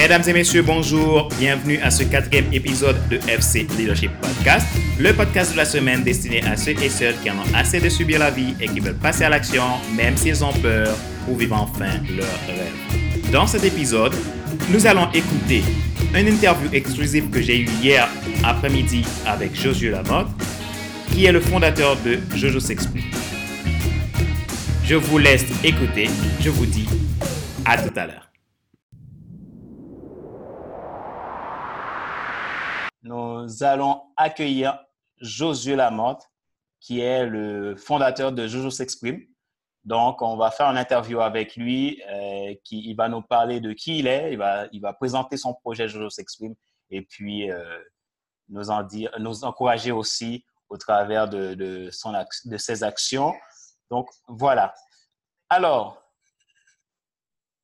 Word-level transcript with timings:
Mesdames 0.00 0.22
et 0.28 0.32
messieurs, 0.32 0.62
bonjour. 0.62 1.28
Bienvenue 1.38 1.78
à 1.82 1.90
ce 1.90 2.04
quatrième 2.04 2.50
épisode 2.54 2.96
de 3.10 3.18
FC 3.28 3.66
Leadership 3.76 4.10
Podcast, 4.22 4.66
le 4.98 5.12
podcast 5.12 5.52
de 5.52 5.58
la 5.58 5.66
semaine 5.66 6.02
destiné 6.02 6.42
à 6.44 6.56
ceux 6.56 6.70
et 6.70 6.88
celles 6.88 7.20
qui 7.20 7.30
en 7.30 7.34
ont 7.34 7.54
assez 7.54 7.80
de 7.80 7.88
subir 7.90 8.18
la 8.18 8.30
vie 8.30 8.54
et 8.62 8.66
qui 8.66 8.80
veulent 8.80 8.94
passer 8.94 9.24
à 9.24 9.28
l'action, 9.28 9.62
même 9.94 10.16
s'ils 10.16 10.42
ont 10.42 10.54
peur, 10.54 10.96
pour 11.26 11.36
vivre 11.36 11.54
enfin 11.54 12.00
leur 12.16 12.26
rêve. 12.46 13.30
Dans 13.30 13.46
cet 13.46 13.62
épisode, 13.62 14.14
nous 14.70 14.86
allons 14.86 15.06
écouter 15.12 15.62
une 16.14 16.28
interview 16.28 16.70
exclusive 16.72 17.28
que 17.28 17.42
j'ai 17.42 17.58
eue 17.58 17.68
hier 17.82 18.08
après-midi 18.42 19.04
avec 19.26 19.54
Josué 19.54 19.90
Lamotte, 19.90 20.30
qui 21.12 21.26
est 21.26 21.32
le 21.32 21.42
fondateur 21.42 21.98
de 22.00 22.20
Jojo 22.34 22.58
s'exprime. 22.58 23.04
Je 24.82 24.94
vous 24.94 25.18
laisse 25.18 25.44
écouter. 25.62 26.08
Je 26.40 26.48
vous 26.48 26.64
dis 26.64 26.88
à 27.66 27.76
tout 27.76 27.92
à 27.96 28.06
l'heure. 28.06 28.29
Nous 33.10 33.64
allons 33.64 34.04
accueillir 34.16 34.78
Josué 35.20 35.74
Lamotte, 35.74 36.22
qui 36.78 37.00
est 37.00 37.26
le 37.26 37.74
fondateur 37.74 38.30
de 38.30 38.46
Jojo 38.46 38.70
s'exprime. 38.70 39.20
Donc, 39.82 40.22
on 40.22 40.36
va 40.36 40.52
faire 40.52 40.66
une 40.68 40.78
interview 40.78 41.20
avec 41.20 41.56
lui. 41.56 42.00
Euh, 42.08 42.54
qui, 42.62 42.88
il 42.88 42.94
va 42.94 43.08
nous 43.08 43.20
parler 43.20 43.58
de 43.58 43.72
qui 43.72 43.98
il 43.98 44.06
est. 44.06 44.32
Il 44.32 44.38
va, 44.38 44.68
il 44.70 44.80
va 44.80 44.92
présenter 44.92 45.36
son 45.36 45.54
projet 45.54 45.88
Jojo 45.88 46.08
s'exprime 46.08 46.54
et 46.88 47.02
puis 47.02 47.50
euh, 47.50 47.82
nous, 48.48 48.70
en 48.70 48.84
dire, 48.84 49.10
nous 49.18 49.42
encourager 49.42 49.90
aussi 49.90 50.44
au 50.68 50.76
travers 50.76 51.28
de, 51.28 51.54
de, 51.54 51.90
son, 51.90 52.12
de 52.44 52.56
ses 52.58 52.84
actions. 52.84 53.34
Donc, 53.90 54.08
voilà. 54.28 54.72
Alors, 55.48 56.00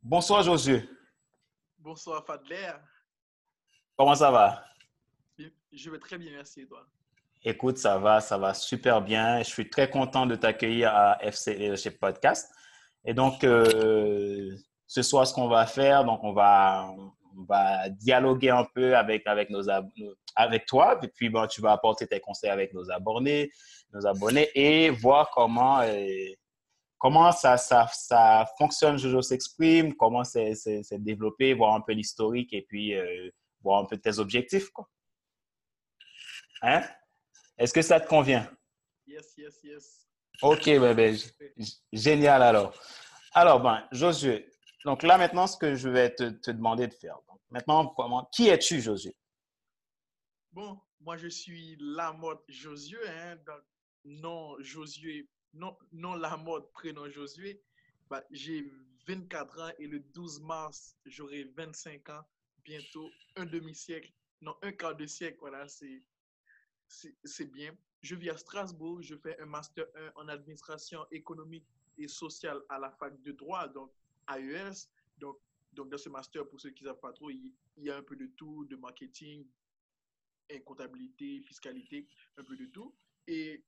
bonsoir 0.03 0.43
Josué. 0.43 0.89
Bonsoir 1.79 2.27
Fadler. 2.27 2.73
Comment 3.97 4.17
ça 4.17 4.33
va? 4.33 4.67
Je 5.77 5.91
vais 5.91 5.99
très 5.99 6.17
bien, 6.17 6.33
merci 6.33 6.63
et 6.63 6.67
toi? 6.67 6.87
Écoute, 7.45 7.77
ça 7.77 7.99
va, 7.99 8.23
ça 8.23 8.39
va 8.39 8.55
super 8.55 9.03
bien. 9.03 9.41
Je 9.41 9.51
suis 9.51 9.69
très 9.69 9.91
content 9.91 10.25
de 10.25 10.35
t'accueillir 10.35 10.89
à 10.91 11.23
FC 11.23 11.55
Leadership 11.55 12.01
Podcast. 12.01 12.51
Et 13.05 13.13
donc, 13.13 13.45
euh, 13.45 14.57
ce 14.87 15.03
soir, 15.03 15.27
ce 15.27 15.35
qu'on 15.35 15.49
va 15.49 15.67
faire, 15.67 16.07
donc 16.07 16.25
on 16.25 16.33
va, 16.33 16.89
on 17.37 17.43
va 17.45 17.91
dialoguer 17.91 18.49
un 18.49 18.65
peu 18.75 18.97
avec, 18.97 19.27
avec, 19.27 19.51
nos, 19.51 19.69
avec 20.35 20.65
toi. 20.65 20.99
Et 21.03 21.09
puis, 21.09 21.29
bon, 21.29 21.47
tu 21.47 21.61
vas 21.61 21.73
apporter 21.73 22.07
tes 22.07 22.21
conseils 22.21 22.51
avec 22.51 22.73
nos 22.73 22.91
abonnés, 22.91 23.51
nos 23.93 24.07
abonnés 24.07 24.49
et 24.55 24.89
voir 24.89 25.31
comment, 25.31 25.81
euh, 25.83 26.07
comment 26.97 27.33
ça, 27.33 27.59
ça, 27.59 27.87
ça 27.93 28.47
fonctionne, 28.57 28.97
Jojo 28.97 29.21
s'exprime, 29.21 29.95
comment 29.95 30.25
c'est 30.25 30.55
développé, 30.93 31.53
voir 31.53 31.75
un 31.75 31.83
peu 31.83 31.93
l'historique 31.93 32.55
et 32.55 32.63
puis 32.63 32.95
euh, 32.95 33.29
voir 33.63 33.83
un 33.83 33.85
peu 33.85 33.99
tes 33.99 34.19
objectifs. 34.19 34.71
Quoi. 34.71 34.89
Hein? 36.63 36.83
Est-ce 37.59 37.73
que 37.73 37.83
ça 37.83 38.01
te 38.01 38.09
convient? 38.09 38.51
Yes, 39.07 39.35
yes, 39.37 39.63
yes. 39.63 40.09
OK, 40.43 40.65
bébé. 40.65 41.17
Génial 41.93 42.43
alors. 42.43 42.75
Alors, 43.33 43.61
ben, 43.61 43.87
Josué, 43.93 44.51
donc 44.85 45.03
là 45.03 45.19
maintenant, 45.19 45.47
ce 45.47 45.57
que 45.57 45.75
je 45.75 45.89
vais 45.89 46.15
te, 46.15 46.31
te 46.31 46.51
demander 46.51 46.87
de 46.87 46.95
faire. 46.95 47.19
Donc, 47.29 47.41
maintenant, 47.51 47.87
comment, 47.89 48.29
qui 48.33 48.49
es-tu, 48.49 48.81
Josué? 48.81 49.15
Bon, 50.53 50.81
moi 51.01 51.17
je 51.17 51.29
suis 51.29 51.77
Lamotte 51.81 52.45
Josué, 52.49 52.99
hein, 53.09 53.37
donc, 53.47 53.63
non 54.05 54.57
Josué, 54.61 55.29
non, 55.53 55.77
non 55.93 56.15
Lamotte, 56.15 56.73
prénom 56.73 57.09
Josué. 57.11 57.63
Ben, 58.09 58.23
J'ai 58.31 58.71
24 59.07 59.61
ans 59.61 59.73
et 59.79 59.87
le 59.87 60.01
12 60.01 60.41
mars, 60.41 60.97
j'aurai 61.05 61.45
25 61.57 62.09
ans, 62.11 62.23
bientôt 62.65 63.11
un 63.37 63.47
demi-siècle, 63.47 64.11
non, 64.41 64.57
un 64.63 64.73
quart 64.73 64.97
de 64.97 65.07
siècle, 65.07 65.39
voilà, 65.41 65.67
c'est 65.69 66.03
c'est 66.89 67.51
bien. 67.53 67.77
Je 68.03 68.15
vis 68.15 68.31
à 68.31 68.37
Strasbourg, 68.37 69.03
je 69.03 69.17
fais 69.17 69.39
un 69.41 69.47
master 69.47 69.87
1 69.95 70.13
en 70.17 70.29
administration 70.29 71.07
économique 71.11 71.67
et 71.99 72.09
sociale 72.09 72.61
à 72.69 72.79
la 72.79 72.91
fac 72.91 73.21
de 73.23 73.33
droit, 73.33 73.69
donc 73.69 73.91
AES. 74.29 74.89
Donc, 75.19 75.39
dans 75.73 75.99
ce 75.99 76.09
master, 76.09 76.49
pour 76.49 76.61
ceux 76.61 76.71
qui 76.71 76.85
ne 76.85 76.89
savent 76.89 77.01
pas 77.01 77.13
trop, 77.13 77.31
il, 77.31 77.53
y 77.77 77.91
a 77.91 77.97
un 77.97 78.03
peu 78.03 78.17
de 78.17 78.27
tout, 78.37 78.65
de 78.67 78.77
marketing, 78.77 79.47
et 80.49 80.63
comptabilité, 80.63 81.43
fiscalité, 81.43 82.07
un 82.37 82.45
peu 82.45 82.57
de 82.57 82.67
tout. 82.67 82.95
Et 83.27 83.65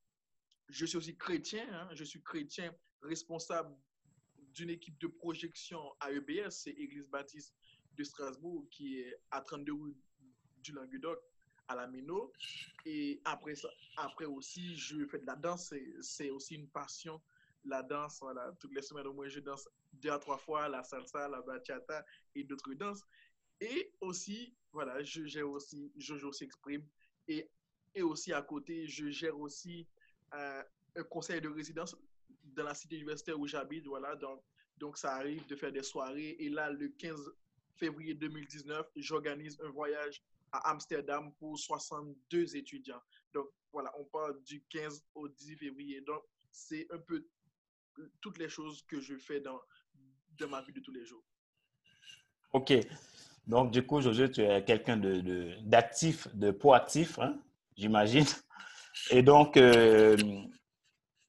je 0.69 0.87
suis 0.87 0.97
aussi 0.97 1.17
chrétien, 1.17 1.67
hein, 1.73 1.89
je 1.95 2.05
suis 2.05 2.23
chrétien 2.23 2.75
responsable 3.03 3.75
d'une 4.55 4.71
équipe 4.71 4.99
de 4.99 5.07
projection 5.07 5.81
à 6.01 6.13
EBS, 6.13 6.51
c'est 6.51 6.71
Église 6.71 7.09
Baptiste 7.09 7.55
de 7.97 8.05
Strasbourg, 8.05 8.67
qui 8.71 9.01
est 9.01 9.21
à 9.31 9.41
32 9.41 9.73
rue 9.73 9.97
du 10.63 10.73
Languedoc, 10.73 11.19
à 11.69 11.75
la 11.75 11.87
Mino. 11.87 12.33
Et 12.85 13.21
après, 13.25 13.55
ça, 13.55 13.69
après 13.97 14.25
aussi, 14.25 14.77
je 14.77 15.07
fais 15.07 15.19
de 15.19 15.27
la 15.27 15.37
danse. 15.37 15.73
C'est 16.01 16.31
aussi 16.31 16.55
une 16.55 16.69
passion. 16.69 17.21
La 17.65 17.83
danse, 17.83 18.19
voilà. 18.21 18.53
Toutes 18.59 18.75
les 18.75 18.83
semaines, 18.83 19.07
au 19.07 19.13
moins, 19.13 19.29
je 19.29 19.41
danse 19.41 19.69
deux 19.93 20.11
à 20.11 20.19
trois 20.19 20.39
fois 20.39 20.69
la 20.69 20.83
salsa, 20.83 21.29
la 21.29 21.43
bachata 21.43 22.05
et 22.35 22.45
d'autres 22.45 22.73
danses. 22.75 23.05
Et 23.61 23.93
aussi, 24.01 24.55
voilà, 24.73 25.03
je 25.03 25.25
gère 25.27 25.49
aussi 25.49 25.93
Jojo 25.97 26.33
s'exprime. 26.33 26.85
Et, 27.27 27.49
et 27.95 28.03
aussi, 28.03 28.33
à 28.33 28.43
côté, 28.43 28.87
je 28.87 29.11
gère 29.11 29.39
aussi 29.39 29.87
euh, 30.35 30.63
un 30.97 31.03
conseil 31.05 31.41
de 31.41 31.49
résidence 31.49 31.97
dans 32.45 32.65
la 32.65 32.75
cité 32.75 32.97
universitaire 32.97 33.39
où 33.39 33.47
j'habite. 33.47 33.87
Voilà, 33.87 34.15
donc, 34.17 34.43
donc, 34.79 34.97
ça 34.97 35.15
arrive 35.17 35.47
de 35.47 35.57
faire 35.57 35.73
des 35.73 35.83
soirées. 35.83 36.37
Et 36.39 36.49
là, 36.49 36.71
le 36.71 36.89
15 36.89 37.33
février 37.75 38.15
2019, 38.15 38.87
j'organise 38.97 39.59
un 39.63 39.71
voyage 39.71 40.23
à 40.53 40.71
Amsterdam 40.71 41.33
pour 41.39 41.59
62 41.59 42.57
étudiants. 42.57 43.01
Donc, 43.33 43.49
voilà, 43.73 43.93
on 43.99 44.05
parle 44.05 44.43
du 44.43 44.65
15 44.71 45.05
au 45.15 45.29
10 45.29 45.57
février. 45.57 46.01
Donc, 46.01 46.23
c'est 46.51 46.87
un 46.91 46.99
peu 46.99 47.27
toutes 48.21 48.39
les 48.39 48.49
choses 48.49 48.83
que 48.87 49.01
je 49.01 49.17
fais 49.17 49.41
dans, 49.41 49.61
dans 50.39 50.49
ma 50.49 50.63
vie 50.63 50.73
de 50.73 50.81
tous 50.81 50.93
les 50.93 51.05
jours. 51.05 51.25
OK. 52.53 52.73
Donc, 53.47 53.71
du 53.71 53.85
coup, 53.85 54.01
Josué, 54.01 54.31
tu 54.31 54.43
es 54.43 54.65
quelqu'un 54.65 54.97
d'actif, 55.63 56.29
de, 56.35 56.47
de, 56.47 56.51
proactif, 56.51 57.19
hein, 57.19 57.41
j'imagine. 57.77 58.27
Et 59.11 59.23
donc, 59.23 59.57
euh, 59.57 60.17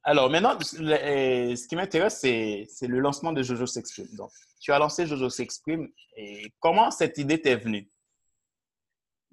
alors 0.02 0.30
maintenant, 0.30 0.58
ce 0.60 1.66
qui 1.66 1.76
m'intéresse, 1.76 2.20
c'est 2.20 2.86
le 2.86 3.00
lancement 3.00 3.32
de 3.32 3.42
Jojo 3.42 3.66
s'exprime. 3.66 4.08
Donc, 4.16 4.30
tu 4.60 4.72
as 4.72 4.78
lancé 4.78 5.06
Jojo 5.06 5.28
s'exprime. 5.28 5.88
Et 6.16 6.52
comment 6.58 6.90
cette 6.90 7.18
idée 7.18 7.40
t'est 7.40 7.56
venue? 7.56 7.90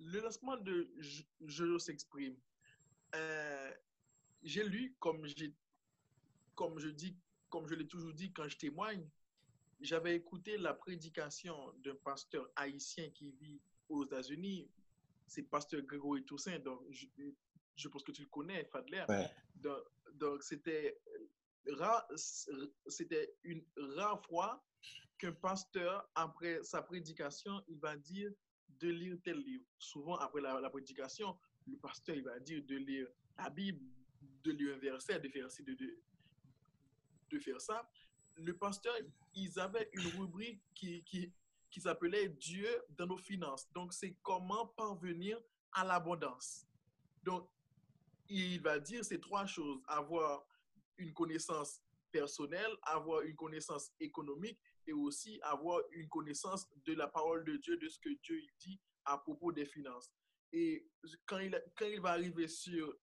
Le 0.07 0.21
lancement 0.21 0.57
de 0.57 0.89
Je 1.41 1.77
s'exprime, 1.77 2.35
euh, 3.15 3.73
j'ai 4.43 4.63
lu, 4.63 4.95
comme, 4.99 5.25
comme 6.55 6.79
je 6.79 6.89
dis, 6.89 7.17
comme 7.49 7.67
je 7.67 7.75
l'ai 7.75 7.87
toujours 7.87 8.13
dit 8.13 8.31
quand 8.31 8.47
je 8.47 8.57
témoigne, 8.57 9.07
j'avais 9.79 10.15
écouté 10.15 10.57
la 10.57 10.73
prédication 10.73 11.55
d'un 11.83 11.95
pasteur 11.95 12.49
haïtien 12.55 13.09
qui 13.11 13.31
vit 13.31 13.61
aux 13.89 14.05
États-Unis. 14.05 14.69
C'est 15.27 15.43
pasteur 15.43 15.81
Grégory 15.81 16.23
Toussaint, 16.23 16.59
donc 16.59 16.81
je, 16.89 17.87
pense 17.89 18.03
que 18.03 18.11
tu 18.11 18.21
le 18.21 18.27
connais, 18.29 18.65
Fadler. 18.65 19.05
Donc, 19.55 19.79
donc 20.13 20.43
c'était 20.43 20.97
c'était 22.87 23.35
une 23.43 23.61
rare 23.95 24.23
fois 24.25 24.63
qu'un 25.17 25.33
pasteur, 25.33 26.09
après 26.15 26.63
sa 26.63 26.81
prédication, 26.81 27.61
il 27.67 27.77
va 27.77 27.97
dire 27.97 28.31
de 28.79 28.89
lire 28.89 29.17
tel 29.23 29.37
livre. 29.39 29.65
Souvent, 29.77 30.15
après 30.17 30.41
la, 30.41 30.69
prédication, 30.69 31.37
le 31.65 31.77
pasteur 31.77 32.15
il 32.15 32.23
va 32.23 32.39
dire 32.39 32.63
de 32.65 32.75
lire 32.75 33.07
la 33.37 33.49
Bible, 33.49 33.85
de 34.43 34.51
lire 34.51 34.75
un 34.75 34.79
verset, 34.79 35.19
de 35.19 35.29
faire, 35.29 35.47
de, 35.47 35.73
de, 35.73 35.99
de 37.29 37.39
faire 37.39 37.61
ça. 37.61 37.89
Le 38.35 38.55
pasteur, 38.55 38.95
ils 39.33 39.59
avaient 39.59 39.89
une 39.93 40.07
rubrique 40.19 40.61
qui, 40.73 41.03
qui, 41.03 41.31
qui 41.69 41.81
s'appelait 41.81 42.29
Dieu 42.29 42.69
dans 42.89 43.07
nos 43.07 43.17
finances. 43.17 43.67
Donc, 43.73 43.93
c'est 43.93 44.15
comment 44.21 44.67
parvenir 44.67 45.39
à 45.71 45.83
l'abondance. 45.83 46.65
Donc, 47.23 47.49
il 48.29 48.61
va 48.61 48.79
dire 48.79 49.03
ces 49.03 49.19
trois 49.19 49.45
choses. 49.45 49.81
Avoir 49.87 50.45
une 50.97 51.13
connaissance 51.13 51.81
personnelle, 52.11 52.71
avoir 52.83 53.21
une 53.21 53.35
connaissance 53.35 53.91
économique 53.99 54.59
et 54.87 54.93
aussi 54.93 55.39
avoir 55.43 55.81
une 55.91 56.07
connaissance 56.07 56.67
de 56.85 56.93
la 56.93 57.07
parole 57.07 57.43
de 57.43 57.57
Dieu, 57.57 57.77
de 57.77 57.87
ce 57.89 57.99
que 57.99 58.09
Dieu 58.23 58.41
dit 58.59 58.79
à 59.05 59.17
propos 59.17 59.51
des 59.51 59.65
finances. 59.65 60.09
Et 60.51 60.87
quand 61.25 61.39
il, 61.39 61.61
quand 61.75 61.85
il 61.85 61.99
va 61.99 62.11
arriver 62.11 62.47
sur 62.47 62.95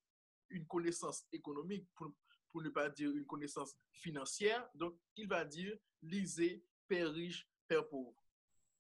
une 0.51 0.67
connaissance 0.67 1.27
économique, 1.31 1.87
pour, 1.95 2.13
pour 2.51 2.63
ne 2.63 2.71
pas 2.71 2.89
dire 2.89 3.11
une 3.11 3.27
connaissance 3.27 3.77
financière, 3.93 4.69
donc 4.75 4.99
il 5.17 5.29
va 5.29 5.45
dire 5.45 5.77
lisez 6.03 6.65
Père 6.89 7.13
riche, 7.13 7.47
Père 7.67 7.89
pauvre. 7.89 8.15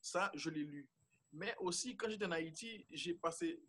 Ça, 0.00 0.30
je 0.34 0.50
l'ai 0.50 0.64
lu. 0.64 0.88
Mais 1.32 1.54
aussi, 1.58 1.96
quand 1.96 2.08
j'étais 2.08 2.26
en 2.26 2.30
Haïti, 2.30 2.86
j'ai 2.90 3.14
passé, 3.14 3.60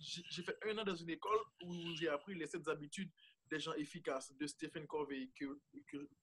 j'ai 0.00 0.42
fait 0.42 0.56
un 0.64 0.78
an 0.78 0.84
dans 0.84 0.94
une 0.94 1.10
école 1.10 1.38
où 1.62 1.94
j'ai 1.94 2.08
appris 2.08 2.34
les 2.34 2.46
sept 2.46 2.66
habitudes 2.68 3.10
des 3.50 3.60
gens 3.60 3.74
efficaces 3.74 4.32
de 4.34 4.46
Stephen 4.46 4.86
Covey, 4.86 5.30
que, 5.38 5.58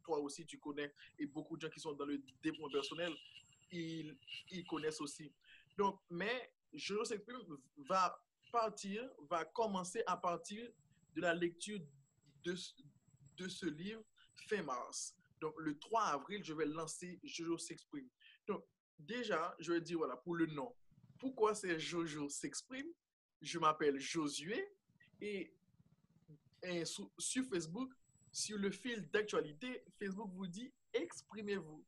toi 0.03 0.19
aussi 0.19 0.45
tu 0.45 0.59
connais, 0.59 0.93
et 1.17 1.25
beaucoup 1.25 1.55
de 1.55 1.61
gens 1.61 1.69
qui 1.69 1.79
sont 1.79 1.93
dans 1.93 2.05
le 2.05 2.21
développement 2.41 2.69
personnel, 2.69 3.13
ils, 3.71 4.15
ils 4.51 4.65
connaissent 4.65 5.01
aussi. 5.01 5.31
Donc, 5.77 5.99
mais 6.09 6.53
Je 6.73 7.03
s'exprime 7.03 7.37
va 7.77 8.19
partir, 8.51 9.07
va 9.29 9.45
commencer 9.45 10.03
à 10.07 10.17
partir 10.17 10.67
de 11.15 11.21
la 11.21 11.33
lecture 11.33 11.79
de, 12.43 12.55
de 13.37 13.47
ce 13.47 13.65
livre 13.65 14.03
fin 14.47 14.63
mars. 14.63 15.15
Donc, 15.39 15.53
le 15.57 15.77
3 15.77 16.01
avril, 16.03 16.43
je 16.43 16.53
vais 16.53 16.65
lancer 16.65 17.19
Jojo 17.23 17.57
s'exprime. 17.57 18.07
Donc, 18.47 18.63
déjà, 18.97 19.55
je 19.59 19.73
vais 19.73 19.81
dire, 19.81 19.97
voilà, 19.97 20.15
pour 20.17 20.35
le 20.35 20.45
nom. 20.47 20.73
Pourquoi 21.19 21.55
c'est 21.55 21.79
Jojo 21.79 22.29
s'exprime? 22.29 22.87
Je 23.41 23.59
m'appelle 23.59 23.99
Josué 23.99 24.65
et, 25.21 25.53
et 26.63 26.85
sur, 26.85 27.09
Facebook, 27.49 27.91
sur 28.31 28.57
le 28.57 28.71
fil 28.71 29.09
d'actualité, 29.11 29.83
Facebook 29.99 30.31
vous 30.33 30.47
dit 30.47 30.71
exprimez-vous. 30.93 31.85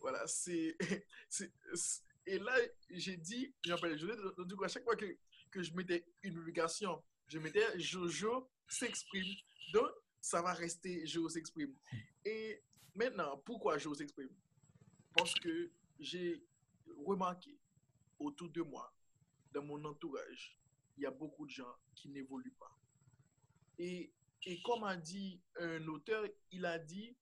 Voilà, 0.00 0.26
c'est. 0.26 0.76
Et 2.26 2.38
là, 2.38 2.54
j'ai 2.90 3.16
dit, 3.16 3.54
je 3.64 3.70
m'appelle 3.70 3.98
Josué, 3.98 4.14
du 4.44 4.54
coup, 4.54 4.64
à 4.64 4.68
chaque 4.68 4.84
fois 4.84 4.96
que, 4.96 5.16
que 5.50 5.62
je 5.62 5.72
mettais 5.72 6.04
une 6.22 6.34
publication, 6.34 7.02
je 7.26 7.38
mettais 7.38 7.78
Jojo 7.78 8.50
s'exprime. 8.68 9.34
Donc, 9.72 9.88
ça 10.20 10.42
va 10.42 10.52
rester 10.52 11.06
Jojo 11.06 11.30
s'exprime. 11.30 11.74
Et 12.26 12.62
maintenant, 12.94 13.38
pourquoi 13.38 13.78
Jojo 13.78 13.94
s'exprime? 13.94 14.28
Parce 15.16 15.34
que 15.34 15.70
j'ai 15.98 16.44
remarqué 17.06 17.58
autour 18.18 18.50
de 18.50 18.60
moi, 18.60 18.92
dans 19.52 19.62
mon 19.62 19.82
entourage, 19.84 20.58
il 20.98 21.04
y 21.04 21.06
a 21.06 21.10
beaucoup 21.10 21.46
de 21.46 21.50
gens 21.50 21.76
qui 21.94 22.10
n'évoluent 22.10 22.56
pas. 22.58 22.76
Et, 23.78 24.12
comme 24.64 24.84
a 24.84 24.96
dit 24.96 25.40
un 25.60 25.86
auteur, 25.88 26.24
il 26.50 26.64
a 26.64 26.78
dit, 26.78 27.16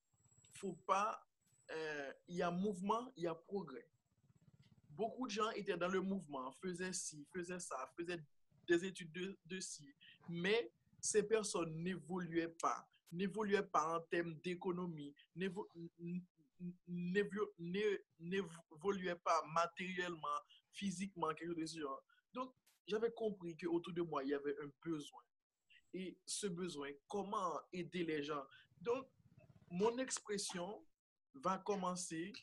faut 0.54 0.78
pas, 0.86 1.20
euh, 1.70 2.12
il 2.28 2.36
y 2.36 2.42
a 2.42 2.50
mouvement, 2.50 3.12
il 3.16 3.24
y 3.24 3.26
a 3.26 3.34
progrès. 3.34 3.88
Beaucoup 4.90 5.26
de 5.26 5.32
gens 5.32 5.50
étaient 5.50 5.76
dans 5.76 5.88
le 5.88 6.00
mouvement, 6.00 6.52
faisaient 6.62 6.92
ci, 6.92 7.26
faisaient 7.32 7.60
ça, 7.60 7.76
faisaient 7.96 8.22
des 8.66 8.84
études 8.84 9.12
de, 9.12 9.38
de 9.44 9.60
ci, 9.60 9.86
mais 10.28 10.72
ces 11.00 11.22
personnes 11.22 11.74
n'évoluaient 11.82 12.54
pas, 12.60 12.88
n'évoluaient 13.12 13.62
pas 13.62 13.98
en 13.98 14.00
termes 14.00 14.34
d'économie, 14.36 15.14
n'évoluaient 16.88 19.16
pas 19.16 19.42
matériellement, 19.52 20.38
physiquement, 20.72 21.28
quelque 21.34 21.48
chose 21.48 21.56
de 21.56 21.66
ce 21.66 21.80
genre. 21.80 22.02
Donc, 22.32 22.54
j'avais 22.86 23.12
compris 23.12 23.56
qu'autour 23.56 23.92
de 23.92 24.02
moi, 24.02 24.24
il 24.24 24.30
y 24.30 24.34
avait 24.34 24.56
un 24.62 24.70
besoin. 24.84 25.22
Et 25.96 26.14
ce 26.26 26.46
besoin, 26.46 26.90
comment 27.08 27.58
aider 27.72 28.04
les 28.04 28.22
gens? 28.22 28.44
Donc, 28.82 29.06
mon 29.70 29.96
expression 29.96 30.84
va 31.32 31.56
commencer 31.56 32.34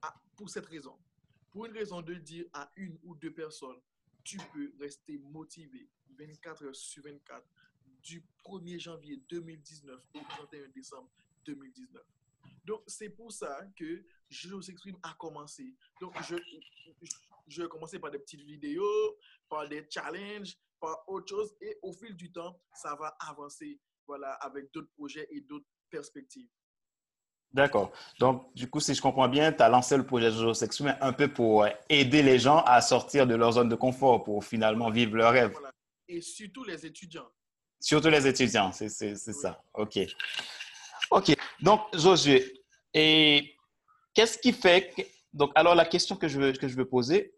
à, 0.00 0.14
pour 0.36 0.48
cette 0.48 0.66
raison. 0.66 0.96
Pour 1.50 1.66
une 1.66 1.72
raison 1.72 2.02
de 2.02 2.14
dire 2.14 2.44
à 2.52 2.70
une 2.76 2.96
ou 3.02 3.16
deux 3.16 3.32
personnes, 3.32 3.80
tu 4.22 4.38
peux 4.52 4.72
rester 4.78 5.18
motivé 5.18 5.88
24 6.16 6.66
heures 6.66 6.76
sur 6.76 7.02
24 7.02 7.44
du 8.00 8.24
1er 8.44 8.78
janvier 8.78 9.16
2019 9.28 10.00
au 10.14 10.20
31 10.20 10.68
décembre 10.68 11.10
2019. 11.46 12.00
Donc, 12.64 12.84
c'est 12.86 13.10
pour 13.10 13.32
ça 13.32 13.66
que 13.76 14.04
Je 14.28 14.60
s'exprime 14.60 14.98
a 15.02 15.14
commencé. 15.14 15.74
Donc, 16.00 16.14
je, 16.22 16.36
je 17.48 17.62
vais 17.62 17.68
commencer 17.68 17.98
par 17.98 18.12
des 18.12 18.20
petites 18.20 18.42
vidéos, 18.42 19.18
par 19.48 19.68
des 19.68 19.84
challenges, 19.90 20.56
par 20.84 21.04
autre 21.08 21.28
chose. 21.28 21.54
Et 21.60 21.78
au 21.82 21.92
fil 21.92 22.14
du 22.16 22.30
temps, 22.32 22.60
ça 22.74 22.94
va 22.96 23.16
avancer 23.28 23.80
voilà, 24.06 24.32
avec 24.34 24.72
d'autres 24.72 24.90
projets 24.96 25.26
et 25.30 25.40
d'autres 25.40 25.66
perspectives. 25.90 26.48
D'accord. 27.52 27.92
Donc, 28.18 28.52
du 28.54 28.68
coup, 28.68 28.80
si 28.80 28.94
je 28.94 29.00
comprends 29.00 29.28
bien, 29.28 29.52
tu 29.52 29.62
as 29.62 29.68
lancé 29.68 29.96
le 29.96 30.04
projet 30.04 30.30
Jojo 30.30 30.54
s'exprime 30.54 30.96
un 31.00 31.12
peu 31.12 31.32
pour 31.32 31.66
aider 31.88 32.22
les 32.22 32.38
gens 32.38 32.62
à 32.64 32.80
sortir 32.80 33.26
de 33.26 33.34
leur 33.36 33.52
zone 33.52 33.68
de 33.68 33.76
confort, 33.76 34.24
pour 34.24 34.44
finalement 34.44 34.90
vivre 34.90 35.16
leur 35.16 35.32
rêve. 35.32 35.52
Voilà. 35.52 35.70
Et 36.08 36.20
surtout 36.20 36.64
les 36.64 36.84
étudiants. 36.84 37.28
Surtout 37.80 38.08
les 38.08 38.26
étudiants, 38.26 38.72
c'est 38.72 38.88
oui. 39.12 39.16
ça. 39.16 39.62
OK. 39.74 39.98
OK. 41.12 41.36
Donc, 41.60 41.80
Josué, 41.94 42.64
et 42.92 43.56
qu'est-ce 44.14 44.36
qui 44.36 44.52
fait 44.52 44.90
que, 44.90 45.02
donc, 45.32 45.52
alors 45.54 45.76
la 45.76 45.84
question 45.84 46.16
que 46.16 46.26
je 46.26 46.40
veux, 46.40 46.52
que 46.52 46.66
je 46.66 46.76
veux 46.76 46.88
poser, 46.88 47.34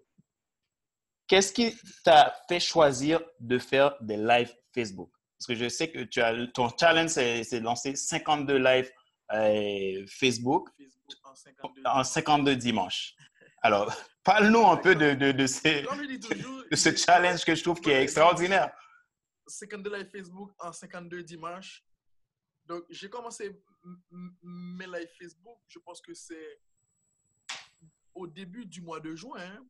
qu'est-ce 1.26 1.52
qui 1.52 1.74
t'a 2.04 2.34
fait 2.48 2.60
choisir 2.60 3.20
de 3.40 3.58
faire 3.58 3.96
des 4.00 4.16
lives 4.16 4.54
Facebook? 4.74 5.10
Parce 5.38 5.46
que 5.46 5.54
je 5.54 5.68
sais 5.68 5.90
que 5.90 6.00
tu 6.00 6.20
as, 6.20 6.46
ton 6.48 6.68
challenge, 6.78 7.10
c'est 7.10 7.60
de 7.60 7.64
lancer 7.64 7.94
52 7.94 8.56
lives 8.56 8.90
euh, 9.32 10.06
Facebook, 10.08 10.68
Facebook 10.78 11.16
en, 11.24 11.34
52 11.34 11.82
en 11.84 12.04
52 12.04 12.56
dimanches. 12.56 13.14
Alors, 13.62 13.92
parle-nous 14.24 14.66
un 14.66 14.76
peu 14.76 14.94
de, 14.94 15.14
de, 15.14 15.32
de, 15.32 15.46
ces, 15.46 15.82
toujours, 15.82 16.64
de 16.70 16.76
ce 16.76 16.96
challenge 16.96 17.44
que 17.44 17.54
je 17.54 17.62
trouve 17.62 17.80
qui 17.80 17.90
est 17.90 18.02
extraordinaire. 18.02 18.70
52 19.46 19.96
lives 19.96 20.10
Facebook 20.10 20.52
en 20.58 20.72
52 20.72 21.22
dimanches. 21.22 21.84
Donc, 22.64 22.84
j'ai 22.90 23.08
commencé 23.08 23.62
mes 24.42 24.86
lives 24.86 25.10
Facebook, 25.20 25.58
je 25.68 25.78
pense 25.78 26.00
que 26.00 26.14
c'est 26.14 26.60
au 28.14 28.26
début 28.26 28.64
du 28.64 28.80
mois 28.80 28.98
de 28.98 29.14
juin. 29.14 29.60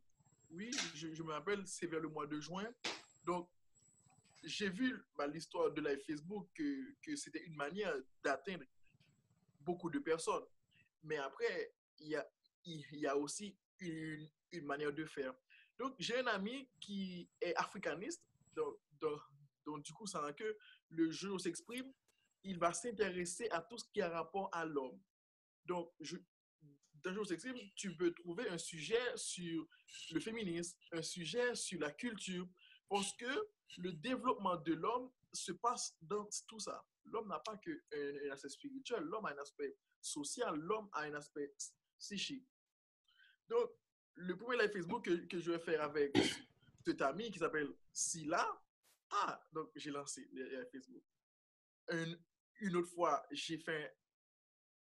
Oui, 0.50 0.70
je, 0.94 1.22
me 1.22 1.32
rappelle, 1.32 1.66
c'est 1.66 1.86
vers 1.86 2.00
le 2.00 2.08
mois 2.08 2.26
de 2.26 2.40
juin. 2.40 2.66
Donc, 3.24 3.48
j'ai 4.44 4.68
vu 4.68 5.04
bah, 5.16 5.26
l'histoire 5.26 5.72
de 5.72 5.80
live 5.80 6.00
Facebook 6.06 6.48
que, 6.54 7.16
c'était 7.16 7.44
une 7.44 7.56
manière 7.56 7.94
d'atteindre 8.22 8.64
beaucoup 9.60 9.90
de 9.90 9.98
personnes. 9.98 10.44
Mais 11.02 11.16
après, 11.16 11.72
il 11.98 12.08
y 12.08 13.06
a, 13.06 13.16
aussi 13.16 13.56
une, 13.80 14.28
manière 14.62 14.92
de 14.92 15.04
faire. 15.04 15.34
Donc, 15.78 15.94
j'ai 15.98 16.18
un 16.18 16.26
ami 16.26 16.68
qui 16.80 17.28
est 17.40 17.54
africaniste. 17.56 18.22
Donc, 18.54 19.82
du 19.82 19.92
coup, 19.92 20.06
ça 20.06 20.32
que 20.32 20.56
le 20.90 21.10
jeu 21.10 21.36
s'exprime, 21.38 21.92
il 22.44 22.58
va 22.58 22.72
s'intéresser 22.72 23.48
à 23.50 23.60
tout 23.60 23.76
ce 23.76 23.84
qui 23.92 24.00
a 24.00 24.08
rapport 24.08 24.48
à 24.52 24.64
l'homme. 24.64 25.00
Donc, 25.64 25.92
je, 26.00 26.16
le 27.10 27.14
jeu 27.14 27.24
s'exprime, 27.24 27.58
tu 27.74 27.96
peux 27.96 28.12
trouver 28.12 28.48
un 28.48 28.58
sujet 28.58 29.16
sur 29.16 29.66
le 30.12 30.20
féminisme, 30.20 30.76
un 30.92 31.02
sujet 31.02 31.54
sur 31.54 31.80
la 31.80 31.90
culture, 31.92 32.48
parce 32.88 33.12
que 33.14 33.48
le 33.78 33.92
développement 33.92 34.56
de 34.56 34.74
l'homme 34.74 35.10
se 35.32 35.52
passe 35.52 35.96
dans 36.00 36.28
tout 36.48 36.58
ça. 36.58 36.84
L'homme 37.04 37.28
n'a 37.28 37.38
pas 37.38 37.56
qu'un 37.58 37.76
un 37.92 38.30
aspect 38.32 38.48
spirituel, 38.48 39.02
l'homme 39.04 39.26
a 39.26 39.30
un 39.30 39.38
aspect 39.38 39.76
social, 40.00 40.56
l'homme 40.56 40.88
a 40.92 41.02
un 41.02 41.14
aspect 41.14 41.52
psychique. 41.98 42.46
Donc, 43.48 43.70
le 44.14 44.36
premier 44.36 44.58
live 44.58 44.72
Facebook 44.72 45.04
que, 45.04 45.26
que 45.26 45.38
je 45.38 45.52
vais 45.52 45.58
faire 45.58 45.82
avec 45.82 46.16
cet 46.84 47.02
ami 47.02 47.30
qui 47.30 47.38
s'appelle 47.38 47.72
Silla, 47.92 48.46
ah, 49.10 49.40
donc 49.52 49.70
j'ai 49.76 49.90
lancé 49.90 50.28
le 50.32 50.44
live 50.48 50.68
Facebook. 50.72 51.04
Une 52.58 52.76
autre 52.76 52.88
fois, 52.88 53.24
j'ai 53.30 53.58
fait 53.58 53.96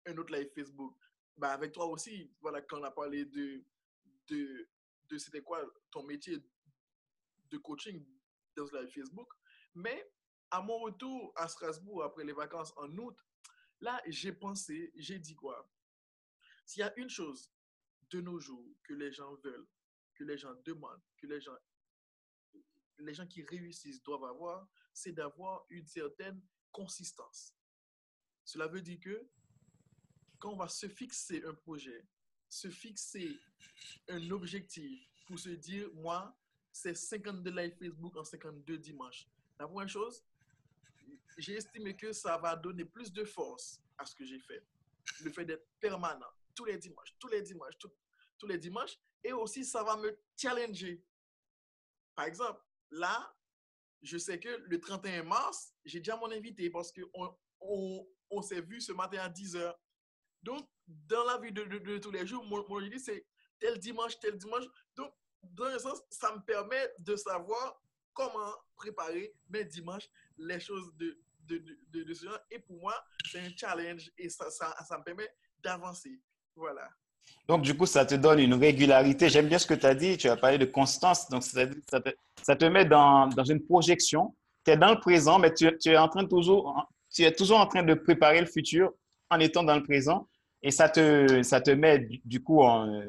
un 0.06 0.16
autre 0.18 0.34
live 0.34 0.50
Facebook. 0.54 0.96
Ben, 1.36 1.48
avec 1.48 1.72
toi 1.72 1.86
aussi, 1.86 2.30
voilà, 2.40 2.60
quand 2.62 2.80
on 2.80 2.84
a 2.84 2.90
parlé 2.90 3.24
de, 3.24 3.64
de, 4.28 4.68
de 5.08 5.18
c'était 5.18 5.42
quoi 5.42 5.64
ton 5.90 6.02
métier 6.04 6.38
de 7.50 7.58
coaching 7.58 8.04
dans 8.56 8.66
live 8.72 8.88
Facebook. 8.88 9.28
Mais 9.74 10.10
à 10.50 10.60
mon 10.62 10.78
retour 10.78 11.32
à 11.36 11.48
Strasbourg 11.48 12.02
après 12.04 12.24
les 12.24 12.32
vacances 12.32 12.72
en 12.76 12.90
août, 12.98 13.16
là, 13.80 14.00
j'ai 14.06 14.32
pensé, 14.32 14.92
j'ai 14.96 15.18
dit 15.18 15.34
quoi? 15.34 15.68
S'il 16.66 16.80
y 16.80 16.84
a 16.84 16.96
une 16.98 17.08
chose 17.08 17.50
de 18.10 18.20
nos 18.20 18.38
jours 18.38 18.76
que 18.84 18.94
les 18.94 19.12
gens 19.12 19.34
veulent, 19.36 19.66
que 20.14 20.24
les 20.24 20.36
gens 20.36 20.54
demandent, 20.64 21.02
que 21.16 21.26
les 21.26 21.40
gens, 21.40 21.56
les 22.98 23.14
gens 23.14 23.26
qui 23.26 23.42
réussissent 23.42 24.02
doivent 24.02 24.24
avoir, 24.24 24.68
c'est 24.92 25.12
d'avoir 25.12 25.64
une 25.70 25.86
certaine 25.86 26.42
consistance. 26.72 27.54
Cela 28.44 28.66
veut 28.66 28.82
dire 28.82 28.98
que 29.00 29.28
quand 30.40 30.52
on 30.52 30.56
va 30.56 30.68
se 30.68 30.88
fixer 30.88 31.44
un 31.44 31.54
projet, 31.54 32.04
se 32.48 32.68
fixer 32.68 33.38
un 34.08 34.30
objectif 34.30 35.08
pour 35.26 35.38
se 35.38 35.50
dire, 35.50 35.88
moi, 35.94 36.36
c'est 36.72 36.94
52 36.94 37.50
live 37.50 37.76
Facebook 37.78 38.16
en 38.16 38.24
52 38.24 38.78
dimanches. 38.78 39.28
La 39.58 39.68
première 39.68 39.88
chose, 39.88 40.24
j'ai 41.36 41.54
estimé 41.54 41.96
que 41.96 42.12
ça 42.12 42.38
va 42.38 42.56
donner 42.56 42.84
plus 42.84 43.12
de 43.12 43.24
force 43.24 43.80
à 43.98 44.06
ce 44.06 44.14
que 44.14 44.24
j'ai 44.24 44.40
fait. 44.40 44.64
Le 45.22 45.30
fait 45.30 45.44
d'être 45.44 45.66
permanent, 45.78 46.30
tous 46.54 46.64
les 46.64 46.78
dimanches, 46.78 47.14
tous 47.18 47.28
les 47.28 47.42
dimanches, 47.42 47.78
tous 48.38 48.46
les 48.46 48.58
dimanches. 48.58 48.98
Et 49.22 49.32
aussi, 49.32 49.64
ça 49.64 49.84
va 49.84 49.96
me 49.96 50.18
challenger. 50.36 51.04
Par 52.14 52.24
exemple, 52.24 52.62
là, 52.90 53.34
je 54.02 54.16
sais 54.16 54.40
que 54.40 54.48
le 54.48 54.80
31 54.80 55.24
mars, 55.24 55.74
j'ai 55.84 56.00
déjà 56.00 56.16
mon 56.16 56.30
invité 56.30 56.70
parce 56.70 56.90
qu'on 56.90 57.36
on, 57.60 58.08
on 58.30 58.42
s'est 58.42 58.62
vu 58.62 58.80
ce 58.80 58.92
matin 58.92 59.18
à 59.18 59.28
10 59.28 59.56
h. 59.56 59.74
Donc, 60.42 60.66
dans 60.86 61.24
la 61.24 61.38
vie 61.38 61.52
de, 61.52 61.64
de, 61.64 61.78
de 61.78 61.98
tous 61.98 62.10
les 62.10 62.26
jours, 62.26 62.44
mon, 62.44 62.66
mon 62.68 62.80
c'est 62.98 63.24
tel 63.58 63.78
dimanche, 63.78 64.18
tel 64.18 64.36
dimanche. 64.36 64.64
Donc, 64.96 65.12
dans 65.42 65.66
un 65.66 65.78
sens, 65.78 66.02
ça 66.10 66.34
me 66.34 66.40
permet 66.40 66.92
de 66.98 67.16
savoir 67.16 67.80
comment 68.12 68.52
préparer 68.76 69.32
mes 69.48 69.64
dimanches, 69.64 70.08
les 70.38 70.60
choses 70.60 70.92
de, 70.96 71.18
de, 71.46 71.62
de, 71.90 72.02
de 72.02 72.14
ce 72.14 72.24
genre. 72.26 72.38
Et 72.50 72.58
pour 72.58 72.76
moi, 72.80 72.94
c'est 73.30 73.40
un 73.40 73.50
challenge 73.56 74.10
et 74.18 74.28
ça, 74.28 74.50
ça, 74.50 74.74
ça 74.86 74.98
me 74.98 75.04
permet 75.04 75.28
d'avancer. 75.62 76.20
Voilà. 76.56 76.88
Donc, 77.46 77.62
du 77.62 77.76
coup, 77.76 77.86
ça 77.86 78.04
te 78.04 78.14
donne 78.14 78.38
une 78.38 78.54
régularité. 78.54 79.28
J'aime 79.28 79.48
bien 79.48 79.58
ce 79.58 79.66
que 79.66 79.74
tu 79.74 79.86
as 79.86 79.94
dit. 79.94 80.16
Tu 80.16 80.28
as 80.28 80.36
parlé 80.36 80.58
de 80.58 80.64
constance. 80.64 81.28
Donc, 81.28 81.42
ça, 81.42 81.66
te, 81.66 82.10
ça 82.42 82.56
te, 82.56 82.64
met 82.64 82.84
dans, 82.84 83.28
dans, 83.28 83.44
une 83.44 83.64
projection. 83.64 84.34
Tu 84.64 84.72
es 84.72 84.76
dans 84.76 84.92
le 84.92 85.00
présent, 85.00 85.38
mais 85.38 85.52
tu, 85.52 85.76
tu, 85.78 85.90
es 85.90 85.96
en 85.96 86.08
train 86.08 86.24
toujours, 86.26 86.86
tu 87.12 87.22
es 87.22 87.32
toujours 87.32 87.58
en 87.58 87.66
train 87.66 87.82
de 87.82 87.94
préparer 87.94 88.40
le 88.40 88.46
futur 88.46 88.92
en 89.30 89.40
étant 89.40 89.62
dans 89.62 89.76
le 89.76 89.82
présent. 89.82 90.28
Et 90.62 90.70
ça 90.70 90.88
te, 90.88 91.42
ça 91.42 91.60
te 91.60 91.70
met, 91.70 92.06
du 92.24 92.42
coup, 92.42 92.60
en, 92.60 93.02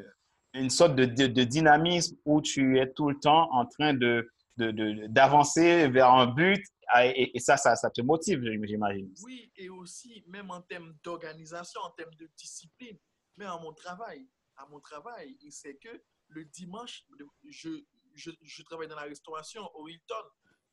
une 0.54 0.70
sorte 0.70 0.96
de, 0.96 1.06
de, 1.06 1.44
dynamisme 1.44 2.18
où 2.26 2.42
tu 2.42 2.80
es 2.80 2.92
tout 2.92 3.10
le 3.10 3.20
temps 3.20 3.50
en 3.52 3.66
train 3.66 3.94
de, 3.94 4.30
d'avancer 4.58 5.88
vers 5.90 6.12
un 6.12 6.28
but 6.28 6.64
ah, 6.94 7.06
et, 7.06 7.40
ça, 7.40 7.56
ça, 7.56 7.78
ça, 7.78 7.90
te 7.90 8.02
motive, 8.02 8.44
j'imagine. 8.64 9.14
Oui, 9.24 9.50
et 9.56 9.70
aussi, 9.70 10.26
même 10.28 10.52
en 10.52 10.62
termes 10.62 10.94
d'organisation, 11.04 11.80
en 11.82 11.92
termes 11.92 12.14
de 12.16 12.30
discipline, 12.38 12.98
mais 13.38 13.46
à 13.46 13.58
mon 13.58 13.72
travail, 13.72 14.28
à 14.58 14.66
mon 14.68 14.82
travail, 14.82 15.38
il 15.42 15.54
sait 15.54 15.76
que 15.76 16.04
le 16.28 16.44
dimanche, 16.44 17.06
je, 17.48 17.70
je, 18.14 18.32
je, 18.42 18.64
travaille 18.64 18.90
dans 18.90 18.98
la 18.98 19.04
restauration 19.04 19.70
au 19.76 19.88
Hilton 19.88 20.16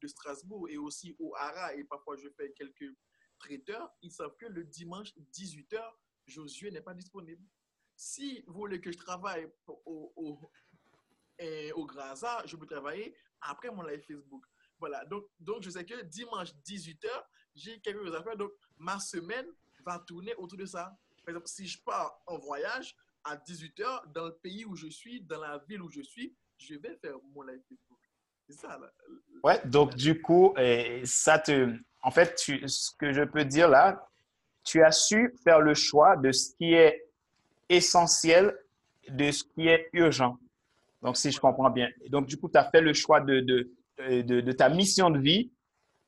de 0.02 0.08
Strasbourg 0.08 0.68
et 0.68 0.76
aussi 0.76 1.14
au 1.20 1.34
Hara 1.36 1.74
et 1.74 1.84
parfois 1.84 2.16
je 2.16 2.28
fais 2.36 2.50
quelques 2.50 2.92
traiteurs. 3.38 3.88
Ils 4.02 4.10
savent 4.10 4.36
que 4.38 4.46
le 4.46 4.64
dimanche, 4.64 5.12
18h, 5.32 5.80
Josué 6.28 6.70
n'est 6.70 6.82
pas 6.82 6.94
disponible. 6.94 7.42
Si 7.96 8.44
vous 8.46 8.60
voulez 8.60 8.80
que 8.80 8.92
je 8.92 8.98
travaille 8.98 9.50
au, 9.66 10.12
au, 10.14 10.50
au 11.74 11.86
Graza, 11.86 12.42
je 12.46 12.56
peux 12.56 12.66
travailler 12.66 13.16
après 13.40 13.70
mon 13.70 13.82
live 13.82 14.02
Facebook. 14.02 14.44
Voilà, 14.78 15.04
donc, 15.06 15.24
donc 15.40 15.62
je 15.62 15.70
sais 15.70 15.84
que 15.84 16.02
dimanche 16.02 16.50
18h, 16.64 17.08
j'ai 17.54 17.80
quelque 17.80 18.04
chose 18.04 18.14
à 18.14 18.22
faire. 18.22 18.36
Donc, 18.36 18.52
ma 18.76 19.00
semaine 19.00 19.46
va 19.84 19.98
tourner 19.98 20.34
autour 20.36 20.58
de 20.58 20.66
ça. 20.66 20.96
Par 21.24 21.30
exemple, 21.30 21.48
si 21.48 21.66
je 21.66 21.82
pars 21.82 22.22
en 22.26 22.38
voyage 22.38 22.94
à 23.24 23.36
18h 23.36 24.12
dans 24.12 24.26
le 24.26 24.34
pays 24.36 24.64
où 24.64 24.76
je 24.76 24.88
suis, 24.88 25.20
dans 25.22 25.40
la 25.40 25.58
ville 25.68 25.82
où 25.82 25.90
je 25.90 26.02
suis, 26.02 26.34
je 26.58 26.74
vais 26.74 26.96
faire 26.96 27.16
mon 27.34 27.42
live 27.42 27.60
Facebook. 27.68 27.98
C'est 28.48 28.56
ça. 28.56 28.78
Là. 28.78 28.92
Ouais, 29.42 29.60
donc 29.66 29.94
du 29.94 30.22
coup, 30.22 30.54
ça 31.04 31.38
te. 31.38 31.76
En 32.02 32.10
fait, 32.10 32.38
ce 32.38 32.90
que 32.96 33.12
je 33.12 33.24
peux 33.24 33.44
dire 33.44 33.68
là, 33.68 34.08
tu 34.68 34.82
as 34.82 34.92
su 34.92 35.34
faire 35.42 35.60
le 35.60 35.74
choix 35.74 36.16
de 36.16 36.30
ce 36.30 36.54
qui 36.56 36.74
est 36.74 37.08
essentiel, 37.70 38.54
de 39.08 39.30
ce 39.30 39.42
qui 39.42 39.66
est 39.66 39.88
urgent. 39.94 40.38
Donc, 41.00 41.16
si 41.16 41.30
je 41.30 41.40
comprends 41.40 41.70
bien. 41.70 41.88
Donc, 42.10 42.26
du 42.26 42.36
coup, 42.36 42.50
tu 42.50 42.58
as 42.58 42.70
fait 42.70 42.82
le 42.82 42.92
choix 42.92 43.20
de, 43.20 43.40
de, 43.40 43.70
de, 43.98 44.40
de, 44.40 44.52
ta 44.52 44.68
mission 44.68 45.08
de 45.10 45.20
vie 45.20 45.50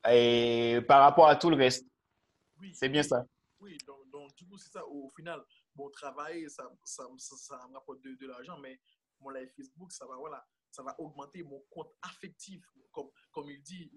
et 0.07 0.79
par 0.87 1.01
rapport 1.01 1.27
à 1.27 1.35
tout 1.35 1.49
le 1.49 1.55
reste. 1.55 1.87
Oui. 2.59 2.71
C'est 2.73 2.89
bien 2.89 3.01
ça. 3.01 3.25
Oui, 3.59 3.77
donc, 3.87 4.09
donc 4.11 4.35
du 4.35 4.45
coup, 4.45 4.57
c'est 4.59 4.69
ça. 4.69 4.85
Au 4.85 5.09
final, 5.15 5.41
mon 5.75 5.89
travail, 5.89 6.47
ça, 6.49 6.69
ça, 6.83 7.03
ça, 7.17 7.59
me 7.67 7.73
rapporte 7.73 8.01
de, 8.01 8.13
de 8.13 8.27
l'argent, 8.27 8.59
mais 8.59 8.79
mon 9.19 9.31
live 9.31 9.49
Facebook, 9.57 9.91
ça 9.91 10.05
va, 10.05 10.15
voilà, 10.17 10.45
ça 10.69 10.83
va 10.83 10.95
augmenter 10.99 11.41
mon 11.43 11.61
compte 11.71 11.91
affectif, 12.03 12.63
comme, 12.91 13.09
comme 13.31 13.49
il 13.49 13.61
dit 13.63 13.91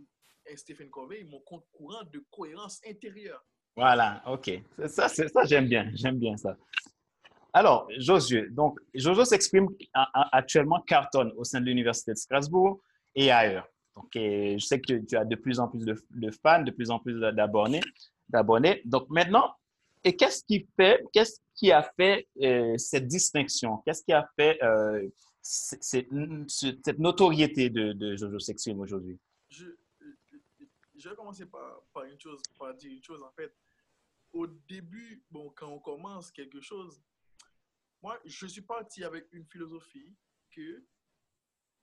Stephen 0.57 0.89
Covey, 0.91 1.25
mon 1.25 1.41
compte 1.41 1.67
courant 1.71 2.05
de 2.05 2.25
cohérence 2.31 2.81
intérieure. 2.87 3.45
Voilà, 3.77 4.23
OK. 4.27 4.51
Ça, 4.87 5.09
ça 5.09 5.45
j'aime 5.45 5.69
bien. 5.69 5.91
J'aime 5.95 6.19
bien 6.19 6.37
ça. 6.37 6.57
Alors, 7.53 7.87
Josué, 7.99 8.49
donc 8.51 8.81
Jojo 8.95 9.25
s'exprime 9.25 9.69
actuellement 10.33 10.81
cartonne 10.81 11.33
au 11.37 11.45
sein 11.45 11.61
de 11.61 11.67
l'Université 11.67 12.13
de 12.13 12.17
Strasbourg 12.17 12.81
et 13.15 13.31
ailleurs. 13.31 13.69
Donc, 13.95 14.09
je 14.15 14.59
sais 14.59 14.81
que 14.81 14.95
tu, 15.07 15.17
as 15.17 15.25
de 15.25 15.37
plus 15.37 15.61
en 15.61 15.69
plus 15.69 15.85
de, 15.85 16.31
fans, 16.43 16.63
de 16.63 16.73
plus 16.73 16.91
en 16.91 16.99
plus 16.99 17.21
d'abonnés. 18.29 18.83
Donc, 18.85 19.09
maintenant, 19.09 19.55
et 20.03 20.17
qu'est-ce 20.17 20.45
qui 20.45 20.67
fait, 20.77 21.05
qu'est-ce 21.13 21.41
qui 21.55 21.71
a 21.71 21.89
fait 21.97 22.27
euh, 22.43 22.77
cette 22.77 23.07
distinction? 23.07 23.79
Qu'est-ce 23.87 24.03
qui 24.03 24.13
a 24.13 24.29
fait 24.37 24.61
euh, 24.63 25.09
cette, 25.41 26.11
notoriété 26.99 27.71
de, 27.71 28.17
Jojo 28.17 28.41
s'exprime 28.41 28.81
aujourd'hui? 28.81 29.17
Je, 29.49 29.67
je, 30.97 31.09
vais 31.09 31.15
commencer 31.15 31.47
par, 31.47 31.83
par, 31.93 32.03
une 32.05 32.21
chose, 32.21 32.43
par 32.59 32.75
dire 32.75 32.91
une 32.91 33.03
chose. 33.03 33.23
En 33.23 33.31
fait, 33.31 33.55
au 34.35 34.49
début, 34.49 35.25
bon, 35.31 35.51
quand 35.51 35.69
on 35.69 35.79
commence 35.79 36.31
quelque 36.31 36.61
chose, 36.61 37.01
moi, 38.03 38.21
je 38.25 38.47
suis 38.47 38.61
parti 38.61 39.05
avec 39.05 39.33
une 39.33 39.47
philosophie 39.47 40.15
que 40.51 40.85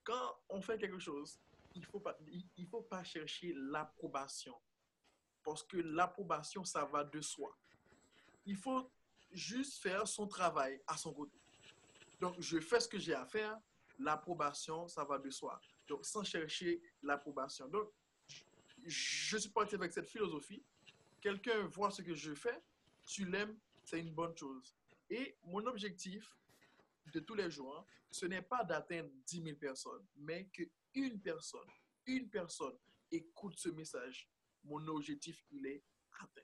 quand 0.03 0.35
on 0.49 0.61
fait 0.61 0.77
quelque 0.77 0.99
chose, 0.99 1.39
il 1.73 1.81
ne 1.81 1.85
faut, 1.85 2.01
pas, 2.01 2.17
il, 2.57 2.67
faut 2.67 2.81
pas 2.81 3.03
chercher 3.03 3.53
l'approbation. 3.55 4.55
Parce 5.43 5.63
que 5.63 5.77
l'approbation, 5.77 6.65
ça 6.65 6.85
va 6.85 7.05
de 7.05 7.21
soi. 7.21 7.57
Il 8.45 8.57
faut 8.57 8.91
juste 9.31 9.81
faire 9.81 10.05
son 10.05 10.27
travail 10.27 10.81
à 10.85 10.97
son 10.97 11.13
côté. 11.13 11.41
Donc, 12.19 12.35
je 12.39 12.59
fais 12.59 12.81
ce 12.81 12.89
que 12.89 12.99
j'ai 12.99 13.13
à 13.13 13.25
faire. 13.25 13.57
L'approbation, 13.97 14.87
ça 14.87 15.05
va 15.05 15.17
de 15.17 15.29
soi. 15.29 15.59
Donc, 15.87 16.05
sans 16.05 16.23
chercher 16.23 16.81
l'approbation. 17.01 17.67
Donc, 17.69 17.89
je 18.83 19.37
suis 19.37 19.49
parti 19.49 19.75
avec 19.75 19.93
cette 19.93 20.09
philosophie. 20.09 20.63
Quelqu'un 21.21 21.67
voit 21.67 21.91
ce 21.91 22.01
que 22.01 22.15
je 22.15 22.33
fais, 22.33 22.63
tu 23.05 23.25
l'aimes, 23.25 23.57
c'est 23.83 23.99
une 23.99 24.11
bonne 24.11 24.35
chose. 24.35 24.75
Et 25.09 25.37
mon 25.43 25.65
objectif 25.67 26.35
de 27.13 27.19
tous 27.19 27.35
les 27.35 27.51
jours, 27.51 27.77
hein, 27.77 27.85
ce 28.09 28.25
n'est 28.25 28.41
pas 28.41 28.63
d'atteindre 28.63 29.09
10 29.27 29.43
000 29.43 29.57
personnes, 29.57 30.05
mais 30.15 30.47
qu'une 30.47 31.21
personne, 31.21 31.69
une 32.07 32.29
personne 32.29 32.75
écoute 33.11 33.57
ce 33.57 33.69
message. 33.69 34.27
Mon 34.63 34.85
objectif, 34.87 35.43
il 35.51 35.65
est 35.67 35.83
atteint. 36.19 36.41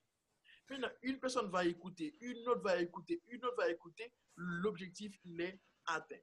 Une 1.02 1.20
personne 1.20 1.50
va 1.50 1.66
écouter, 1.66 2.16
une 2.20 2.48
autre 2.48 2.62
va 2.62 2.82
écouter, 2.82 3.22
une 3.28 3.44
autre 3.46 3.56
va 3.58 3.70
écouter. 3.70 4.14
L'objectif, 4.36 5.18
il 5.24 5.40
est 5.42 5.60
atteint. 5.86 6.20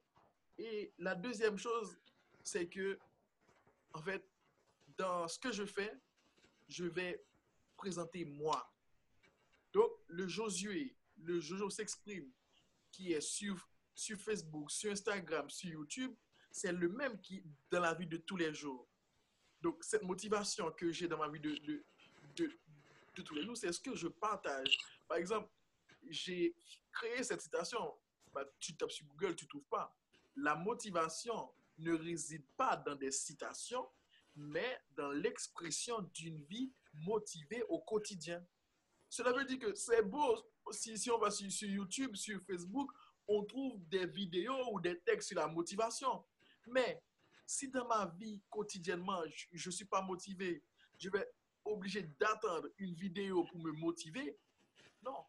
Et 0.57 0.93
la 0.99 1.15
deuxième 1.15 1.57
chose, 1.57 1.97
c'est 2.43 2.69
que, 2.69 2.99
en 3.93 4.01
fait, 4.01 4.23
dans 4.97 5.27
ce 5.27 5.39
que 5.39 5.51
je 5.51 5.65
fais, 5.65 5.91
je 6.67 6.85
vais 6.85 7.23
présenter 7.85 8.25
moi. 8.25 8.67
Donc, 9.71 9.91
le 10.07 10.27
Josué 10.27 10.97
le 11.17 11.39
Jojo 11.39 11.69
s'exprime, 11.69 12.31
qui 12.91 13.13
est 13.13 13.21
sur, 13.21 13.55
sur 13.93 14.17
Facebook, 14.17 14.71
sur 14.71 14.91
Instagram, 14.91 15.49
sur 15.49 15.69
YouTube, 15.69 16.15
c'est 16.51 16.71
le 16.71 16.89
même 16.89 17.21
qui 17.21 17.43
dans 17.69 17.81
la 17.81 17.93
vie 17.93 18.07
de 18.07 18.17
tous 18.17 18.37
les 18.37 18.53
jours. 18.53 18.87
Donc, 19.61 19.83
cette 19.83 20.03
motivation 20.03 20.71
que 20.71 20.91
j'ai 20.91 21.07
dans 21.07 21.19
ma 21.19 21.29
vie 21.29 21.39
de, 21.39 21.55
de, 21.57 21.83
de, 22.35 23.21
tous 23.21 23.35
les 23.35 23.43
jours, 23.43 23.55
c'est 23.55 23.71
ce 23.71 23.79
que 23.79 23.95
je 23.95 24.07
partage. 24.07 24.77
Par 25.07 25.17
exemple, 25.17 25.49
j'ai 26.09 26.55
créé 26.91 27.23
cette 27.23 27.41
citation. 27.41 27.93
Bah, 28.33 28.43
tu 28.59 28.75
tapes 28.75 28.91
sur 28.91 29.05
Google, 29.05 29.35
tu 29.35 29.45
ne 29.45 29.49
trouves 29.49 29.69
pas. 29.69 29.95
La 30.35 30.55
motivation 30.55 31.53
ne 31.77 31.93
réside 31.93 32.45
pas 32.57 32.75
dans 32.77 32.95
des 32.95 33.11
citations, 33.11 33.87
mais 34.35 34.79
dans 34.91 35.11
l'expression 35.11 36.01
d'une 36.13 36.43
vie 36.43 36.71
motivée 36.93 37.63
au 37.69 37.79
quotidien. 37.79 38.45
Cela 39.09 39.31
veut 39.31 39.45
dire 39.45 39.59
que 39.59 39.73
c'est 39.75 40.01
beau 40.01 40.35
si, 40.71 41.09
on 41.11 41.19
va 41.19 41.29
sur, 41.31 41.69
YouTube, 41.69 42.15
sur 42.15 42.41
Facebook, 42.43 42.91
on 43.27 43.43
trouve 43.43 43.79
des 43.87 44.05
vidéos 44.07 44.73
ou 44.73 44.79
des 44.79 44.99
textes 45.01 45.29
sur 45.29 45.37
la 45.37 45.47
motivation. 45.47 46.23
Mais 46.67 47.01
si 47.45 47.69
dans 47.69 47.87
ma 47.87 48.07
vie 48.17 48.41
quotidiennement, 48.49 49.21
je 49.51 49.69
ne 49.69 49.71
suis 49.71 49.85
pas 49.85 50.01
motivé, 50.01 50.63
je 50.97 51.09
vais 51.09 51.27
obligé 51.63 52.03
d'attendre 52.19 52.69
une 52.77 52.93
vidéo 52.95 53.43
pour 53.45 53.59
me 53.59 53.71
motiver. 53.71 54.37
Non. 55.03 55.25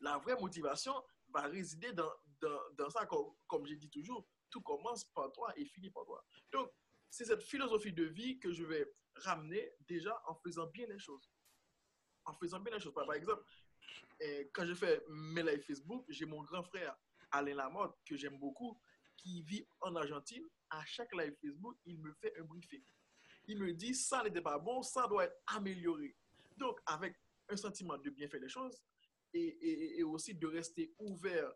La 0.00 0.18
vraie 0.18 0.38
motivation 0.40 0.94
va 1.28 1.42
résider 1.42 1.92
dans, 1.92 2.10
dans, 2.40 2.60
dans 2.76 2.90
ça, 2.90 3.06
comme, 3.06 3.32
comme 3.46 3.66
j'ai 3.66 3.76
dit 3.76 3.90
toujours, 3.90 4.26
tout 4.50 4.60
commence 4.60 5.04
par 5.04 5.32
toi 5.32 5.52
et 5.56 5.64
finit 5.64 5.90
par 5.90 6.04
toi. 6.04 6.24
Donc, 6.52 6.70
c'est 7.10 7.24
cette 7.24 7.42
philosophie 7.42 7.92
de 7.92 8.04
vie 8.04 8.38
que 8.38 8.52
je 8.52 8.64
vais 8.64 8.92
ramener 9.16 9.72
déjà 9.80 10.20
en 10.26 10.34
faisant 10.34 10.66
bien 10.66 10.86
les 10.86 10.98
choses. 10.98 11.30
En 12.24 12.34
faisant 12.34 12.60
bien 12.60 12.74
les 12.74 12.80
choses. 12.80 12.94
Par 12.94 13.12
exemple, 13.14 13.44
et 14.20 14.50
quand 14.52 14.64
je 14.64 14.74
fais 14.74 15.02
mes 15.08 15.42
lives 15.42 15.62
Facebook, 15.62 16.04
j'ai 16.08 16.26
mon 16.26 16.42
grand 16.42 16.62
frère 16.62 16.96
Alain 17.30 17.54
Lamotte, 17.54 17.96
que 18.04 18.16
j'aime 18.16 18.38
beaucoup, 18.38 18.78
qui 19.16 19.42
vit 19.42 19.66
en 19.80 19.94
Argentine. 19.96 20.46
À 20.70 20.84
chaque 20.84 21.12
live 21.14 21.34
Facebook, 21.40 21.76
il 21.84 21.98
me 21.98 22.12
fait 22.14 22.36
un 22.38 22.44
briefing. 22.44 22.82
Il 23.46 23.58
me 23.58 23.72
dit, 23.72 23.94
ça 23.94 24.22
n'était 24.22 24.40
pas 24.40 24.58
bon, 24.58 24.82
ça 24.82 25.06
doit 25.06 25.24
être 25.24 25.36
amélioré. 25.46 26.16
Donc, 26.56 26.80
avec 26.86 27.16
un 27.48 27.56
sentiment 27.56 27.98
de 27.98 28.10
bien 28.10 28.28
faire 28.28 28.40
les 28.40 28.48
choses 28.48 28.80
et, 29.32 29.98
et, 29.98 30.02
aussi 30.02 30.34
de 30.34 30.46
rester 30.46 30.94
ouvert 30.98 31.52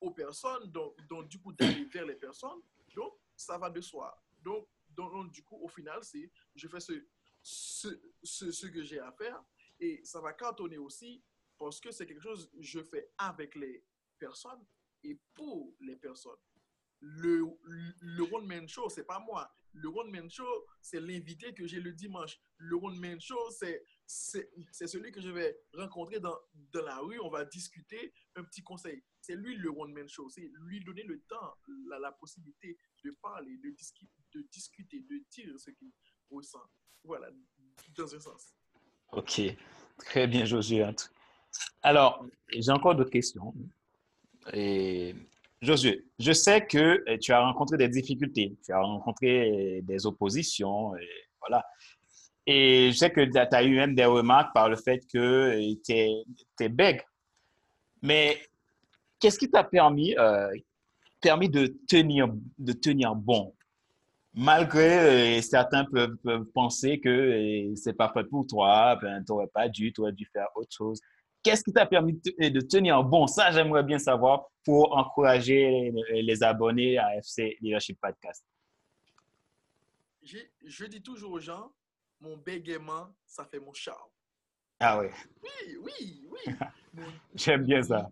aux 0.00 0.12
personnes, 0.12 0.70
donc, 0.70 0.94
donc 1.08 1.28
du 1.28 1.38
coup 1.40 1.52
d'aller 1.52 1.84
vers 1.84 2.06
les 2.06 2.14
personnes, 2.14 2.60
donc 2.94 3.14
ça 3.36 3.58
va 3.58 3.68
de 3.68 3.80
soi. 3.80 4.16
Donc, 4.42 4.68
donc, 4.96 5.30
du 5.30 5.42
coup, 5.42 5.58
au 5.62 5.68
final, 5.68 6.02
c'est 6.02 6.30
je 6.54 6.68
fais 6.68 6.80
ce, 6.80 6.92
ce, 7.42 7.88
ce, 8.22 8.66
que 8.66 8.82
j'ai 8.82 8.98
à 8.98 9.12
faire 9.12 9.42
et 9.78 10.00
ça 10.04 10.20
va 10.20 10.32
cantonner 10.32 10.78
aussi 10.78 11.22
parce 11.58 11.80
que 11.80 11.90
c'est 11.90 12.06
quelque 12.06 12.22
chose 12.22 12.50
que 12.50 12.62
je 12.62 12.82
fais 12.82 13.10
avec 13.18 13.54
les 13.54 13.84
personnes 14.18 14.64
et 15.04 15.20
pour 15.34 15.74
les 15.80 15.96
personnes. 15.96 16.40
Le, 17.00 17.44
le 18.00 18.22
One 18.34 18.46
Man 18.46 18.66
Show, 18.68 18.88
c'est 18.88 19.04
pas 19.04 19.18
moi. 19.20 19.54
Le 19.72 19.88
One 19.88 20.10
Man 20.10 20.30
Show, 20.30 20.66
c'est 20.80 21.00
l'invité 21.00 21.52
que 21.52 21.66
j'ai 21.66 21.80
le 21.80 21.92
dimanche. 21.92 22.38
Le 22.56 22.76
One 22.76 22.98
Man 22.98 23.20
Show, 23.20 23.50
c'est 23.50 23.84
c'est 24.06 24.86
celui 24.86 25.10
que 25.10 25.20
je 25.20 25.30
vais 25.30 25.58
rencontrer 25.74 26.20
dans, 26.20 26.36
dans, 26.72 26.84
la 26.84 26.98
rue. 26.98 27.18
On 27.20 27.28
va 27.28 27.44
discuter 27.44 28.12
un 28.36 28.44
petit 28.44 28.62
conseil. 28.62 29.02
C'est 29.20 29.34
lui 29.34 29.56
le 29.56 29.70
one-man 29.70 30.08
show. 30.08 30.28
C'est 30.30 30.48
lui 30.66 30.80
donner 30.84 31.02
le 31.02 31.20
temps, 31.28 31.54
la, 31.88 32.12
possibilité 32.12 32.78
de 33.04 33.10
parler, 33.20 33.56
de, 33.58 33.68
de 34.34 34.46
discuter, 34.52 35.00
de 35.02 35.22
dire 35.30 35.58
ce 35.58 35.70
qu'il 35.70 35.90
ressent. 36.30 36.62
Voilà, 37.04 37.30
dans 37.96 38.14
un 38.14 38.20
sens. 38.20 38.54
OK. 39.12 39.40
Très 39.98 40.26
bien, 40.26 40.44
Josué. 40.44 40.84
Alors, 41.82 42.24
j'ai 42.50 42.70
encore 42.70 42.94
d'autres 42.94 43.10
questions. 43.10 43.54
Et 44.52 45.14
Josué, 45.62 46.04
je 46.18 46.32
sais 46.32 46.66
que 46.66 47.16
tu 47.16 47.32
as 47.32 47.40
rencontré 47.40 47.76
des 47.76 47.88
difficultés, 47.88 48.56
tu 48.64 48.72
as 48.72 48.80
rencontré 48.80 49.80
des 49.82 50.06
oppositions, 50.06 50.92
voilà. 51.40 51.64
Et 52.46 52.92
je 52.92 52.96
sais 52.96 53.10
que 53.10 53.22
tu 53.22 53.36
as 53.38 53.62
eu 53.64 53.74
même 53.74 53.94
des 53.94 54.04
remarques 54.04 54.54
par 54.54 54.68
le 54.68 54.76
fait 54.76 55.00
que 55.12 55.58
tu 55.84 55.92
es, 55.92 56.68
bègue. 56.68 57.02
Mais 58.02 58.40
qu'est-ce 59.18 59.38
qui 59.38 59.50
t'a 59.50 59.64
permis, 59.64 60.16
euh, 60.16 60.48
permis 61.20 61.48
de, 61.48 61.66
tenir, 61.88 62.28
de 62.58 62.72
tenir 62.72 63.16
bon? 63.16 63.52
Malgré 64.32 65.38
euh, 65.38 65.42
certains 65.42 65.86
peuvent, 65.86 66.44
penser 66.54 67.00
que 67.00 67.08
euh, 67.08 67.74
c'est 67.74 67.94
pas 67.94 68.12
fait 68.12 68.24
pour 68.24 68.46
toi, 68.46 68.96
ben, 68.96 69.24
tu 69.24 69.32
n'aurais 69.32 69.48
pas 69.48 69.68
dû, 69.68 69.92
tu 69.92 70.02
aurais 70.02 70.12
dû 70.12 70.26
faire 70.32 70.46
autre 70.54 70.72
chose. 70.72 71.00
Qu'est-ce 71.42 71.64
qui 71.64 71.72
t'a 71.72 71.86
permis 71.86 72.12
de, 72.12 72.60
tenir 72.60 73.02
bon? 73.02 73.26
Ça, 73.26 73.50
j'aimerais 73.50 73.82
bien 73.82 73.98
savoir 73.98 74.46
pour 74.64 74.96
encourager 74.96 75.92
les 76.10 76.42
abonnés 76.42 76.98
à 76.98 77.16
FC 77.16 77.56
Leadership 77.60 77.98
Podcast. 78.00 78.44
Je 80.22 80.84
dis 80.86 81.02
toujours 81.02 81.32
aux 81.32 81.40
gens, 81.40 81.72
mon 82.20 82.36
bégaiement, 82.36 83.14
ça 83.26 83.44
fait 83.44 83.60
mon 83.60 83.72
charme. 83.72 84.10
Ah 84.78 84.98
oui. 85.00 85.08
Oui, 85.42 85.76
oui, 85.80 86.28
oui. 86.94 87.04
J'aime 87.34 87.64
bien 87.64 87.82
ça. 87.82 88.10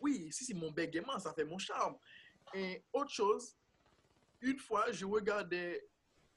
Oui, 0.00 0.30
si, 0.32 0.44
si, 0.44 0.54
mon 0.54 0.70
bégaiement, 0.70 1.18
ça 1.18 1.34
fait 1.34 1.44
mon 1.44 1.58
charme. 1.58 1.96
Et 2.54 2.84
autre 2.92 3.10
chose, 3.10 3.56
une 4.40 4.58
fois, 4.58 4.90
je 4.92 5.04
regardais 5.04 5.88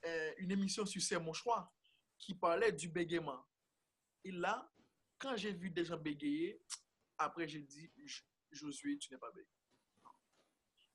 euh, 0.06 0.32
une 0.38 0.52
émission 0.52 0.86
sur 0.86 1.02
C'est 1.02 1.20
mon 1.20 1.34
choix 1.34 1.72
qui 2.18 2.34
parlait 2.34 2.72
du 2.72 2.90
bégaiement. 2.90 3.46
Et 4.24 4.32
là, 4.32 4.70
quand 5.18 5.36
j'ai 5.36 5.54
vu 5.54 5.70
des 5.70 5.86
gens 5.86 5.98
bégayer, 5.98 6.60
après 7.18 7.48
j'ai 7.48 7.62
dit, 7.62 7.92
Josué, 8.52 8.98
tu 8.98 9.14
n'es 9.14 9.20
pas 9.20 9.32
bégayé. 9.32 9.48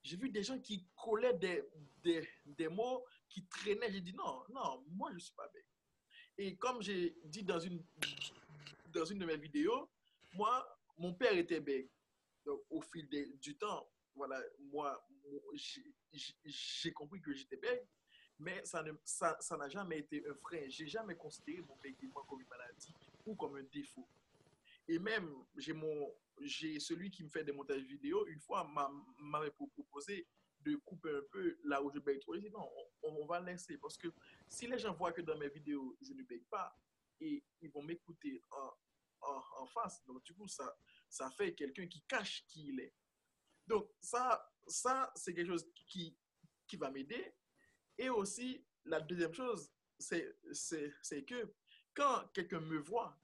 J'ai 0.03 0.17
vu 0.17 0.29
des 0.29 0.43
gens 0.43 0.59
qui 0.61 0.87
collaient 0.95 1.35
des, 1.35 1.65
des, 2.03 2.29
des 2.45 2.69
mots, 2.69 3.05
qui 3.29 3.45
traînaient. 3.47 3.91
J'ai 3.91 4.01
dit, 4.01 4.13
non, 4.15 4.45
non, 4.51 4.85
moi, 4.89 5.11
je 5.11 5.17
ne 5.17 5.21
suis 5.21 5.35
pas 5.35 5.49
bégayé. 5.49 5.75
Et 6.38 6.57
comme 6.57 6.83
j'ai 6.83 7.16
dit 7.25 7.43
dans 7.43 7.59
une, 7.59 7.83
dans 8.93 9.05
une 9.05 9.19
de 9.19 9.26
mes 9.26 9.37
vidéos, 9.37 9.88
moi, 10.35 10.66
mon 10.99 11.14
père 11.14 11.37
était 11.37 11.61
bègue. 11.61 11.88
Donc, 12.45 12.62
au 12.71 12.81
fil 12.81 13.09
du 13.40 13.57
temps, 13.57 13.88
voilà, 14.14 14.40
moi, 14.73 15.07
j'ai 16.45 16.93
compris 16.93 17.21
que 17.21 17.33
j'étais 17.33 17.57
bègue, 17.57 17.87
mais 18.38 18.64
ça 18.64 18.83
n'a 18.83 18.93
ça, 19.05 19.37
ça 19.40 19.69
jamais 19.69 19.99
été 19.99 20.23
un 20.28 20.35
frein. 20.35 20.69
J'ai 20.69 20.87
jamais 20.87 21.16
considéré 21.16 21.62
mon 21.62 21.76
bégaiement 21.76 22.23
comme 22.25 22.40
une 22.40 22.49
maladie 22.49 22.95
ou 23.25 23.35
comme 23.35 23.57
un 23.57 23.64
défaut. 23.64 24.07
Et 24.88 24.99
même, 24.99 25.35
j'ai 25.57 26.78
celui 26.78 27.11
qui 27.11 27.25
me 27.25 27.28
fait 27.28 27.43
des 27.43 27.52
montages 27.52 27.83
vidéo, 27.83 28.26
une 28.26 28.40
fois, 28.40 28.69
m'avait 29.19 29.50
proposé 29.50 30.26
de 30.61 30.77
couper 30.77 31.11
un 31.11 31.23
peu 31.31 31.59
là 31.65 31.83
où 31.83 31.91
je 31.91 31.99
bègue 31.99 32.21
trop. 32.21 32.37
Non, 32.37 32.69
on, 33.03 33.27
va 33.27 33.41
laisser. 33.41 33.79
Parce 33.79 33.97
que 33.97 34.09
si 34.49 34.67
les 34.67 34.79
gens 34.79 34.95
voient 34.95 35.13
que 35.13 35.23
dans 35.23 35.37
mes 35.39 35.49
vidéos, 35.49 35.97
je 36.00 36.13
ne 36.13 36.23
bègue 36.23 36.47
pas, 36.49 36.76
et 37.21 37.43
ils 37.61 37.71
vont 37.71 37.83
m'écouter 37.83 38.43
en, 38.50 38.71
en, 39.23 39.43
en, 39.61 39.67
face, 39.67 40.04
donc 40.04 40.23
du 40.23 40.35
coup, 40.35 40.49
ça, 40.49 40.76
ça 41.09 41.30
fait 41.30 41.54
quelqu'un 41.54 41.87
qui 41.87 42.02
cache 42.02 42.45
qui 42.47 42.69
il 42.69 42.80
est. 42.80 42.95
Donc, 43.67 43.91
ça, 44.00 44.52
ça 44.67 45.13
c'est 45.15 45.35
quelque 45.35 45.49
chose 45.49 45.67
qui, 45.89 46.17
qui 46.67 46.76
va 46.76 46.91
m'aider. 46.91 47.35
Et 47.99 48.09
aussi, 48.11 48.65
la 48.85 49.00
deuxième 49.00 49.33
chose, 49.33 49.73
c'est 49.99 51.25
que 51.26 51.54
quand 51.95 52.28
quelqu'un 52.35 52.61
me 52.61 52.78
voit, 52.78 53.19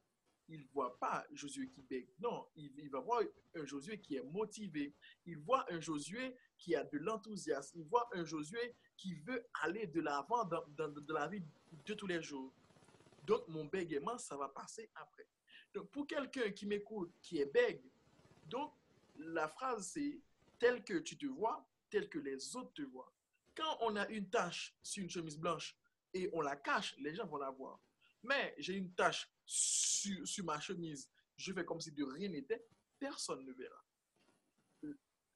il 0.53 0.67
voit 0.67 0.99
pas 0.99 1.25
Josué 1.33 1.69
qui 1.71 1.83
bègue. 1.83 2.09
Non, 2.21 2.47
il, 2.57 2.91
va 2.91 3.01
voir 3.01 3.23
un 3.55 3.65
Josué 3.65 3.99
qui 3.99 4.17
est 4.17 4.23
motivé. 4.23 4.95
Il 5.25 5.39
voit 5.39 5.65
un 5.73 5.81
Josué 5.81 6.37
qui 6.59 6.77
a 6.77 6.85
de 6.85 6.99
l'enthousiasme. 6.99 7.79
Il 7.81 7.87
voit 7.87 8.07
un 8.13 8.25
Josué 8.25 8.75
qui 8.97 9.15
veut 9.15 9.47
aller 9.63 9.87
de 9.87 10.01
l'avant 10.03 10.45
dans, 10.45 10.63
dans, 10.77 11.15
la 11.15 11.27
vie 11.27 11.43
de 11.87 11.95
tous 11.95 12.07
les 12.07 12.23
jours. 12.23 12.53
Donc, 13.25 13.49
mon 13.49 13.65
bégaiement, 13.65 14.19
ça 14.19 14.37
va 14.37 14.49
passer 14.49 14.91
après. 14.95 15.27
Donc, 15.73 15.91
pour 15.91 16.07
quelqu'un 16.07 16.51
qui 16.51 16.67
m'écoute, 16.67 17.15
qui 17.23 17.39
est 17.39 17.51
bègue, 17.51 17.83
donc, 18.47 18.75
la 19.17 19.49
phrase, 19.49 19.93
c'est 19.95 20.21
tel 20.59 20.85
que 20.85 20.99
tu 20.99 21.17
te 21.17 21.27
vois, 21.27 21.67
tel 21.89 22.11
que 22.11 22.19
les 22.19 22.55
autres 22.57 22.75
te 22.75 22.83
voient. 22.83 23.11
Quand 23.55 23.79
on 23.81 23.97
a 23.97 24.07
une 24.09 24.29
tache 24.29 24.75
sur 24.83 25.03
une 25.03 25.11
chemise 25.11 25.39
blanche 25.39 25.77
et 26.13 26.29
on 26.35 26.43
la 26.43 26.57
cache, 26.57 26.95
les 26.99 27.15
gens 27.15 27.27
vont 27.27 27.39
la 27.39 27.51
voir. 27.51 27.81
Mais 28.23 28.55
j'ai 28.59 28.75
une 28.75 28.93
tache 28.93 29.32
sur, 29.45 30.27
sur, 30.27 30.45
ma 30.45 30.61
chemise, 30.61 31.11
je 31.37 31.53
fais 31.53 31.65
comme 31.65 31.81
si 31.81 31.93
de 31.93 32.05
rien 32.05 32.29
n'était, 32.29 32.65
personne 32.99 33.45
ne 33.45 33.53
verra. 33.53 33.85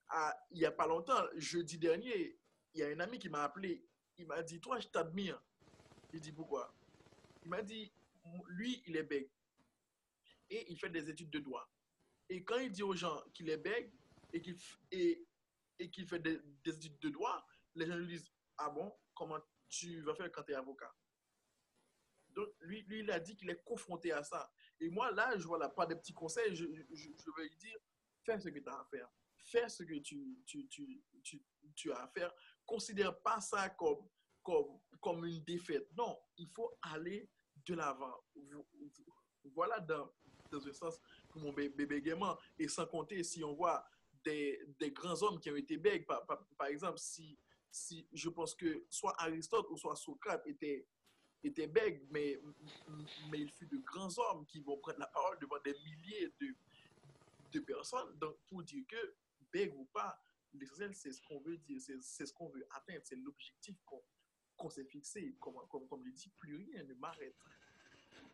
Ah, 0.09 0.37
il 0.51 0.59
n'y 0.59 0.65
a 0.65 0.73
pas 0.73 0.87
longtemps, 0.87 1.25
jeudi 1.35 1.79
dernier, 1.79 2.39
il 2.75 2.81
y 2.81 2.83
a 2.83 2.89
un 2.89 3.01
ami 3.01 3.19
qui 3.19 3.29
m'a 3.29 3.43
appelé, 3.43 3.85
il 4.19 4.27
m'a 4.27 4.43
dit, 4.43 4.61
toi, 4.61 4.79
je 4.79 4.89
t'admire. 4.89 5.43
J'ai 6.13 6.21
dit, 6.21 6.33
pourquoi? 6.33 6.75
Il 7.43 7.51
m'a 7.51 7.63
dit, 7.63 7.93
lui, 8.49 8.83
il 8.87 8.97
est 8.97 9.03
bègue. 9.03 9.31
Et 10.49 10.71
il 10.71 10.79
fait 10.79 10.91
des 10.91 11.11
études 11.11 11.31
de 11.31 11.41
droit. 11.41 11.69
Et 12.29 12.43
quand 12.45 12.59
il 12.59 12.71
dit 12.71 12.83
aux 12.83 12.95
gens 12.95 13.21
qu'il 13.35 13.49
est 13.51 13.57
bègue 13.57 13.93
et 14.33 14.41
qu'il 14.41 14.57
et, 14.91 15.27
et 15.79 15.91
fait 16.07 16.19
des, 16.19 16.41
des, 16.65 16.77
études 16.77 16.99
de 17.01 17.11
droit, 17.11 17.47
les 17.75 17.87
gens 17.87 17.97
lui 17.97 18.07
disent, 18.07 18.31
ah 18.59 18.71
bon, 18.71 18.93
comment 19.15 19.39
tu 19.69 20.01
vas 20.03 20.15
faire 20.15 20.31
quand 20.33 20.43
tu 20.45 20.53
es 20.53 20.55
avocat? 20.55 20.93
Donc, 22.37 22.49
lui, 22.61 22.83
lui, 22.83 23.01
il 23.01 23.11
a 23.11 23.19
dit 23.19 23.37
qu'il 23.37 23.51
est 23.51 23.63
confronté 23.65 24.13
à 24.13 24.23
ça. 24.23 24.53
Et 24.79 24.89
moi, 24.91 25.11
là, 25.11 25.37
je 25.37 25.47
vois 25.47 25.69
pas 25.71 25.87
des 25.87 25.97
petits 25.97 26.13
conseils, 26.13 26.55
je, 26.55 26.65
je, 26.65 26.85
je 26.93 27.31
vais 27.37 27.49
lui 27.49 27.57
dire, 27.57 27.79
fais 28.25 28.39
ce 28.39 28.49
que 28.49 28.59
tu 28.59 28.69
as 28.69 28.79
à 28.79 28.85
faire. 28.85 29.09
Fais 29.39 29.69
ce 29.69 29.83
que 29.83 29.95
tu, 30.01 30.43
tu, 30.45 30.69
tu, 30.69 31.03
tu, 31.75 31.93
as 31.93 32.03
à 32.03 32.09
faire. 32.09 32.33
Considère 32.65 33.19
pas 33.21 33.41
ça 33.41 33.71
comme, 33.71 34.09
comme, 34.43 34.79
comme 35.01 35.25
une 35.25 35.43
défaite. 35.45 35.89
Non, 35.97 36.19
il 36.37 36.49
faut 36.49 36.77
aller 36.83 37.29
de 37.65 37.75
l'avant. 37.75 38.23
Voilà 39.55 39.81
dans, 39.81 40.13
dans 40.51 40.67
un 40.67 40.73
sens 40.73 41.01
mon 41.39 41.53
bébé 41.53 42.01
gaiement. 42.01 42.37
Et 42.59 42.69
sans 42.69 42.87
compter, 42.87 43.23
si 43.23 43.45
on 43.45 43.55
voit 43.55 43.85
des, 44.25 44.61
des 44.79 44.91
grands 44.91 45.23
hommes 45.23 45.41
qui 45.41 45.51
ont 45.51 45.57
été 45.57 45.77
bègues, 45.77 46.07
par, 46.07 46.27
par, 46.27 46.67
exemple, 46.67 46.99
si, 46.99 47.39
si 47.71 48.09
je 48.13 48.29
pense 48.29 48.55
que 48.55 48.87
soit 48.91 49.15
Aristote 49.21 49.69
ou 49.71 49.77
soit 49.77 49.97
Socrate 49.97 50.47
étaient, 50.47 50.87
étaient 51.47 51.67
bègues, 51.67 52.03
mais, 52.11 52.41
mais 53.31 53.41
il 53.41 53.51
fut 53.51 53.67
de 53.67 53.79
grands 53.79 54.11
hommes 54.19 54.45
qui 54.47 54.61
vont 54.61 54.77
prendre 54.79 54.99
la 54.99 55.07
parole 55.07 55.39
devant 55.41 55.59
des 55.65 55.75
milliers 55.85 56.33
de, 56.41 56.55
de 57.53 57.61
personnes. 57.61 58.17
Donc, 58.19 58.37
pour 58.49 58.63
dire 58.63 58.85
que 58.89 59.15
bègue 59.53 59.75
ou 59.77 59.85
pas, 59.93 60.19
l'essentiel, 60.55 60.95
c'est 60.95 61.13
ce 61.13 61.21
qu'on 61.23 61.41
veut 61.41 61.59
dire, 61.59 61.81
c'est 61.81 62.27
ce 62.27 62.33
qu'on 62.33 62.49
veut 62.49 62.67
atteindre, 62.71 63.01
c'est 63.05 63.17
l'objectif 63.17 63.77
qu'on 64.57 64.71
s'est 64.71 64.85
fixé. 64.85 65.35
Comme, 65.41 65.55
comme, 65.71 65.87
comme 65.87 66.05
je 66.05 66.11
dis, 66.11 66.31
plus 66.39 66.57
rien 66.57 66.83
ne 66.85 66.95
m'arrête. 66.95 67.35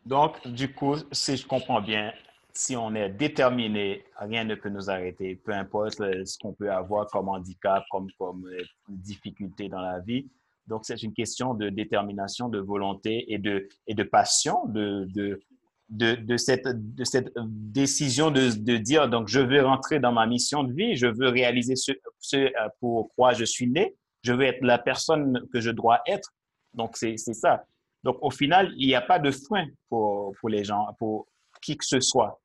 Donc, 0.05 0.46
du 0.48 0.72
coup, 0.75 0.96
si 1.12 1.37
je 1.37 1.46
comprends 1.46 1.81
bien, 1.81 2.12
si 2.53 2.77
on 2.77 2.94
est 2.94 3.09
déterminé, 3.09 4.05
rien 4.16 4.44
ne 4.44 4.55
peut 4.55 4.68
nous 4.68 4.90
arrêter, 4.90 5.37
peu 5.37 5.53
importe 5.53 5.94
ce 5.94 6.38
qu'on 6.38 6.53
peut 6.53 6.70
avoir 6.70 7.09
comme 7.09 7.29
handicap, 7.29 7.85
comme, 7.90 8.11
comme 8.18 8.46
euh, 8.46 8.62
difficulté 8.88 9.68
dans 9.68 9.81
la 9.81 10.01
vie. 10.01 10.29
Donc, 10.66 10.83
c'est 10.85 11.03
une 11.03 11.12
question 11.12 11.55
de 11.55 11.68
détermination, 11.68 12.48
de 12.48 12.59
volonté 12.59 13.33
et 13.33 13.38
de, 13.38 13.68
et 13.87 13.94
de 13.94 14.03
passion, 14.03 14.66
de, 14.66 15.07
de, 15.12 15.40
de, 15.88 16.37
cette, 16.37 16.66
de 16.66 17.05
cette 17.05 17.33
décision 17.37 18.31
de, 18.31 18.51
de, 18.57 18.77
dire, 18.77 19.09
donc, 19.09 19.29
je 19.29 19.40
veux 19.40 19.64
rentrer 19.64 19.98
dans 20.01 20.12
ma 20.12 20.27
mission 20.27 20.62
de 20.64 20.72
vie, 20.72 20.96
je 20.96 21.07
veux 21.07 21.29
réaliser 21.29 21.77
ce, 21.77 21.92
ce 22.18 22.37
euh, 22.37 22.68
pour 22.81 23.12
quoi 23.14 23.33
je 23.33 23.44
suis 23.44 23.68
né, 23.68 23.94
je 24.22 24.33
veux 24.33 24.44
être 24.44 24.62
la 24.62 24.79
personne 24.79 25.46
que 25.53 25.61
je 25.61 25.70
dois 25.70 26.01
être. 26.07 26.33
Donc, 26.75 26.96
c'est 26.96 27.16
ça. 27.16 27.64
Donc, 28.05 28.18
au 28.20 28.31
final, 28.31 28.72
il 28.77 28.87
n'y 28.87 28.94
a 28.94 29.01
pas 29.01 29.18
de 29.18 29.31
frein 29.31 29.66
pour, 29.88 30.33
pour 30.40 30.48
les 30.48 30.64
gens, 30.64 30.87
pour 30.98 31.27
qui 31.61 31.77
que 31.77 31.85
ce 31.85 32.01
soit 32.01 32.40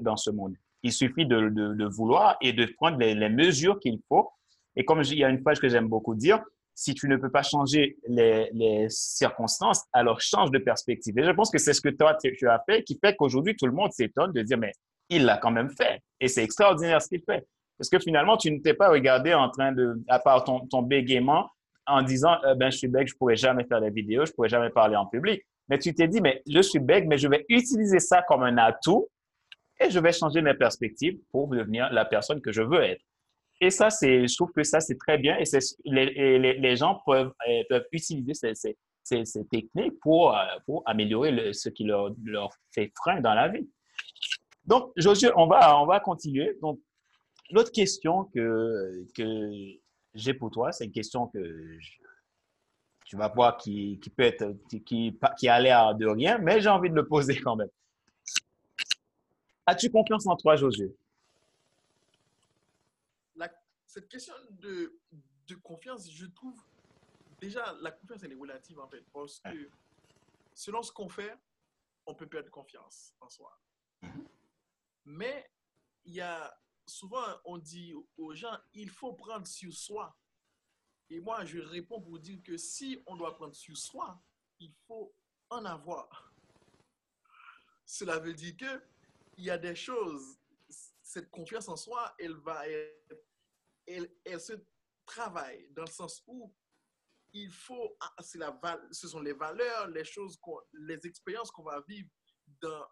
dans 0.00 0.16
ce 0.16 0.30
monde. 0.30 0.54
Il 0.82 0.92
suffit 0.92 1.26
de, 1.26 1.48
de, 1.48 1.74
de 1.74 1.84
vouloir 1.86 2.36
et 2.40 2.52
de 2.52 2.66
prendre 2.76 2.98
les, 2.98 3.14
les 3.14 3.28
mesures 3.28 3.78
qu'il 3.80 4.00
faut. 4.08 4.30
Et 4.76 4.84
comme 4.84 5.02
il 5.02 5.18
y 5.18 5.24
a 5.24 5.28
une 5.28 5.40
phrase 5.40 5.58
que 5.58 5.68
j'aime 5.68 5.88
beaucoup 5.88 6.14
dire, 6.14 6.40
si 6.78 6.94
tu 6.94 7.08
ne 7.08 7.16
peux 7.16 7.28
pas 7.28 7.42
changer 7.42 7.96
les, 8.06 8.86
circonstances, 8.88 9.82
alors 9.92 10.20
change 10.20 10.52
de 10.52 10.58
perspective. 10.58 11.18
Et 11.18 11.24
je 11.24 11.32
pense 11.32 11.50
que 11.50 11.58
c'est 11.58 11.72
ce 11.72 11.80
que 11.80 11.88
toi, 11.88 12.16
tu 12.22 12.48
as 12.48 12.62
fait 12.70 12.84
qui 12.84 12.96
fait 13.04 13.16
qu'aujourd'hui, 13.16 13.56
tout 13.56 13.66
le 13.66 13.72
monde 13.72 13.90
s'étonne 13.90 14.30
de 14.30 14.42
dire, 14.42 14.58
mais 14.58 14.70
il 15.08 15.24
l'a 15.24 15.38
quand 15.38 15.50
même 15.50 15.70
fait. 15.70 16.00
Et 16.20 16.28
c'est 16.28 16.44
extraordinaire 16.44 17.02
ce 17.02 17.08
qu'il 17.08 17.20
fait. 17.22 17.44
Parce 17.76 17.90
que 17.90 17.98
finalement, 17.98 18.36
tu 18.36 18.52
ne 18.52 18.60
t'es 18.60 18.74
pas 18.74 18.90
regardé 18.90 19.34
en 19.34 19.50
train 19.50 19.72
de, 19.72 20.00
à 20.06 20.20
part 20.20 20.44
ton, 20.44 20.82
bégaiement, 20.82 21.50
en 21.88 22.02
disant, 22.02 22.36
euh, 22.44 22.54
ben, 22.54 22.70
je 22.70 22.78
suis 22.78 22.88
bègue, 22.88 23.08
je 23.08 23.14
pourrais 23.16 23.34
jamais 23.34 23.64
faire 23.64 23.80
des 23.80 23.90
vidéos, 23.90 24.24
je 24.24 24.32
pourrais 24.32 24.48
jamais 24.48 24.70
parler 24.70 24.94
en 24.94 25.06
public. 25.06 25.42
Mais 25.68 25.80
tu 25.80 25.92
t'es 25.92 26.06
dit, 26.06 26.20
mais 26.20 26.42
je 26.46 26.60
suis 26.60 26.78
bègue, 26.78 27.08
mais 27.08 27.18
je 27.18 27.26
vais 27.26 27.44
utiliser 27.48 27.98
ça 27.98 28.22
comme 28.22 28.44
un 28.44 28.56
atout 28.56 29.08
et 29.80 29.90
je 29.90 29.98
vais 29.98 30.12
changer 30.12 30.42
mes 30.42 30.54
perspectives 30.54 31.18
pour 31.32 31.48
devenir 31.48 31.92
la 31.92 32.04
personne 32.04 32.40
que 32.40 32.52
je 32.52 32.62
veux 32.62 32.84
être. 32.84 33.02
Et 33.60 33.70
ça, 33.70 33.88
je 33.88 34.34
trouve 34.36 34.52
que 34.52 34.62
ça, 34.62 34.80
c'est 34.80 34.96
très 34.96 35.18
bien 35.18 35.36
et, 35.36 35.44
les, 35.84 36.76
gens 36.76 37.02
peuvent, 37.04 37.32
euh, 37.48 37.80
utiliser 37.92 38.34
ces, 38.34 39.44
techniques 39.50 39.98
pour, 40.00 40.36
euh, 40.36 40.80
améliorer 40.86 41.52
ce 41.52 41.68
qui 41.68 41.84
leur, 41.84 42.14
fait 42.72 42.92
frein 42.96 43.20
dans 43.20 43.34
la 43.34 43.48
vie. 43.48 43.68
Donc, 44.64 44.92
Josué, 44.96 45.30
on 45.34 45.46
va, 45.46 45.80
on 45.80 45.86
va 45.86 45.98
continuer. 45.98 46.56
Donc, 46.62 46.78
l'autre 47.50 47.72
question 47.72 48.24
que, 48.24 49.04
que 49.16 49.50
j'ai 50.14 50.34
pour 50.34 50.50
toi, 50.50 50.70
c'est 50.70 50.84
une 50.84 50.92
question 50.92 51.26
que 51.28 51.78
tu 53.06 53.16
vas 53.16 53.28
voir 53.28 53.56
qui, 53.56 53.98
qui 54.00 54.10
peut 54.10 54.24
être, 54.24 54.54
qui, 54.84 55.18
qui 55.38 55.48
a 55.48 55.58
l'air 55.58 55.94
de 55.94 56.06
rien, 56.06 56.38
mais 56.38 56.60
j'ai 56.60 56.68
envie 56.68 56.90
de 56.90 56.94
le 56.94 57.06
poser 57.06 57.40
quand 57.40 57.56
même. 57.56 57.70
As-tu 59.66 59.90
confiance 59.90 60.26
en 60.26 60.36
toi, 60.36 60.56
Josué? 60.56 60.94
Cette 63.88 64.08
question 64.08 64.34
de, 64.50 65.00
de, 65.46 65.54
confiance, 65.56 66.10
je 66.10 66.26
trouve, 66.26 66.62
déjà, 67.40 67.74
la 67.80 67.90
confiance, 67.90 68.22
elle 68.22 68.32
est 68.32 68.36
relative, 68.36 68.78
en 68.78 68.86
fait, 68.86 69.02
parce 69.12 69.40
que 69.40 69.70
selon 70.54 70.82
ce 70.82 70.92
qu'on 70.92 71.08
fait, 71.08 71.34
on 72.06 72.14
peut 72.14 72.28
perdre 72.28 72.50
confiance 72.50 73.14
en 73.20 73.30
soi. 73.30 73.58
Mm-hmm. 74.02 74.26
Mais 75.06 75.50
il 76.04 76.14
y 76.14 76.20
a 76.20 76.54
souvent, 76.86 77.24
on 77.44 77.56
dit 77.56 77.94
aux 78.18 78.34
gens, 78.34 78.56
il 78.74 78.90
faut 78.90 79.14
prendre 79.14 79.46
sur 79.46 79.72
soi. 79.72 80.16
Et 81.08 81.20
moi, 81.20 81.46
je 81.46 81.58
réponds 81.58 82.00
pour 82.02 82.18
dire 82.18 82.42
que 82.42 82.58
si 82.58 83.02
on 83.06 83.16
doit 83.16 83.34
prendre 83.34 83.54
sur 83.54 83.76
soi, 83.76 84.22
il 84.60 84.72
faut 84.86 85.14
en 85.48 85.64
avoir. 85.64 86.34
Cela 87.86 88.18
veut 88.18 88.34
dire 88.34 88.54
que 88.56 88.82
il 89.38 89.44
y 89.44 89.50
a 89.50 89.56
des 89.56 89.74
choses, 89.74 90.38
cette 91.00 91.30
confiance 91.30 91.68
en 91.68 91.76
soi, 91.76 92.14
elle 92.18 92.34
va 92.34 92.66
elle, 94.24 94.40
se 94.40 94.52
travaille 95.06 95.68
dans 95.70 95.82
le 95.82 95.90
sens 95.90 96.22
où 96.26 96.52
il 97.32 97.50
faut, 97.50 97.96
ah, 98.00 98.14
la, 98.34 98.80
ce 98.90 99.08
sont 99.08 99.20
les 99.20 99.32
valeurs, 99.32 99.88
les 99.88 100.04
choses, 100.04 100.38
les 100.72 101.06
expériences 101.06 101.50
qu'on 101.50 101.62
va 101.62 101.80
vivre 101.86 102.08
dans, 102.60 102.86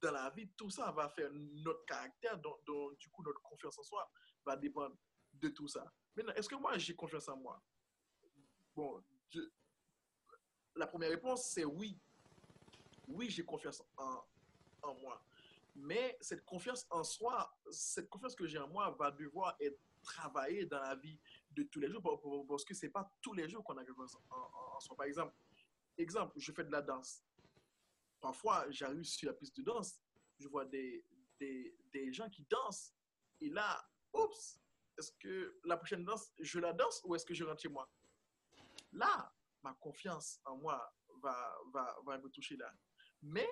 dans 0.00 0.12
la 0.12 0.30
vie, 0.30 0.48
tout 0.56 0.70
ça 0.70 0.90
va 0.92 1.08
faire 1.10 1.30
notre 1.32 1.84
caractère, 1.84 2.38
donc, 2.38 2.60
du 2.98 3.08
coup 3.10 3.22
notre 3.22 3.42
confiance 3.42 3.78
en 3.78 3.82
soi 3.82 4.10
va 4.44 4.56
dépendre 4.56 4.96
de 5.32 5.48
tout 5.48 5.68
ça. 5.68 5.92
Maintenant, 6.16 6.32
est-ce 6.34 6.48
que 6.48 6.54
moi 6.54 6.76
j'ai 6.78 6.94
confiance 6.94 7.28
en 7.28 7.36
moi? 7.36 7.62
Bon, 8.74 9.02
la 10.76 10.86
première 10.86 11.10
réponse 11.10 11.50
c'est 11.52 11.64
oui. 11.64 11.98
Oui, 13.08 13.28
j'ai 13.28 13.44
confiance 13.44 13.82
en, 13.96 14.24
en 14.82 14.94
moi. 14.94 15.22
Mais 15.74 16.16
cette 16.20 16.44
confiance 16.44 16.86
en 16.90 17.02
soi, 17.04 17.52
cette 17.70 18.08
confiance 18.08 18.34
que 18.34 18.46
j'ai 18.46 18.58
en 18.58 18.68
moi 18.68 18.90
va 18.98 19.10
devoir 19.10 19.56
être 19.60 19.78
travaillée 20.02 20.66
dans 20.66 20.80
la 20.80 20.94
vie 20.96 21.18
de 21.50 21.62
tous 21.64 21.80
les 21.80 21.90
jours 21.90 22.46
parce 22.48 22.64
que 22.64 22.74
c'est 22.74 22.90
pas 22.90 23.10
tous 23.20 23.34
les 23.34 23.48
jours 23.48 23.64
qu'on 23.64 23.76
a 23.76 23.84
confiance 23.84 24.16
en, 24.30 24.76
en, 24.76 24.80
soi. 24.80 24.96
Par 24.96 25.06
exemple, 25.06 25.34
exemple, 25.98 26.32
je 26.36 26.52
fais 26.52 26.64
de 26.64 26.70
la 26.70 26.82
danse 26.82 27.22
parfois, 28.20 28.70
j'arrive 28.70 29.04
sur 29.04 29.28
la 29.28 29.34
piste 29.34 29.56
de 29.56 29.62
danse, 29.62 30.00
je 30.38 30.48
vois 30.48 30.64
des, 30.64 31.04
des, 31.38 31.76
des 31.92 32.12
gens 32.12 32.28
qui 32.28 32.44
dansent. 32.44 32.94
Et 33.40 33.48
là, 33.48 33.82
oups, 34.12 34.60
est-ce 34.98 35.12
que 35.12 35.58
la 35.64 35.76
prochaine 35.76 36.04
danse, 36.04 36.32
je 36.38 36.60
la 36.60 36.72
danse 36.72 37.00
ou 37.04 37.14
est-ce 37.14 37.24
que 37.24 37.34
je 37.34 37.44
rentre 37.44 37.62
chez 37.62 37.68
moi? 37.68 37.90
Là, 38.92 39.34
ma 39.62 39.74
confiance 39.74 40.40
en 40.44 40.56
moi 40.56 40.94
va, 41.22 41.58
va, 41.72 41.96
va 42.04 42.18
me 42.18 42.28
toucher 42.28 42.56
là. 42.56 42.72
Mais, 43.22 43.48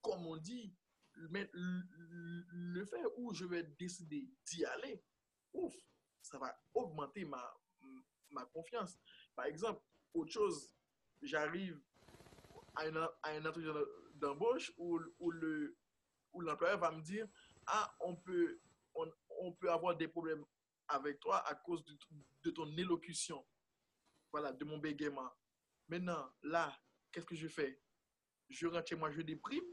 comme 0.00 0.26
on 0.26 0.36
dit, 0.36 0.74
mais 1.30 1.50
le, 1.52 2.84
fait 2.84 3.04
où 3.16 3.34
je 3.34 3.44
vais 3.44 3.64
décider 3.64 4.28
d'y 4.46 4.64
aller, 4.64 5.02
ouf, 5.52 5.74
ça 6.22 6.38
va 6.38 6.56
augmenter 6.74 7.24
ma, 7.24 7.42
ma 8.30 8.44
confiance. 8.46 8.98
Par 9.34 9.46
exemple, 9.46 9.82
autre 10.14 10.32
chose, 10.32 10.72
j'arrive 11.22 11.80
à, 12.76 12.82
à 13.22 13.30
un 13.32 13.44
entretien 13.44 13.74
d'embauche 14.14 14.72
où, 14.76 15.00
où 15.18 16.40
l'employeur 16.40 16.78
va 16.78 16.90
me 16.90 17.02
dire 17.02 17.26
Ah, 17.66 17.94
on 18.00 18.16
peut, 18.16 18.60
on, 18.94 19.10
on, 19.40 19.52
peut 19.52 19.70
avoir 19.70 19.96
des 19.96 20.08
problèmes 20.08 20.44
avec 20.88 21.20
toi 21.20 21.46
à 21.48 21.54
cause 21.54 21.84
de, 21.84 21.96
de, 22.44 22.50
ton 22.50 22.66
élocution, 22.76 23.44
voilà, 24.32 24.52
de 24.52 24.64
mon 24.64 24.78
bégaiement. 24.78 25.30
Maintenant, 25.88 26.30
là, 26.42 26.76
qu'est-ce 27.12 27.26
que 27.26 27.36
je 27.36 27.48
fais? 27.48 27.80
Je 28.48 28.66
rentre 28.66 28.88
chez 28.88 28.96
moi, 28.96 29.10
je 29.10 29.22
déprime 29.22 29.64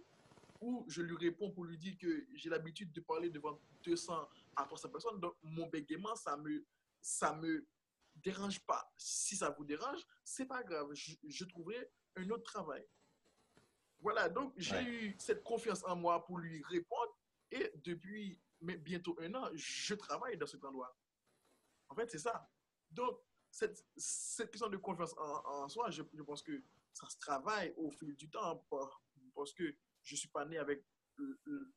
ou 0.60 0.86
je 0.88 1.02
lui 1.02 1.16
réponds 1.18 1.52
pour 1.52 1.66
lui 1.66 1.78
dire 1.78 1.96
que 2.00 2.28
j'ai 2.36 2.50
l'habitude 2.50 2.92
de 2.92 3.02
parler 3.02 3.30
devant 3.30 3.60
200 3.84 4.28
à 4.56 4.66
300 4.66 4.90
personnes, 4.90 5.20
donc 5.20 5.36
mon 5.44 5.68
bégaiement, 5.68 6.16
ça 6.16 6.38
me, 6.38 6.66
ça 7.02 7.34
me 7.34 7.68
dérange 8.16 8.60
pas. 8.66 8.92
Si 8.98 9.36
ça 9.36 9.50
vous 9.52 9.66
dérange, 9.66 10.02
c'est 10.24 10.46
pas 10.46 10.64
grave, 10.64 10.94
je, 10.94 11.16
je 11.28 11.46
trouverai 11.46 11.92
un 12.16 12.30
autre 12.30 12.44
travail. 12.44 12.86
Voilà, 14.00 14.30
donc 14.30 14.54
j'ai 14.58 14.82
eu 14.82 15.16
cette 15.20 15.44
confiance 15.44 15.84
en 15.86 15.96
moi 15.96 16.24
pour 16.26 16.38
lui 16.38 16.64
répondre 16.70 17.18
et 17.52 17.72
depuis 17.84 18.40
mais 18.62 18.78
bientôt 18.78 19.16
un 19.20 19.34
an, 19.36 19.50
je 19.54 19.94
travaille 19.94 20.38
dans 20.38 20.48
cet 20.48 20.64
endroit. 20.66 20.96
En 21.90 21.96
fait, 21.96 22.10
c'est 22.10 22.20
ça. 22.20 22.50
Donc, 22.90 23.20
cette, 23.52 23.86
cette, 23.96 24.50
question 24.50 24.68
de 24.68 24.78
confiance 24.78 25.14
en, 25.18 25.70
soi, 25.70 25.92
je, 25.92 26.02
je, 26.14 26.22
pense 26.24 26.42
que 26.42 26.64
ça 26.92 27.08
se 27.08 27.18
travaille 27.20 27.74
au 27.78 27.92
fil 27.92 28.16
du 28.16 28.30
temps 28.30 28.66
parce 29.36 29.54
que 29.54 29.76
je 30.04 30.16
ne 30.16 30.18
suis 30.18 30.30
pas 30.30 30.44
né 30.46 30.58
avec 30.58 30.84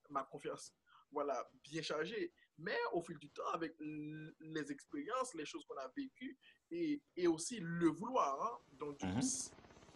ma 0.09 0.25
confiance 0.25 0.75
voilà, 1.13 1.51
bien 1.65 1.83
chargée. 1.83 2.33
Mais 2.61 2.79
au 2.93 3.03
fil 3.03 3.19
du 3.19 3.31
temps, 3.31 3.49
avec 3.53 3.75
les 3.81 4.73
expériences, 4.73 5.35
les 5.35 5.47
choses 5.47 5.65
qu'on 5.67 5.77
a 5.77 5.89
vécues 5.97 6.39
et, 6.71 7.03
et, 7.17 7.27
aussi 7.27 7.59
le 7.61 7.89
vouloir. 7.89 8.41
Hein. 8.43 8.59
Donc, 8.79 8.99
du 8.99 9.07
mm-hmm 9.07 9.51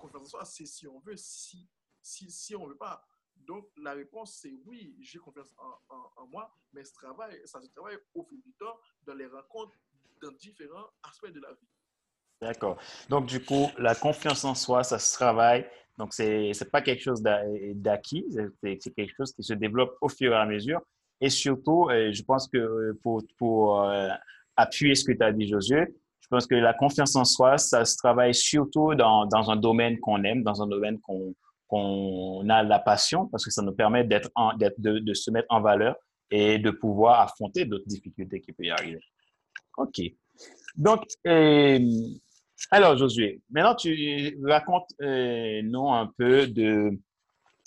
confiance 0.05 0.27
en 0.27 0.31
soi, 0.31 0.45
c'est 0.45 0.67
si 0.67 0.87
on 0.87 0.99
veut, 1.01 1.17
si, 1.17 1.69
si, 2.03 2.31
si 2.31 2.55
on 2.55 2.65
ne 2.65 2.71
veut 2.71 2.77
pas. 2.77 3.03
Donc, 3.37 3.69
la 3.77 3.93
réponse, 3.93 4.39
c'est 4.41 4.53
oui, 4.65 4.97
j'ai 5.01 5.19
confiance 5.19 5.53
en, 5.59 6.13
en, 6.17 6.27
moi, 6.27 6.55
mais 6.73 6.85
ce 6.85 6.93
travail, 6.93 7.41
ça 7.45 7.61
se 7.61 7.69
travaille 7.69 7.99
au 8.15 8.25
fil 8.25 8.41
du 8.43 8.53
temps, 8.55 8.79
dans 9.07 9.15
les 9.15 9.27
rencontres, 9.27 9.77
dans 10.23 10.33
différents 10.33 10.89
aspects 11.03 11.31
de 11.31 11.41
la 11.41 11.53
vie. 11.53 11.69
D'accord. 12.41 12.79
Donc, 13.09 13.27
du 13.27 13.45
coup, 13.45 13.69
la 13.79 13.95
confiance 13.95 14.45
en 14.45 14.55
soi, 14.55 14.85
ça 14.85 14.99
se 14.99 15.15
travaille. 15.15 15.69
Donc, 15.97 16.13
ce 16.13 16.23
n'est 16.23 16.71
pas 16.71 16.83
quelque 16.83 17.03
chose 17.03 17.23
d'acquis, 17.23 18.27
c'est 18.63 18.95
quelque 18.95 19.15
chose 19.17 19.33
qui 19.33 19.43
se 19.43 19.55
développe 19.55 19.97
au 20.01 20.09
fur 20.09 20.33
et 20.33 20.37
à 20.37 20.47
mesure. 20.47 20.81
Et 21.25 21.31
surtout, 21.31 21.89
je 21.91 22.23
pense 22.23 22.49
que 22.49 22.59
euh, 22.59 23.01
pour, 23.03 23.23
pour 23.39 23.81
euh, 23.81 24.11
appuyer 24.57 24.95
ce 24.95 25.05
que 25.05 25.13
tu 25.13 25.23
as 25.23 25.33
dit, 25.33 25.49
Josué, 25.49 25.87
je 26.21 26.29
pense 26.29 26.47
que 26.47 26.55
la 26.55 26.75
confiance 26.75 27.17
en 27.17 27.25
soi, 27.25 27.57
ça 27.57 27.87
se 27.87 27.97
travaille 27.97 28.35
surtout 28.35 28.95
dans, 28.95 29.25
dans 29.25 29.51
un 29.51 29.57
domaine 29.57 29.99
qu'on 30.01 30.23
aime, 30.23 30.43
dans 30.43 30.63
un 30.63 30.67
domaine 30.67 31.01
qu'on 31.01 31.35
qu'on 31.67 32.47
a 32.51 32.63
la 32.63 32.79
passion, 32.79 33.27
parce 33.29 33.43
que 33.43 33.51
ça 33.51 33.63
nous 33.63 33.73
permet 33.73 34.05
d'être 34.05 34.31
de, 34.59 34.99
de, 34.99 35.15
se 35.15 35.31
mettre 35.31 35.47
en 35.49 35.63
valeur 35.63 35.97
et 36.31 36.59
de 36.59 36.71
pouvoir 36.71 37.23
affronter 37.23 37.65
d'autres 37.65 37.87
difficultés 37.87 38.43
qui 38.43 38.53
peuvent 38.53 38.67
y 38.67 38.71
arriver. 38.71 39.01
OK. 39.79 40.03
Donc, 40.77 41.05
euh, 41.27 41.81
alors, 42.71 42.99
Josué, 42.99 43.41
maintenant, 43.49 43.75
tu 43.75 44.39
racontes-nous 44.45 45.89
un 45.89 46.13
peu 46.19 46.47
de, 46.47 46.91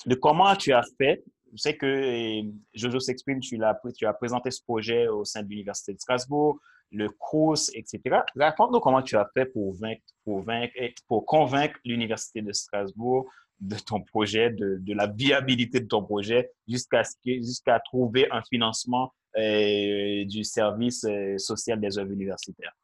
de 0.05 0.15
comment 0.15 0.55
tu 0.55 0.73
as 0.73 0.83
fait. 0.99 1.23
Je 1.57 1.61
sais 1.61 1.75
que 1.75 2.41
Jojo 2.73 2.99
s'exprime, 2.99 3.39
tu, 3.39 3.59
tu 3.95 4.05
as 4.05 4.13
présenté 4.13 4.51
ce 4.51 4.61
projet 4.61 5.07
au 5.07 5.25
sein 5.25 5.41
de 5.41 5.49
l'Université 5.49 5.93
de 5.93 5.99
Strasbourg 5.99 6.59
le 6.91 7.09
course, 7.09 7.71
etc. 7.73 8.21
Raconte-nous 8.35 8.79
comment 8.79 9.01
tu 9.01 9.17
as 9.17 9.29
fait 9.33 9.45
pour, 9.45 9.73
vaincre, 9.73 10.03
pour, 10.23 10.41
vaincre, 10.41 10.73
pour 11.07 11.25
convaincre 11.25 11.77
l'Université 11.83 12.41
de 12.41 12.51
Strasbourg 12.51 13.29
de 13.59 13.75
ton 13.75 14.01
projet, 14.01 14.51
de, 14.51 14.77
de 14.79 14.93
la 14.93 15.07
viabilité 15.07 15.79
de 15.79 15.87
ton 15.87 16.03
projet, 16.03 16.51
jusqu'à 16.67 17.01
jusqu'à 17.25 17.79
trouver 17.79 18.27
un 18.31 18.41
financement 18.43 19.13
euh, 19.35 20.25
du 20.25 20.43
service 20.43 21.03
euh, 21.05 21.37
social 21.37 21.79
des 21.79 21.97
œuvres 21.97 22.11
universitaires? 22.11 22.75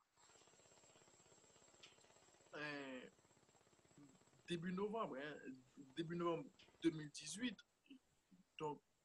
Euh, 2.56 3.00
début 4.50 4.74
novembre, 4.74 5.16
hein, 5.18 5.52
début 5.96 6.16
novembre 6.16 6.46
2018, 6.82 7.56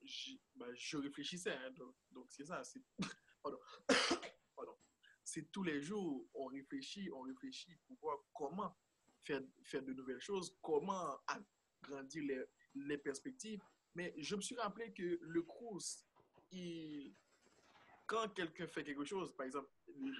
donc 0.08 0.66
bah, 0.68 0.74
je 0.74 0.96
réfléchissais, 0.96 1.52
hein, 1.52 1.70
donc, 2.10 2.26
c'est 2.30 2.44
ça, 2.44 2.62
c'est... 5.24 5.52
Tous 5.52 5.62
les 5.62 5.80
jours, 5.82 6.26
on 6.34 6.46
réfléchit, 6.46 7.10
on 7.12 7.20
réfléchit 7.20 7.76
pour 7.86 7.96
voir 8.00 8.18
comment 8.32 8.76
faire, 9.22 9.42
faire 9.62 9.82
de 9.82 9.92
nouvelles 9.92 10.20
choses, 10.20 10.56
comment 10.62 11.16
agrandir 11.26 12.24
les, 12.24 12.44
les 12.74 12.98
perspectives. 12.98 13.60
Mais 13.94 14.14
je 14.16 14.34
me 14.36 14.40
suis 14.40 14.56
rappelé 14.56 14.92
que 14.92 15.18
le 15.20 15.42
CRUS, 15.42 16.06
quand 18.06 18.28
quelqu'un 18.34 18.66
fait 18.66 18.82
quelque 18.82 19.04
chose, 19.04 19.32
par 19.36 19.46
exemple, 19.46 19.68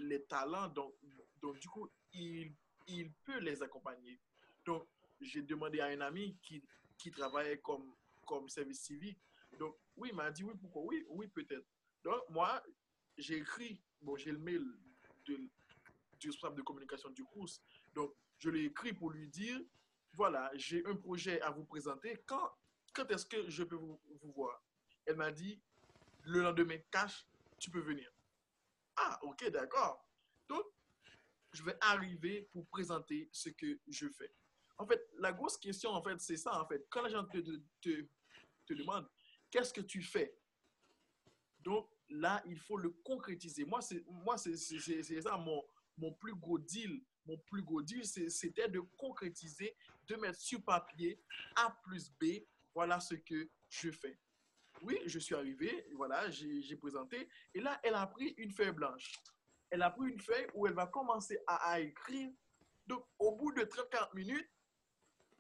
les 0.03 0.23
talents, 0.25 0.69
donc, 0.69 0.95
donc 1.41 1.59
du 1.59 1.69
coup, 1.69 1.89
il, 2.13 2.55
il 2.87 3.13
peut 3.25 3.39
les 3.39 3.63
accompagner. 3.63 4.21
Donc, 4.65 4.87
j'ai 5.21 5.43
demandé 5.43 5.81
à 5.81 5.87
un 5.87 6.01
ami 6.01 6.39
qui, 6.43 6.63
qui 6.99 7.11
travaillait 7.11 7.59
comme, 7.59 7.95
comme 8.27 8.49
service 8.49 8.83
civique. 8.83 9.19
Donc, 9.59 9.77
oui, 9.97 10.11
il 10.11 10.15
m'a 10.15 10.31
dit 10.31 10.45
oui, 10.45 10.55
pourquoi? 10.61 10.83
Oui, 10.85 11.05
oui, 11.09 11.29
peut-être. 11.29 11.67
Donc, 12.03 12.23
moi, 12.31 12.63
j'ai 13.17 13.39
écrit, 13.39 13.83
bon, 14.01 14.17
j'ai 14.17 14.33
le 14.33 14.39
mail 14.39 14.65
du 15.25 15.51
responsable 16.25 16.57
de 16.57 16.63
communication 16.63 17.11
du 17.11 17.25
cours. 17.25 17.49
Donc, 17.95 18.15
je 18.39 18.51
l'ai 18.51 18.65
écrit 18.65 18.93
pour 18.93 19.11
lui 19.11 19.29
dire, 19.29 19.61
voilà, 20.15 20.51
j'ai 20.55 20.85
un 20.87 20.97
projet 20.97 21.41
à 21.43 21.51
vous 21.51 21.65
présenter. 21.65 22.23
Quand, 22.27 22.51
quand 22.95 23.11
est-ce 23.11 23.27
que 23.27 23.49
je 23.51 23.65
peux 23.65 23.77
vous, 23.77 24.01
vous 24.23 24.33
voir? 24.33 24.63
Elle 25.05 25.17
m'a 25.17 25.31
dit, 25.31 25.61
le 26.25 26.43
lendemain, 26.43 26.79
cash, 26.91 27.27
tu 27.59 27.71
peux 27.71 27.81
venir. 27.81 28.11
Ah, 28.97 29.19
ok, 29.23 29.51
d'accord. 29.51 30.09
Donc, 30.49 30.65
je 31.53 31.63
vais 31.63 31.77
arriver 31.81 32.49
pour 32.53 32.67
présenter 32.69 33.29
ce 33.33 33.49
que 33.51 33.79
je 33.89 34.09
fais. 34.09 34.33
En 34.77 34.87
fait, 34.87 35.09
la 35.19 35.33
grosse 35.33 35.57
question, 35.57 35.91
en 35.91 36.03
fait, 36.03 36.21
c'est 36.21 36.37
ça, 36.37 36.61
en 36.61 36.67
fait. 36.67 36.87
Quand 36.89 37.03
les 37.03 37.11
gens 37.11 37.25
te, 37.25 37.39
te, 37.81 38.07
te 38.67 38.75
demandent, 38.75 39.09
qu'est-ce 39.51 39.73
que 39.73 39.81
tu 39.81 40.03
fais? 40.03 40.37
Donc, 41.61 41.91
là, 42.09 42.43
il 42.47 42.59
faut 42.59 42.77
le 42.77 42.91
concrétiser. 42.91 43.65
Moi, 43.65 43.81
c'est 43.83 45.21
ça 45.21 45.37
mon, 45.37 45.63
mon 45.99 46.13
plus 46.15 46.35
gros 46.35 46.59
deal. 46.59 47.03
Mon 47.27 47.37
plus 47.39 47.63
gros 47.63 47.83
deal, 47.83 48.05
c'était 48.07 48.69
de 48.69 48.81
concrétiser, 48.97 49.77
de 50.07 50.17
mettre 50.17 50.41
sur 50.41 50.63
papier 50.63 51.21
A 51.57 51.71
plus 51.83 52.11
B, 52.19 52.43
voilà 52.75 53.01
ce 53.01 53.15
que 53.17 53.51
je 53.69 53.91
fais. 53.91 54.19
Oui, 54.83 54.99
je 55.05 55.19
suis 55.19 55.35
arrivé, 55.35 55.87
voilà, 55.95 56.31
j'ai 56.31 56.77
présenté. 56.77 57.29
Et 57.53 57.61
là, 57.61 57.79
elle 57.83 57.95
a 57.95 58.07
pris 58.07 58.35
une 58.39 58.51
feuille 58.51 58.73
blanche. 58.73 59.13
Elle 59.71 59.83
a 59.83 59.91
pris 59.91 60.11
une 60.11 60.21
feuille 60.21 60.47
où 60.55 60.67
elle 60.67 60.73
va 60.73 60.87
commencer 60.87 61.39
à, 61.47 61.81
écrire. 61.81 62.31
Donc, 62.87 63.05
au 63.19 63.37
bout 63.37 63.53
de 63.53 63.63
30-40 63.63 64.15
minutes, 64.15 64.51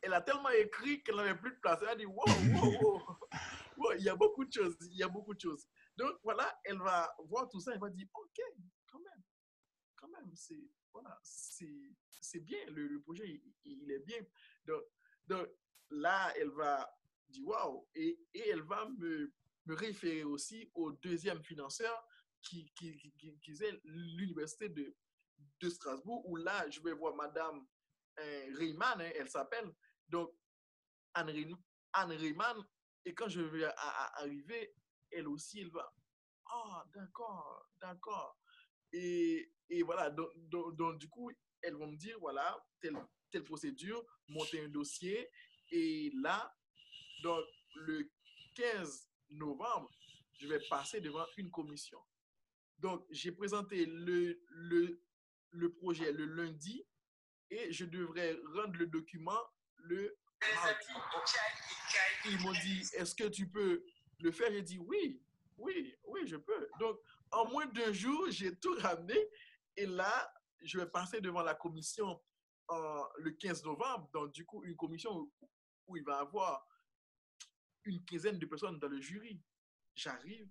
elle 0.02 0.12
a 0.12 0.20
tellement 0.20 0.50
écrit 0.50 1.02
qu'elle 1.02 1.16
n'avait 1.16 1.36
plus 1.36 1.52
de 1.52 1.56
place. 1.60 1.78
Elle 1.82 1.88
a 1.88 1.96
dit, 1.96 2.04
wow, 2.04 2.24
wow, 2.26 2.82
wow. 2.82 3.02
il 3.98 4.04
y 4.04 4.08
a 4.08 4.16
beaucoup 4.16 4.44
de 4.44 4.52
choses, 4.52 4.76
il 4.90 4.96
y 4.96 5.02
a 5.02 5.08
beaucoup 5.08 5.34
de 5.34 5.40
choses. 5.40 5.66
Donc, 5.96 6.16
voilà, 6.22 6.58
elle 6.64 6.78
va 6.78 7.12
voir 7.26 7.48
tout 7.48 7.60
ça, 7.60 7.72
elle 7.72 7.80
va 7.80 7.90
dire, 7.90 8.06
OK, 8.14 8.40
quand 8.86 9.00
même, 9.00 9.22
quand 9.96 10.08
même, 10.08 10.30
c'est, 10.34 10.68
voilà, 10.92 11.18
bien, 12.40 12.58
le, 12.70 13.00
projet, 13.00 13.40
il, 13.64 13.90
est 13.90 14.00
bien. 14.00 14.20
Donc, 14.64 14.82
donc, 15.26 15.48
là, 15.90 16.32
elle 16.36 16.50
va 16.50 16.88
dire, 17.28 17.46
wow, 17.46 17.88
et, 17.94 18.18
et 18.34 18.48
elle 18.48 18.62
va 18.62 18.88
me, 18.98 19.32
me 19.66 19.74
référer 19.74 20.24
aussi 20.24 20.70
au 20.74 20.92
deuxième 20.92 21.42
financeur 21.42 22.06
qui, 22.42 22.72
qui, 22.74 22.96
qui, 23.18 23.38
qui 23.38 23.50
est 23.50 23.80
l'université 23.84 24.68
de, 24.68 24.94
de 25.60 25.68
Strasbourg, 25.68 26.26
où 26.28 26.36
là, 26.36 26.68
je 26.70 26.80
vais 26.80 26.92
voir 26.92 27.14
Madame 27.14 27.66
euh, 28.18 28.54
Riemann, 28.56 29.00
hein, 29.00 29.10
elle 29.14 29.28
s'appelle. 29.28 29.70
Donc, 30.08 30.32
Anne, 31.14 31.30
Anne 31.92 32.12
Riemann, 32.12 32.64
et 33.04 33.14
quand 33.14 33.28
je 33.28 33.40
vais 33.40 33.64
arriver, 34.14 34.74
elle 35.10 35.28
aussi, 35.28 35.60
elle 35.60 35.70
va. 35.70 35.92
Ah, 36.50 36.84
d'accord, 36.94 37.68
d'accord. 37.80 38.38
Et, 38.92 39.52
et, 39.68 39.82
voilà, 39.82 40.10
donc, 40.10 40.30
donc, 40.46 40.98
du 40.98 41.08
coup, 41.08 41.30
elles 41.62 41.74
vont 41.74 41.88
me 41.88 41.96
dire, 41.96 42.18
voilà, 42.20 42.58
telle, 42.80 42.96
telle 43.30 43.44
procédure, 43.44 44.04
monter 44.28 44.64
un 44.64 44.68
dossier. 44.68 45.30
Et 45.70 46.10
là, 46.22 46.54
donc, 47.22 47.44
le 47.74 48.10
15 48.54 49.08
novembre, 49.30 49.90
je 50.40 50.46
vais 50.48 50.60
passer 50.68 51.00
devant 51.00 51.26
une 51.36 51.50
commission. 51.50 51.98
Donc, 52.78 53.04
j'ai 53.10 53.32
présenté 53.32 53.86
le, 53.86 54.40
le, 54.48 55.02
le 55.50 55.72
projet 55.74 56.12
le 56.12 56.26
lundi 56.26 56.86
et 57.50 57.72
je 57.72 57.84
devrais 57.84 58.38
rendre 58.54 58.76
le 58.78 58.86
document 58.86 59.40
le 59.76 60.16
mardi. 60.54 60.92
Ils 62.26 62.38
m'ont 62.40 62.52
dit, 62.52 62.80
est-ce 62.94 63.14
que 63.14 63.28
tu 63.28 63.48
peux 63.48 63.84
le 64.20 64.32
faire? 64.32 64.50
J'ai 64.52 64.62
dit, 64.62 64.78
oui, 64.78 65.22
oui, 65.56 65.96
oui, 66.04 66.26
je 66.26 66.36
peux. 66.36 66.68
Donc, 66.78 67.00
en 67.30 67.48
moins 67.50 67.66
d'un 67.66 67.92
jour, 67.92 68.30
j'ai 68.30 68.56
tout 68.56 68.74
ramené 68.78 69.16
et 69.76 69.86
là, 69.86 70.32
je 70.62 70.78
vais 70.78 70.86
passer 70.86 71.20
devant 71.20 71.42
la 71.42 71.54
commission 71.54 72.20
le 73.18 73.30
15 73.30 73.64
novembre. 73.64 74.10
Donc, 74.12 74.32
du 74.32 74.44
coup, 74.44 74.64
une 74.64 74.76
commission 74.76 75.30
où, 75.86 75.96
il 75.96 76.04
va 76.04 76.18
y 76.18 76.20
avoir 76.20 76.66
une 77.84 78.04
quinzaine 78.04 78.38
de 78.38 78.46
personnes 78.46 78.78
dans 78.78 78.88
le 78.88 79.00
jury. 79.00 79.40
J'arrive, 79.94 80.48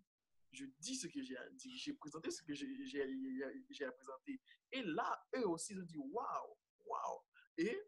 je 0.52 0.66
dis 0.80 0.96
ce 0.96 1.08
que 1.08 1.22
j'ai 1.22 1.38
à 1.38 1.50
dire, 1.50 1.72
j'ai 1.78 1.94
présenté 1.94 2.32
ce 2.32 2.42
que 2.42 2.54
j'ai 2.54 3.86
à 3.86 3.92
présenter. 3.92 4.42
Et 4.72 4.82
là, 4.82 5.28
eux 5.36 5.48
aussi, 5.48 5.74
ils 5.74 5.80
ont 5.80 5.84
dit, 5.84 5.98
waouh, 5.98 6.58
waouh. 6.86 7.22
Et 7.58 7.80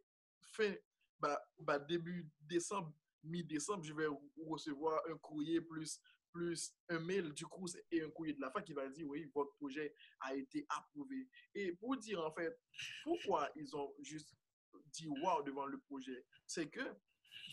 fin, 0.52 0.76
bah, 1.20 1.42
bah, 1.58 1.80
début 1.80 2.30
décembre, 2.40 2.94
mi-décembre, 3.24 3.84
je 3.84 3.94
vais 3.94 4.08
recevoir 4.46 5.02
un 5.10 5.18
courrier 5.18 5.62
plus, 5.62 6.02
plus 6.32 6.74
un 6.90 7.00
mail 7.00 7.34
du 7.34 7.46
coup 7.46 7.66
et 7.92 8.02
un 8.02 8.10
courrier 8.10 8.34
de 8.34 8.42
la 8.42 8.52
fac 8.52 8.66
qui 8.66 8.74
va 8.74 8.88
dire, 8.90 9.08
oui, 9.08 9.30
votre 9.34 9.54
projet 9.56 9.94
a 10.22 10.36
été 10.36 10.66
approuvé. 10.70 11.28
Et 11.54 11.74
pour 11.74 11.98
dire, 11.98 12.24
en 12.24 12.34
fait, 12.34 12.58
pourquoi 13.04 13.50
ils 13.56 13.76
ont 13.76 13.94
juste 14.00 14.36
dit 14.92 15.08
waouh 15.08 15.44
devant 15.44 15.66
le 15.66 15.80
projet, 15.80 16.26
c'est 16.46 16.70
que 16.70 16.96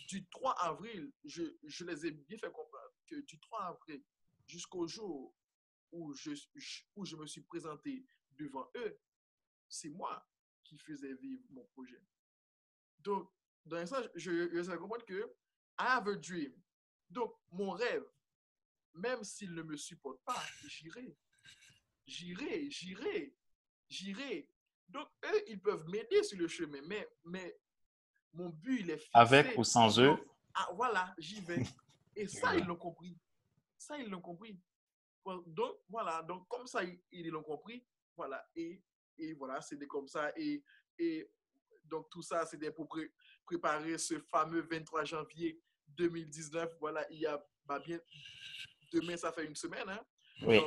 du 0.09 0.27
3 0.29 0.53
avril, 0.61 1.13
je, 1.25 1.43
je 1.65 1.85
les 1.85 2.07
ai 2.07 2.11
bien 2.11 2.39
fait 2.39 2.53
comprendre 2.53 2.95
que 3.07 3.17
du 3.23 3.39
3 3.41 3.61
avril 3.63 4.03
jusqu'au 4.47 4.87
jour 4.87 5.35
où 5.93 6.15
je, 6.15 6.31
où 6.95 7.05
je 7.05 7.17
me 7.17 7.27
suis 7.27 7.43
présenté 7.43 8.05
devant 8.33 8.69
eux, 8.77 8.99
c'est 9.69 9.91
moi 9.91 10.27
qui 10.65 10.79
faisais 10.79 11.15
vivre 11.15 11.43
mon 11.51 11.65
projet. 11.67 12.01
Donc, 13.01 13.31
dans 13.65 13.85
sens, 13.87 14.09
je, 14.15 14.49
je 14.53 14.63
sais 14.63 14.77
comprendre 14.77 15.05
que 15.05 15.33
I 15.79 15.97
have 15.97 16.09
a 16.09 16.17
dream. 16.17 16.53
Donc, 17.11 17.35
mon 17.53 17.71
rêve, 17.71 18.05
même 18.95 19.23
s'il 19.25 19.53
ne 19.55 19.63
me 19.63 19.77
supporte 19.77 20.21
pas, 20.25 20.43
j'irai. 20.67 21.17
J'irai, 22.07 22.71
j'irai, 22.71 23.35
j'irai. 23.89 24.49
Donc, 24.89 25.09
eux, 25.25 25.43
ils 25.49 25.61
peuvent 25.61 25.87
m'aider 25.89 26.23
sur 26.23 26.39
le 26.39 26.49
chemin, 26.49 26.81
mais, 26.87 27.09
mais 27.25 27.59
mon 28.33 28.49
but, 28.49 28.81
il 28.81 28.91
est 28.91 28.99
fixé. 28.99 29.11
Avec 29.13 29.59
ou 29.59 29.65
sans 29.65 29.99
eux? 29.99 30.17
Ah, 30.55 30.69
voilà, 30.75 31.15
j'y 31.19 31.41
vais. 31.41 31.63
Et 32.17 32.29
ça, 32.29 32.57
ils 32.57 32.65
l'ont 32.65 32.77
compris. 32.77 33.19
Ça, 33.77 33.99
ils 33.99 34.09
l'ont 34.09 34.21
compris. 34.23 34.59
Donc, 35.47 35.77
voilà. 35.89 36.23
Donc, 36.23 36.49
comme 36.49 36.67
ça, 36.67 36.81
ils 37.11 37.29
l'ont 37.29 37.43
compris. 37.43 37.85
Voilà. 38.17 38.49
Et, 38.55 38.83
et 39.19 39.35
voilà, 39.35 39.61
c'était 39.61 39.87
comme 39.87 40.09
ça. 40.09 40.33
Et, 40.37 40.63
et 40.99 41.31
donc, 41.85 42.09
tout 42.11 42.23
ça, 42.23 42.47
c'était 42.47 42.71
pour 42.71 42.89
préparer 43.45 43.99
ce 43.99 44.19
fameux 44.19 44.63
23 44.63 45.05
janvier 45.05 45.61
2019. 45.89 46.77
Voilà, 46.81 47.07
il 47.11 47.21
y 47.21 47.27
a 47.27 47.45
bah, 47.65 47.79
bien. 47.79 47.99
Demain, 48.93 49.17
ça 49.17 49.33
fait 49.33 49.45
une 49.45 49.55
semaine. 49.55 49.89
Hein? 49.89 50.01
Oui. 50.43 50.61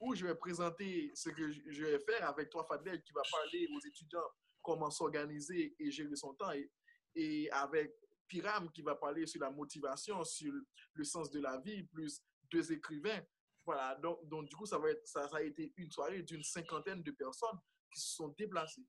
où, 0.00 0.14
je 0.14 0.26
vais 0.26 0.34
présenter 0.34 1.10
ce 1.14 1.30
que 1.30 1.52
je 1.52 1.84
vais 1.84 1.98
faire 2.00 2.28
avec 2.28 2.50
toi, 2.50 2.64
Fadel, 2.64 3.02
qui 3.02 3.12
va 3.12 3.22
parler 3.30 3.68
aux 3.74 3.80
étudiants 3.80 4.30
comment 4.62 4.90
s'organiser 4.90 5.74
et 5.78 5.90
gérer 5.90 6.16
son 6.16 6.34
temps. 6.34 6.52
Et, 6.52 6.70
et 7.14 7.50
avec 7.50 7.94
Piram 8.28 8.70
qui 8.72 8.82
va 8.82 8.94
parler 8.94 9.26
sur 9.26 9.40
la 9.40 9.50
motivation, 9.50 10.24
sur 10.24 10.52
le 10.94 11.04
sens 11.04 11.30
de 11.30 11.40
la 11.40 11.58
vie, 11.58 11.82
plus 11.84 12.22
deux 12.50 12.72
écrivains. 12.72 13.22
Voilà, 13.64 13.94
donc, 13.96 14.26
donc 14.28 14.48
du 14.48 14.56
coup, 14.56 14.66
ça, 14.66 14.78
va 14.78 14.90
être, 14.90 15.06
ça, 15.06 15.28
ça 15.28 15.36
a 15.36 15.42
été 15.42 15.72
une 15.76 15.90
soirée 15.90 16.22
d'une 16.22 16.42
cinquantaine 16.42 17.02
de 17.02 17.10
personnes 17.12 17.58
qui 17.92 18.00
se 18.00 18.16
sont 18.16 18.28
déplacées. 18.28 18.86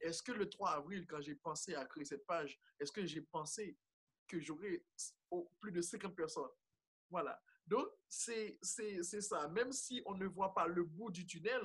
Est-ce 0.00 0.22
que 0.22 0.32
le 0.32 0.48
3 0.48 0.70
avril, 0.70 1.06
quand 1.06 1.20
j'ai 1.20 1.34
pensé 1.34 1.74
à 1.74 1.84
créer 1.84 2.04
cette 2.04 2.24
page, 2.24 2.58
est-ce 2.78 2.92
que 2.92 3.04
j'ai 3.04 3.22
pensé 3.22 3.76
que 4.28 4.40
j'aurais 4.40 4.84
plus 5.60 5.72
de 5.72 5.80
50 5.80 6.14
personnes? 6.14 6.50
Voilà. 7.10 7.40
Donc, 7.66 7.86
c'est 8.08 8.58
ça. 9.20 9.48
Même 9.48 9.72
si 9.72 10.02
on 10.06 10.14
ne 10.14 10.26
voit 10.26 10.54
pas 10.54 10.66
le 10.66 10.84
bout 10.84 11.10
du 11.10 11.26
tunnel, 11.26 11.62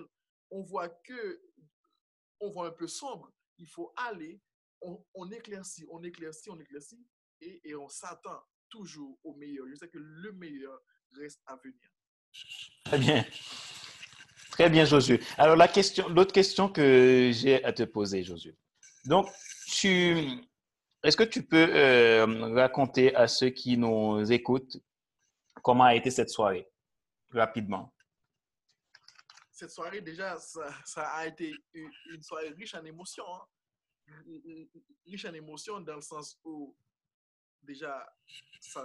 on 0.49 0.62
voit 0.62 0.89
que, 0.89 1.41
on 2.39 2.49
voit 2.49 2.67
un 2.67 2.71
peu 2.71 2.88
sombre. 2.88 3.32
Il 3.58 3.67
faut 3.67 3.93
aller 3.95 4.41
on, 5.13 5.32
éclaircit, 5.32 5.86
on 5.89 6.04
éclaircit, 6.04 6.49
on 6.49 6.60
éclaircit 6.60 7.06
et, 7.41 7.62
et 7.63 7.76
on 7.76 7.88
s'attend 7.88 8.41
toujours 8.69 9.17
au 9.23 9.34
meilleur. 9.36 9.65
Je 9.69 9.76
sais 9.76 9.88
que 9.88 9.97
le 9.97 10.32
meilleur 10.34 10.80
reste 11.13 11.41
à 11.45 11.56
venir. 11.56 11.89
Très 12.86 12.97
bien. 12.97 13.26
Très 14.52 14.69
bien, 14.69 14.86
Josué. 14.86 15.19
Alors, 15.38 15.56
la 15.56 15.67
question, 15.67 16.08
l'autre 16.10 16.34
question 16.34 16.69
que 16.69 17.32
j'ai 17.34 17.63
à 17.63 17.73
te 17.73 17.84
poser, 17.84 18.23
Josué. 18.23 18.56
Donc, 19.06 19.28
tu, 19.67 20.43
est-ce 21.04 21.18
que 21.18 21.24
tu 21.24 21.44
peux 21.44 21.68
euh, 21.70 22.54
raconter 22.54 23.13
à 23.16 23.28
ceux 23.28 23.50
qui 23.50 23.78
nous 23.78 24.32
écoutent 24.32 24.78
comment 25.62 25.84
a 25.84 25.96
été 25.96 26.10
cette 26.10 26.30
soirée, 26.30 26.70
rapidement? 27.32 27.94
Cette 29.52 29.72
soirée, 29.72 30.02
déjà, 30.02 30.38
ça, 30.39 31.08
a 31.10 31.28
été 31.28 31.54
une, 31.74 32.24
soirée 32.24 32.50
riche 32.50 32.74
en 32.74 32.84
émotions. 32.86 33.26
Hein 33.28 33.48
riche 35.06 35.26
en 35.26 35.34
émotions 35.34 35.80
dans 35.80 35.96
le 35.96 36.02
sens 36.02 36.39
où 36.44 36.76
déjà 37.62 38.06
ça, 38.60 38.84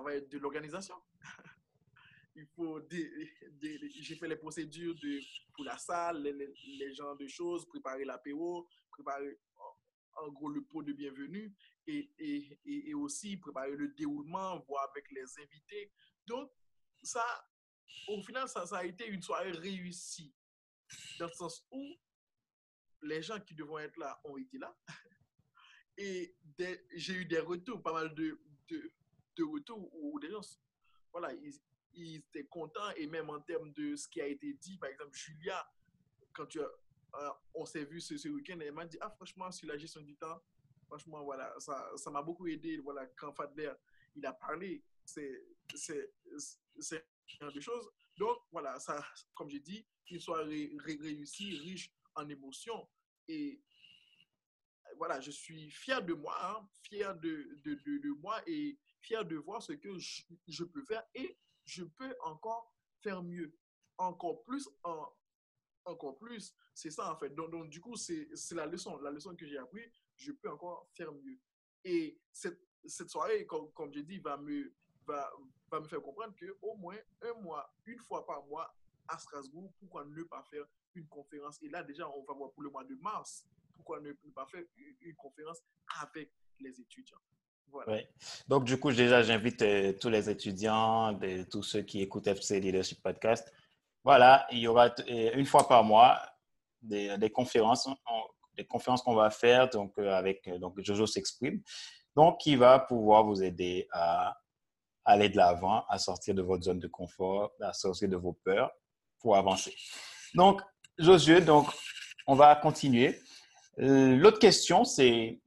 va 0.00 0.14
être 0.14 0.28
de 0.28 0.38
l'organisation. 0.38 0.94
Il 2.36 2.46
faut 2.54 2.80
j'ai 2.90 4.16
fait 4.16 4.28
les 4.28 4.36
procédures 4.36 4.94
pour 5.52 5.64
la 5.64 5.76
salle, 5.76 6.22
les, 6.22 6.32
les, 6.78 6.94
genres 6.94 7.16
de 7.16 7.26
choses, 7.26 7.66
préparer 7.66 8.04
l'apéro, 8.04 8.68
préparer 8.90 9.36
en 10.22 10.30
gros 10.30 10.48
le 10.48 10.62
pot 10.62 10.82
de 10.82 10.92
bienvenue 10.92 11.54
et, 11.86 12.94
aussi 12.94 13.36
préparer 13.36 13.76
le 13.76 13.88
déroulement, 13.88 14.58
voir 14.60 14.88
avec 14.90 15.10
les 15.10 15.24
invités. 15.38 15.92
Donc, 16.26 16.50
ça, 17.02 17.24
au 18.08 18.22
final, 18.22 18.48
ça, 18.48 18.64
a 18.72 18.84
été 18.84 19.06
une 19.06 19.22
soirée 19.22 19.52
réussie. 19.52 20.34
Dans 21.18 21.26
le 21.26 21.32
sens 21.32 21.66
où 21.70 21.96
les 23.02 23.22
gens 23.22 23.40
qui 23.40 23.54
devront 23.54 23.78
être 23.78 23.96
là 23.96 24.20
ont 24.24 24.36
été 24.36 24.58
là. 24.58 24.76
Et 25.96 26.34
j'ai 26.94 27.14
eu 27.14 27.24
des 27.24 27.40
retours, 27.40 27.82
pas 27.82 27.92
mal 27.92 28.14
de, 28.14 28.38
retours 29.38 29.90
où 29.94 30.18
des 30.20 30.30
gens, 30.30 30.40
voilà, 31.12 31.32
ils, 31.94 32.16
étaient 32.16 32.46
contents. 32.46 32.90
Et 32.96 33.06
même 33.06 33.30
en 33.30 33.40
termes 33.40 33.72
de 33.72 33.96
ce 33.96 34.08
qui 34.08 34.20
a 34.20 34.26
été 34.26 34.54
dit, 34.54 34.78
par 34.78 34.90
exemple, 34.90 35.16
Julia, 35.16 35.70
quand 36.32 36.46
tu 36.46 36.60
as, 36.60 36.70
on 37.54 37.64
s'est 37.64 37.84
vu 37.84 38.00
ce, 38.00 38.28
week-end, 38.28 38.58
elle 38.60 38.72
m'a 38.72 38.86
dit, 38.86 38.98
ah, 39.00 39.10
franchement, 39.10 39.50
sur 39.50 39.68
la 39.68 39.76
gestion 39.76 40.00
du 40.00 40.16
temps, 40.16 40.40
franchement, 40.86 41.22
voilà, 41.22 41.54
ça 41.58 42.10
m'a 42.10 42.22
beaucoup 42.22 42.46
aidé. 42.46 42.78
Voilà, 42.78 43.06
quand 43.16 43.32
Fadler, 43.32 43.72
il 44.14 44.24
a 44.26 44.32
parlé, 44.32 44.82
c'est 45.04 45.44
ce 45.76 46.96
genre 47.38 47.52
de 47.52 47.60
choses. 47.60 47.90
Donc, 48.16 48.36
voilà, 48.50 48.78
ça, 48.78 49.04
comme 49.34 49.48
j'ai 49.48 49.60
dit, 49.60 49.86
une 50.10 50.20
soirée 50.20 50.76
réussie, 50.84 51.58
riche 51.58 51.92
en 52.14 52.28
émotions. 52.28 52.88
Et 53.28 53.62
voilà, 54.96 55.20
je 55.20 55.30
suis 55.30 55.70
fier 55.70 56.02
de 56.02 56.14
moi, 56.14 56.36
hein, 56.42 56.68
fier 56.82 57.14
de, 57.14 57.60
de, 57.64 57.74
de, 57.74 58.10
moi 58.20 58.42
et 58.46 58.78
fier 59.00 59.24
de 59.24 59.36
voir 59.36 59.62
ce 59.62 59.72
que 59.72 59.98
je, 59.98 60.22
je, 60.48 60.64
peux 60.64 60.84
faire 60.84 61.04
et 61.14 61.38
je 61.64 61.84
peux 61.84 62.14
encore 62.24 62.74
faire 63.00 63.22
mieux, 63.22 63.56
encore 63.98 64.42
plus, 64.42 64.68
en, 64.82 65.06
encore 65.84 66.18
plus. 66.18 66.54
C'est 66.74 66.90
ça 66.90 67.12
en 67.12 67.16
fait. 67.16 67.30
Donc, 67.30 67.68
du 67.68 67.80
coup, 67.80 67.96
c'est 67.96 68.28
la 68.52 68.66
leçon, 68.66 68.98
la 68.98 69.10
leçon 69.10 69.34
que 69.34 69.46
j'ai 69.46 69.58
appris. 69.58 69.82
Je 70.16 70.32
peux 70.32 70.50
encore 70.50 70.88
faire 70.94 71.12
mieux. 71.12 71.38
Et 71.84 72.18
cette, 72.32 72.60
cette 72.84 73.10
soirée, 73.10 73.46
comme, 73.46 73.72
comme 73.72 73.92
j'ai 73.92 74.02
dit, 74.02 74.18
va 74.18 74.36
me, 74.36 74.72
va, 75.06 75.30
va 75.70 75.80
me 75.80 75.88
faire 75.88 76.02
comprendre 76.02 76.34
qu'au 76.38 76.74
moins 76.76 76.98
un 77.22 77.34
mois, 77.40 77.72
une 77.86 77.98
fois 77.98 78.26
par 78.26 78.44
mois 78.46 78.74
à 79.08 79.18
Strasbourg, 79.18 79.72
pourquoi 79.78 80.04
ne 80.04 80.22
pas 80.24 80.44
faire 80.50 80.64
une 80.94 81.06
conférence? 81.08 81.60
Et 81.62 81.68
là, 81.68 81.82
déjà, 81.82 82.08
on 82.08 82.22
va 82.24 82.34
voir 82.34 82.52
pour 82.52 82.62
le 82.62 82.70
mois 82.70 82.84
de 82.84 82.94
mars, 82.96 83.46
pourquoi 83.74 84.00
ne 84.00 84.12
pas 84.34 84.46
faire 84.46 84.64
une 85.00 85.14
conférence 85.16 85.58
avec 86.02 86.30
les 86.58 86.80
étudiants? 86.80 87.18
Voilà. 87.70 88.02
Donc, 88.48 88.64
du 88.64 88.78
coup, 88.78 88.90
déjà, 88.92 89.22
j'invite 89.22 89.62
euh, 89.62 89.92
tous 89.92 90.08
les 90.08 90.28
étudiants, 90.28 91.18
tous 91.50 91.62
ceux 91.62 91.82
qui 91.82 92.02
écoutent 92.02 92.26
FC 92.26 92.60
Leadership 92.60 93.00
Podcast. 93.02 93.52
Voilà, 94.04 94.46
il 94.50 94.58
y 94.58 94.66
aura 94.66 94.86
euh, 94.86 95.30
une 95.34 95.46
fois 95.46 95.68
par 95.68 95.84
mois 95.84 96.20
des, 96.82 97.30
conférences, 97.30 97.88
des 98.56 98.64
conférences 98.64 99.02
qu'on 99.02 99.14
va 99.14 99.30
faire 99.30 99.68
donc, 99.68 99.92
euh, 99.98 100.12
avec 100.14 100.48
donc, 100.58 100.80
Jojo 100.80 101.06
s'exprime, 101.06 101.62
donc 102.16 102.38
qui 102.38 102.56
va 102.56 102.78
pouvoir 102.78 103.24
vous 103.24 103.42
aider 103.42 103.86
à 103.92 104.36
aller 105.04 105.28
de 105.28 105.36
l'avant, 105.36 105.84
à 105.88 105.98
sortir 105.98 106.34
de 106.34 106.42
votre 106.42 106.64
zone 106.64 106.78
de 106.78 106.88
confort, 106.88 107.52
à 107.60 107.72
sortir 107.72 108.08
de 108.08 108.16
vos 108.16 108.32
peurs 108.32 108.70
pour 109.18 109.36
avancer. 109.36 109.74
Donc, 110.34 110.62
Josué, 110.98 111.40
donc, 111.40 111.66
on 112.26 112.34
va 112.34 112.54
continuer. 112.56 113.20
Euh, 113.78 114.16
l'autre 114.16 114.38
question, 114.38 114.84
c'est 114.84 115.40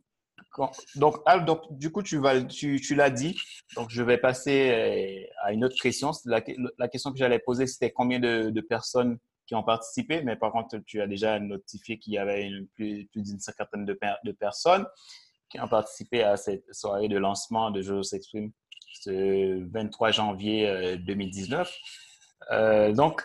donc, 0.96 1.18
donc, 1.46 1.78
du 1.78 1.92
coup, 1.92 2.04
tu, 2.04 2.20
l'as 2.20 3.10
dit. 3.10 3.40
Donc, 3.76 3.90
je 3.90 4.04
vais 4.04 4.18
passer 4.18 4.70
euh, 4.72 5.34
à 5.44 5.54
une 5.54 5.66
autre 5.66 5.76
question. 5.82 6.12
La, 6.26 6.42
question 6.42 7.12
que 7.12 7.18
j'allais 7.18 7.40
poser, 7.40 7.68
c'était 7.68 7.92
combien 7.92 8.20
de, 8.20 8.62
personnes 8.62 9.18
qui 9.48 9.56
ont 9.56 9.64
participé? 9.64 10.22
Mais 10.24 10.36
par 10.36 10.52
contre, 10.52 10.78
tu 10.86 11.02
as 11.02 11.08
déjà 11.08 11.40
notifié 11.40 11.98
qu'il 11.98 12.14
y 12.14 12.18
avait 12.18 12.50
plus, 12.76 13.08
d'une 13.16 13.40
cinquantaine 13.40 13.86
de, 13.86 13.98
de, 14.24 14.32
personnes 14.32 14.86
qui 15.50 15.60
ont 15.60 15.68
participé 15.68 16.24
à 16.24 16.38
cette 16.38 16.74
soirée 16.74 17.08
de 17.08 17.18
lancement 17.18 17.70
de 17.72 17.82
Jojo 17.82 18.04
s'exprime 18.04 18.52
ce 18.94 19.64
23 19.72 20.12
janvier 20.12 20.98
2019. 20.98 21.70
Euh, 22.52 22.56
euh, 22.56 22.94
donc, 22.94 23.24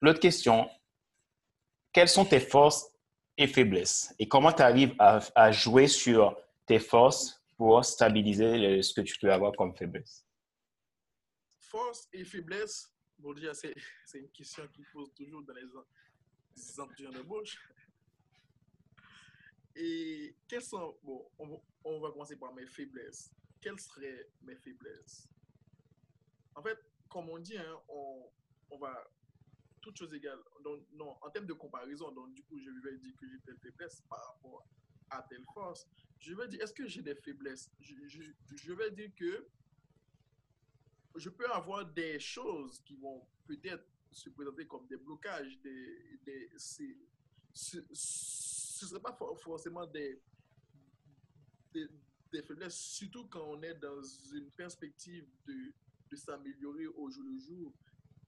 l'autre 0.00 0.20
question, 0.20 0.68
quelles 1.92 2.08
sont 2.08 2.24
tes 2.24 2.40
forces 2.40 2.90
et 3.36 3.46
faiblesses? 3.46 4.14
Et 4.18 4.28
comment 4.28 4.52
tu 4.52 4.62
arrives 4.62 4.94
à, 4.98 5.52
jouer 5.52 5.86
sur 5.86 6.36
tes 6.66 6.78
forces 6.78 7.42
pour 7.56 7.84
stabiliser 7.84 8.82
ce 8.82 8.92
que 8.92 9.00
tu 9.00 9.18
peux 9.18 9.32
avoir 9.32 9.52
comme 9.52 9.74
faiblesse? 9.74 10.26
Forces 11.60 12.08
et 12.12 12.24
faiblesses, 12.24 12.92
bon, 13.18 13.34
c'est 13.54 14.18
une 14.18 14.30
question 14.30 14.66
qui 14.68 14.82
pose 14.92 15.12
toujours 15.14 15.42
dans 15.42 15.54
les, 15.54 16.80
entretiens 16.80 17.10
de 17.10 17.22
bouche. 17.22 17.58
Et 19.76 20.36
quelles 20.46 20.62
sont, 20.62 20.96
bon, 21.02 21.28
on 21.84 22.00
va 22.00 22.10
commencer 22.12 22.36
par 22.36 22.54
mes 22.54 22.66
faiblesses 22.66 23.32
quelles 23.64 23.80
seraient 23.80 24.28
mes 24.42 24.56
faiblesses? 24.56 25.26
En 26.54 26.62
fait, 26.62 26.78
comme 27.08 27.30
on 27.30 27.38
dit, 27.38 27.56
hein, 27.56 27.80
on, 27.88 28.30
on, 28.70 28.78
va 28.78 29.10
toutes 29.80 29.96
choses 29.96 30.12
égales. 30.12 30.38
Non, 30.92 31.16
en 31.22 31.30
termes 31.30 31.46
de 31.46 31.54
comparaison, 31.54 32.12
donc 32.12 32.34
du 32.34 32.42
coup, 32.44 32.58
je 32.58 32.70
vais 32.70 32.98
dire 32.98 33.14
que 33.16 33.26
j'ai 33.26 33.40
telle 33.40 33.58
faiblesse 33.58 34.02
par 34.08 34.22
rapport 34.26 34.66
à 35.10 35.22
telle 35.22 35.44
force. 35.54 35.88
Je 36.24 36.34
vais 36.34 36.48
dire, 36.48 36.62
est-ce 36.62 36.72
que 36.72 36.86
j'ai 36.88 37.02
des 37.02 37.14
faiblesses? 37.14 37.70
Je, 37.80 37.94
je, 38.08 38.72
vais 38.72 38.90
dire 38.92 39.10
que 39.14 39.46
je 41.16 41.28
peux 41.28 41.50
avoir 41.50 41.84
des 41.84 42.18
choses 42.18 42.80
qui 42.82 42.96
vont 42.96 43.26
peut-être 43.46 43.84
se 44.10 44.30
présenter 44.30 44.66
comme 44.66 44.86
des 44.86 44.96
blocages, 44.96 45.58
ce 46.54 46.82
ne 47.76 47.94
serait 47.94 49.00
pas 49.00 49.14
forcément 49.36 49.86
des, 49.86 50.18
faiblesses, 52.32 52.78
surtout 52.78 53.26
quand 53.26 53.44
on 53.46 53.62
est 53.62 53.74
dans 53.74 54.02
une 54.32 54.50
perspective 54.52 55.26
de, 55.46 55.74
de 56.10 56.16
s'améliorer 56.16 56.86
au 56.86 57.10
jour 57.10 57.24
le 57.24 57.38
jour. 57.38 57.74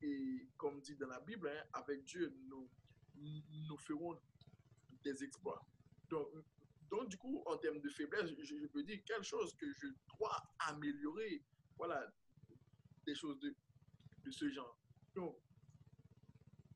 Et 0.02 0.46
comme 0.58 0.82
dit 0.82 0.96
dans 0.96 1.08
la 1.08 1.20
Bible, 1.20 1.48
hein, 1.48 1.64
avec 1.72 2.04
Dieu, 2.04 2.30
nous, 2.46 2.68
nous 3.16 3.78
ferons 3.78 4.20
des 5.02 5.24
exploits. 5.24 5.66
Donc, 6.10 6.28
donc, 6.90 7.08
du 7.08 7.16
coup, 7.16 7.42
en 7.46 7.56
termes 7.56 7.80
de 7.80 7.88
faiblesse, 7.88 8.30
je, 8.38 8.44
je, 8.44 8.66
peux 8.66 8.82
dire 8.82 9.02
quelque 9.04 9.24
chose 9.24 9.54
que 9.56 9.72
je 9.72 9.86
dois 10.18 10.42
améliorer. 10.60 11.42
Voilà, 11.76 12.12
des 13.04 13.14
choses 13.14 13.38
de, 13.40 13.54
de 14.24 14.30
ce 14.30 14.48
genre. 14.48 14.78
Donc, 15.14 15.36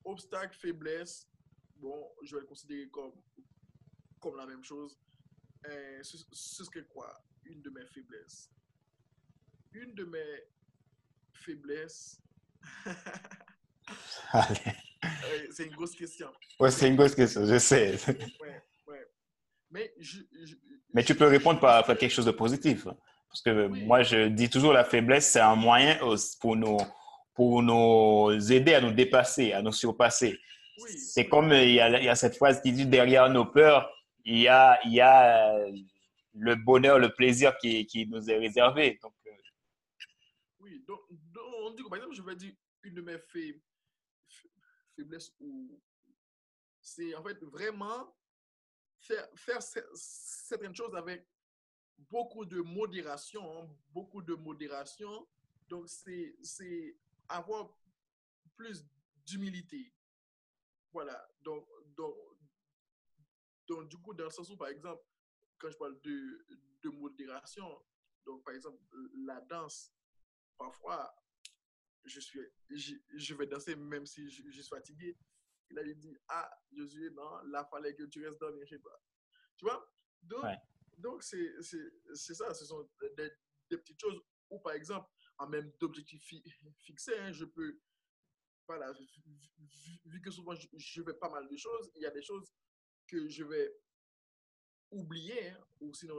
obstacle, 0.05 0.57
faiblesse, 0.59 1.29
bon, 1.77 2.13
je 2.23 2.37
vais 2.37 2.43
le 2.43 2.47
considérer 2.47 2.89
comme, 2.89 3.13
comme 4.21 4.37
la 4.37 4.47
même 4.47 4.65
chose. 4.65 4.99
Euh, 5.67 6.03
ce, 6.03 6.17
ce, 6.33 6.65
serait 6.65 6.87
quoi 6.87 7.23
Une 7.45 7.63
de 7.63 7.71
mes 7.71 7.87
faiblesses? 7.87 8.51
Une 9.73 9.95
de 9.95 10.05
mes 10.05 10.43
faiblesses? 11.35 12.21
c'est 15.51 15.67
une 15.67 15.75
grosse 15.75 15.95
question. 15.95 16.33
Ouais, 16.59 16.71
c'est 16.71 16.89
une 16.89 16.97
grosse 16.97 17.15
question, 17.15 17.47
je 17.47 17.59
sais. 17.59 17.99
ouais, 18.09 18.31
ouais. 18.41 18.63
Mais, 19.71 19.93
je, 19.99 20.19
je, 20.45 20.55
Mais 20.93 21.05
tu 21.05 21.15
peux 21.15 21.27
répondre 21.27 21.61
par, 21.61 21.85
par, 21.85 21.97
quelque 21.97 22.13
chose 22.13 22.27
de 22.27 22.31
positif. 22.31 22.85
Parce 23.29 23.43
que 23.43 23.69
oui. 23.69 23.85
moi, 23.85 24.03
je 24.03 24.29
dis 24.29 24.51
toujours 24.51 24.73
la 24.73 24.85
faiblesse, 24.85 25.31
c'est 25.31 25.41
un 25.41 25.55
moyen 25.55 25.99
pour 26.41 26.57
nous, 26.57 26.79
pour 27.35 27.63
nous 27.63 28.53
aider 28.53 28.75
à 28.75 28.81
nous 28.81 28.93
dépasser, 28.93 29.53
à 29.53 29.63
nous 29.63 29.73
surpasser. 29.73 30.39
Oui. 30.83 30.99
C'est 30.99 31.29
comme 31.29 31.53
il 31.53 31.73
y, 31.73 31.81
a, 31.81 32.01
il 32.01 32.05
y 32.05 32.09
a 32.09 32.17
cette 32.17 32.37
phrase 32.37 32.61
qui 32.61 32.73
dit 32.73 32.87
derrière 32.87 33.31
nos 33.31 33.45
peurs, 33.45 33.89
il 34.25 34.39
y 34.39 34.49
a, 34.49 34.81
il 34.85 34.93
y 34.93 35.01
a 35.01 35.55
le 36.35 36.55
bonheur, 36.57 36.99
le 36.99 37.15
plaisir 37.15 37.57
qui, 37.59 37.87
qui 37.87 38.07
nous 38.07 38.29
est 38.31 38.39
réservé. 38.39 38.99
Donc, 39.03 39.15
euh... 39.27 39.31
Oui, 40.61 40.83
donc, 40.87 41.01
donc, 41.11 41.45
on 41.63 41.71
dit, 41.71 41.83
par 41.89 41.99
exemple, 41.99 42.17
je 42.17 42.23
vais 42.23 42.37
dire 42.37 42.53
une 42.83 42.95
de 42.95 43.03
mes 43.03 43.19
faiblesses 44.97 45.33
c'est 46.83 47.15
en 47.15 47.23
fait 47.23 47.39
vraiment 47.45 48.15
faire, 49.01 49.63
certaines 49.95 50.75
choses 50.75 50.95
avec 50.95 51.27
beaucoup 51.99 52.45
de 52.45 52.61
modération, 52.61 53.63
hein, 53.63 53.69
beaucoup 53.91 54.23
de 54.23 54.35
modération. 54.35 55.29
Donc, 55.69 55.89
c'est 55.89 56.97
avoir 57.29 57.77
plus 58.57 58.85
d'humilité. 59.25 59.93
Voilà. 60.93 61.29
Donc, 61.43 61.69
donc, 61.97 62.17
donc, 63.67 63.89
du 63.89 63.97
coup, 63.99 64.15
dans 64.15 64.25
le 64.25 64.31
sens 64.31 64.51
où, 64.51 64.57
par 64.57 64.69
exemple, 64.69 65.03
quand 65.59 65.71
je 65.71 65.77
parle 65.77 66.01
de, 66.03 66.47
de 66.83 66.89
modération, 66.91 67.67
donc, 68.25 68.45
par 68.45 68.55
exemple, 68.55 68.79
la 69.25 69.41
danse, 69.43 69.93
parfois, 70.59 71.15
je, 72.05 72.21
suis, 72.21 72.41
je, 72.71 72.95
je 73.15 73.35
vais 73.35 73.47
danser 73.47 73.77
même 73.77 74.07
si 74.07 74.29
je, 74.29 74.51
suis 74.51 74.63
fatigué. 74.69 75.17
Il 75.71 75.79
a 75.79 75.85
dit, 75.85 76.17
ah, 76.29 76.51
Josué, 76.73 77.11
non, 77.11 77.39
là, 77.45 77.67
il 77.67 77.71
fallait 77.71 77.95
que 77.95 78.05
tu 78.05 78.25
restes 78.25 78.41
dormir, 78.41 78.67
sais 78.69 78.79
pas. 78.79 79.03
Tu 79.57 79.65
vois? 79.65 79.93
Donc, 80.23 80.43
ouais. 80.43 80.57
donc 80.99 81.23
c'est 81.23 81.63
ça, 82.35 82.53
ce 82.55 82.65
sont 82.65 82.89
des, 83.17 83.31
des, 83.69 83.79
petites 83.79 84.01
choses 84.01 84.21
où, 84.51 84.59
par 84.59 84.73
exemple, 84.73 85.09
en 85.39 85.49
même 85.49 85.73
d'objectifs 85.81 86.23
fi, 86.23 86.43
fixés, 86.79 87.19
hein, 87.19 87.33
je 87.33 87.45
peux, 87.45 87.81
voilà, 88.67 88.93
vu, 88.93 89.07
vu 90.05 90.21
que 90.21 90.31
souvent 90.31 90.55
je, 90.55 90.69
je 90.77 91.03
fais 91.03 91.15
pas 91.15 91.31
mal 91.31 91.49
de 91.49 91.57
choses, 91.57 91.91
il 91.95 92.03
y 92.03 92.07
a 92.07 92.11
des 92.11 92.23
choses 92.23 92.53
que 93.07 93.29
je 93.29 93.45
vais 93.45 93.75
oublier, 94.91 95.51
hein, 95.51 95.65
ou 95.81 95.95
sinon 95.95 96.17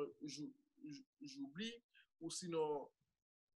j'oublie, 1.21 1.83
ou 2.19 2.29
sinon 2.29 2.89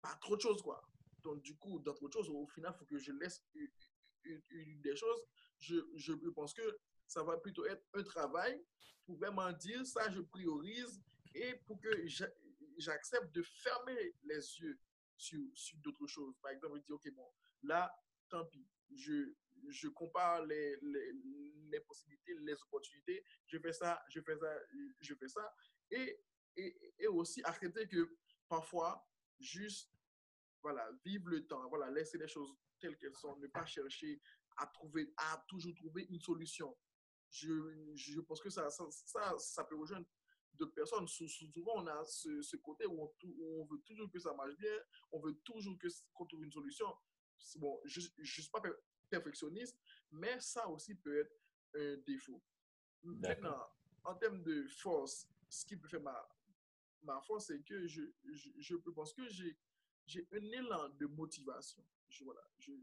pas 0.00 0.14
trop 0.16 0.36
de 0.36 0.40
choses, 0.40 0.62
quoi. 0.62 0.86
Donc, 1.22 1.40
du 1.40 1.56
coup, 1.56 1.78
de 1.80 1.92
choses, 2.12 2.28
au 2.28 2.46
final, 2.48 2.72
il 2.74 2.78
faut 2.78 2.84
que 2.84 2.98
je 2.98 3.12
laisse 3.12 3.42
une, 3.54 4.80
des 4.82 4.94
choses. 4.94 5.24
Je, 5.64 5.76
je 5.94 6.12
pense 6.30 6.52
que 6.52 6.78
ça 7.06 7.22
va 7.22 7.36
plutôt 7.38 7.64
être 7.66 7.84
un 7.94 8.02
travail 8.02 8.62
pour 9.06 9.16
vraiment 9.16 9.50
dire 9.52 9.84
ça, 9.86 10.10
je 10.10 10.20
priorise 10.20 11.00
et 11.34 11.54
pour 11.66 11.80
que 11.80 11.90
j'accepte 12.78 13.32
de 13.32 13.42
fermer 13.42 14.14
les 14.24 14.60
yeux 14.60 14.78
sur, 15.16 15.40
sur 15.54 15.78
d'autres 15.78 16.06
choses. 16.06 16.34
Par 16.42 16.52
exemple, 16.52 16.78
je 16.78 16.84
dis, 16.84 16.92
OK, 16.92 17.10
bon, 17.14 17.30
là, 17.62 17.94
tant 18.28 18.44
pis, 18.46 18.66
je, 18.94 19.32
je 19.68 19.88
compare 19.88 20.44
les, 20.46 20.76
les, 20.82 21.12
les, 21.70 21.80
possibilités, 21.80 22.34
les 22.40 22.54
opportunités, 22.62 23.24
je 23.46 23.58
fais 23.58 23.72
ça, 23.72 24.02
je 24.08 24.20
fais 24.20 24.36
ça, 24.36 24.54
je 25.00 25.14
fais 25.14 25.28
ça. 25.28 25.54
Et, 25.90 26.20
et, 26.56 26.94
et 26.98 27.06
aussi 27.08 27.42
accepter 27.44 27.86
que 27.88 28.16
parfois, 28.48 29.06
juste, 29.38 29.90
voilà, 30.62 30.90
vivre 31.04 31.28
le 31.28 31.46
temps, 31.46 31.68
voilà, 31.68 31.90
laisser 31.90 32.18
les 32.18 32.28
choses 32.28 32.54
telles 32.80 32.96
qu'elles 32.96 33.16
sont, 33.16 33.36
ne 33.36 33.46
pas 33.48 33.64
chercher 33.66 34.20
à 34.56 34.66
trouver, 34.66 35.12
à 35.16 35.44
toujours 35.48 35.74
trouver 35.74 36.06
une 36.10 36.20
solution. 36.20 36.76
Je, 37.30 37.94
je 37.94 38.20
pense 38.20 38.40
que 38.40 38.50
ça, 38.50 38.70
ça, 38.70 38.84
ça, 38.90 39.34
ça 39.38 39.64
peut 39.64 39.76
rejoindre 39.76 40.06
d'autres 40.56 40.74
personnes. 40.74 41.06
Souvent, 41.08 41.72
on 41.76 41.86
a 41.86 42.04
ce, 42.04 42.42
ce 42.42 42.56
côté 42.56 42.86
où 42.86 43.02
on, 43.02 43.12
on, 43.42 43.64
veut 43.64 43.80
toujours 43.84 44.10
que 44.10 44.18
ça 44.18 44.32
marche 44.34 44.56
bien, 44.56 44.76
on 45.12 45.20
veut 45.20 45.34
toujours 45.44 45.76
qu'on 46.12 46.26
trouve 46.26 46.44
une 46.44 46.52
solution. 46.52 46.86
Bon, 47.56 47.80
je 47.84 48.00
ne 48.00 48.24
suis 48.24 48.48
pas 48.50 48.62
perfectionniste, 49.10 49.78
mais 50.12 50.40
ça 50.40 50.68
aussi 50.68 50.94
peut 50.94 51.20
être 51.20 51.34
un 51.74 51.96
défaut. 52.06 52.42
Maintenant, 53.02 53.66
en 54.04 54.14
termes 54.14 54.42
de 54.42 54.66
force, 54.68 55.28
ce 55.48 55.66
qui 55.66 55.76
peut 55.76 55.88
faire 55.88 56.00
ma, 56.00 56.28
ma 57.02 57.20
force, 57.20 57.46
c'est 57.46 57.60
que 57.62 57.86
je, 57.86 58.02
je, 58.32 58.50
je, 58.58 58.76
pense 58.76 59.12
que 59.12 59.28
j'ai 59.28 60.28
un 60.32 60.52
élan 60.52 60.88
de 60.90 61.06
motivation. 61.06 61.84
Je, 62.08 62.24
voilà, 62.24 62.42
j'ai 62.58 62.74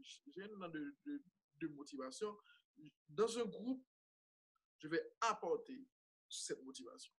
un 0.42 0.44
élan 0.44 0.68
de, 0.68 0.94
de, 1.06 1.22
de, 1.62 1.74
motivation. 1.74 2.36
Dans 3.08 3.38
un 3.38 3.44
groupe, 3.44 3.84
je 4.78 4.88
vais 4.88 5.02
apporter 5.20 5.86
cette 6.28 6.62
motivation. 6.62 7.12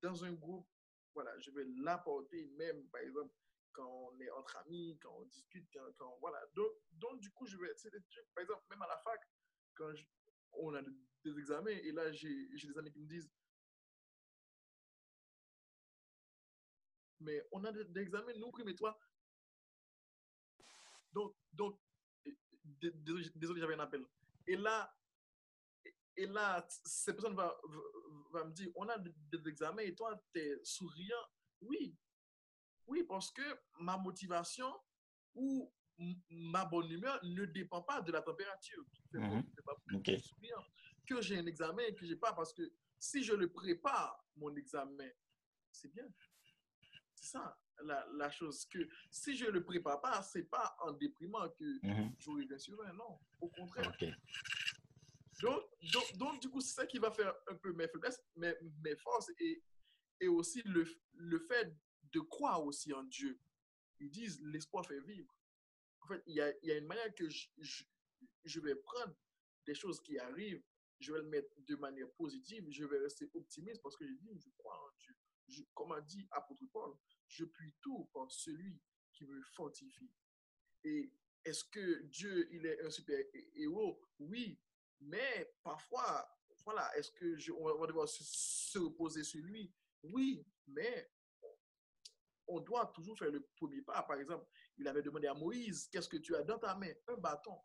Dans 0.00 0.24
un 0.24 0.32
groupe, 0.32 0.68
voilà, 1.14 1.38
je 1.38 1.50
vais 1.50 1.64
l'apporter 1.82 2.46
même, 2.56 2.88
par 2.88 3.00
exemple, 3.02 3.34
quand 3.72 3.86
on 3.86 4.20
est 4.20 4.30
entre 4.30 4.56
amis, 4.58 4.98
quand 5.00 5.14
on 5.18 5.24
discute, 5.24 5.66
quand, 5.98 6.18
voilà. 6.20 6.44
Donc, 6.54 6.72
donc, 6.92 7.20
du 7.20 7.30
coup, 7.30 7.46
je 7.46 7.56
vais, 7.56 7.72
par 8.34 8.42
exemple, 8.42 8.64
même 8.70 8.82
à 8.82 8.88
la 8.88 8.98
fac, 8.98 9.20
quand 9.74 9.92
on 10.54 10.74
a 10.74 10.82
des 10.82 11.38
examens, 11.38 11.70
et 11.70 11.92
là, 11.92 12.12
j'ai 12.12 12.48
des 12.48 12.78
amis 12.78 12.92
qui 12.92 13.00
me 13.00 13.06
disent, 13.06 13.30
mais 17.20 17.40
on 17.52 17.64
a 17.64 17.72
des, 17.72 18.00
examens, 18.00 18.32
nous, 18.36 18.52
mais 18.64 18.74
toi. 18.74 18.98
Donc, 21.12 21.36
donc 21.52 21.78
désolé, 22.64 23.60
j'avais 23.60 23.74
un 23.74 23.80
appel. 23.80 24.04
Et 24.46 24.56
là, 24.56 24.94
et 26.16 26.26
là, 26.26 26.66
cette 26.84 27.16
personne 27.16 27.34
va, 27.34 27.58
va, 28.32 28.44
me 28.44 28.52
dire, 28.52 28.70
on 28.74 28.88
a 28.88 28.98
des 28.98 29.48
examens 29.48 29.82
et 29.82 29.94
toi, 29.94 30.20
tu 30.32 30.40
es 30.40 30.60
souriant. 30.62 31.24
Oui, 31.60 31.96
oui, 32.86 33.04
parce 33.04 33.30
que 33.30 33.42
ma 33.80 33.96
motivation 33.96 34.72
ou 35.34 35.72
ma 36.30 36.64
bonne 36.64 36.90
humeur 36.90 37.18
ne 37.22 37.44
dépend 37.46 37.82
pas 37.82 38.00
de 38.00 38.12
la 38.12 38.22
température. 38.22 38.84
Mhm. 39.12 39.42
Que 41.06 41.20
j'ai 41.20 41.38
un 41.38 41.46
examen 41.46 41.82
et 41.82 41.94
que 41.94 42.06
j'ai 42.06 42.16
pas, 42.16 42.32
parce 42.32 42.52
que 42.52 42.62
si 42.98 43.22
je 43.22 43.34
le 43.34 43.50
prépare, 43.50 44.24
mon 44.36 44.54
examen, 44.56 45.10
c'est 45.70 45.92
bien. 45.92 46.06
C'est 47.14 47.30
ça 47.38 47.58
la, 47.84 48.06
la, 48.14 48.30
chose. 48.30 48.66
Que 48.66 48.88
si 49.10 49.36
je 49.36 49.46
ne 49.46 49.50
le 49.50 49.64
prépare 49.64 50.00
pas, 50.00 50.22
c'est 50.22 50.44
pas 50.44 50.76
en 50.80 50.92
déprimant 50.92 51.48
que 51.50 51.86
mhm. 51.86 52.14
j'aurai 52.18 52.46
bien 52.46 52.58
sûr 52.58 52.76
non. 52.94 53.18
Au 53.40 53.48
contraire. 53.48 53.92
Donc, 55.42 55.62
donc, 55.92 56.16
donc, 56.16 56.40
du 56.40 56.48
coup, 56.48 56.60
c'est 56.60 56.74
ça 56.74 56.86
qui 56.86 56.98
va 56.98 57.10
faire 57.10 57.34
un 57.48 57.56
peu 57.56 57.72
mes 57.72 57.88
faiblesses, 57.88 58.22
mes, 58.36 58.54
mes 58.84 58.96
forces 58.96 59.30
et, 59.38 59.62
et 60.20 60.28
aussi 60.28 60.62
le, 60.64 60.84
le 61.14 61.38
fait 61.40 61.74
de 62.12 62.20
croire 62.20 62.64
aussi 62.64 62.92
en 62.92 63.02
Dieu. 63.04 63.38
Ils 63.98 64.10
disent 64.10 64.40
l'espoir 64.42 64.86
fait 64.86 65.00
vivre. 65.00 65.34
En 66.02 66.08
fait, 66.08 66.22
il 66.26 66.34
y 66.34 66.40
a, 66.40 66.52
y 66.62 66.70
a 66.70 66.78
une 66.78 66.86
manière 66.86 67.14
que 67.14 67.28
je, 67.28 67.48
je, 68.44 68.60
vais 68.60 68.74
prendre 68.74 69.14
des 69.66 69.74
choses 69.74 70.00
qui 70.00 70.18
arrivent, 70.18 70.62
je 71.00 71.12
vais 71.12 71.20
le 71.20 71.28
mettre 71.28 71.50
de 71.58 71.76
manière 71.76 72.10
positive, 72.12 72.66
je 72.70 72.84
vais 72.84 72.98
rester 72.98 73.28
optimiste 73.34 73.82
parce 73.82 73.96
que 73.96 74.06
je 74.06 74.14
dis, 74.14 74.38
je 74.38 74.50
crois 74.58 74.76
en 74.76 74.90
Dieu. 74.98 75.11
Je, 75.48 75.62
comme 75.74 75.92
a 75.92 76.00
dit 76.00 76.26
apôtre 76.30 76.64
Paul, 76.72 76.96
je 77.26 77.44
puis 77.44 77.74
tout 77.80 78.08
par 78.12 78.30
celui 78.30 78.80
qui 79.12 79.24
me 79.24 79.42
fortifie. 79.42 80.10
Et 80.84 81.12
est-ce 81.44 81.64
que 81.64 82.02
Dieu, 82.02 82.48
il 82.52 82.66
est 82.66 82.80
un 82.82 82.90
super 82.90 83.18
héros? 83.54 84.00
Oui, 84.18 84.58
mais 85.00 85.54
parfois, 85.62 86.28
voilà, 86.64 86.96
est-ce 86.96 87.10
que 87.10 87.36
je, 87.36 87.52
on 87.52 87.78
va 87.78 87.86
devoir 87.86 88.08
se, 88.08 88.22
se 88.24 88.78
reposer 88.78 89.24
sur 89.24 89.42
lui? 89.42 89.72
Oui, 90.02 90.46
mais 90.66 91.10
on 92.46 92.60
doit 92.60 92.86
toujours 92.86 93.18
faire 93.18 93.30
le 93.30 93.40
premier 93.56 93.82
pas. 93.82 94.02
Par 94.02 94.18
exemple, 94.18 94.46
il 94.76 94.86
avait 94.86 95.02
demandé 95.02 95.26
à 95.26 95.34
Moïse, 95.34 95.88
qu'est-ce 95.88 96.08
que 96.08 96.16
tu 96.16 96.34
as 96.36 96.42
dans 96.42 96.58
ta 96.58 96.74
main? 96.76 96.92
Un 97.08 97.16
bâton. 97.16 97.58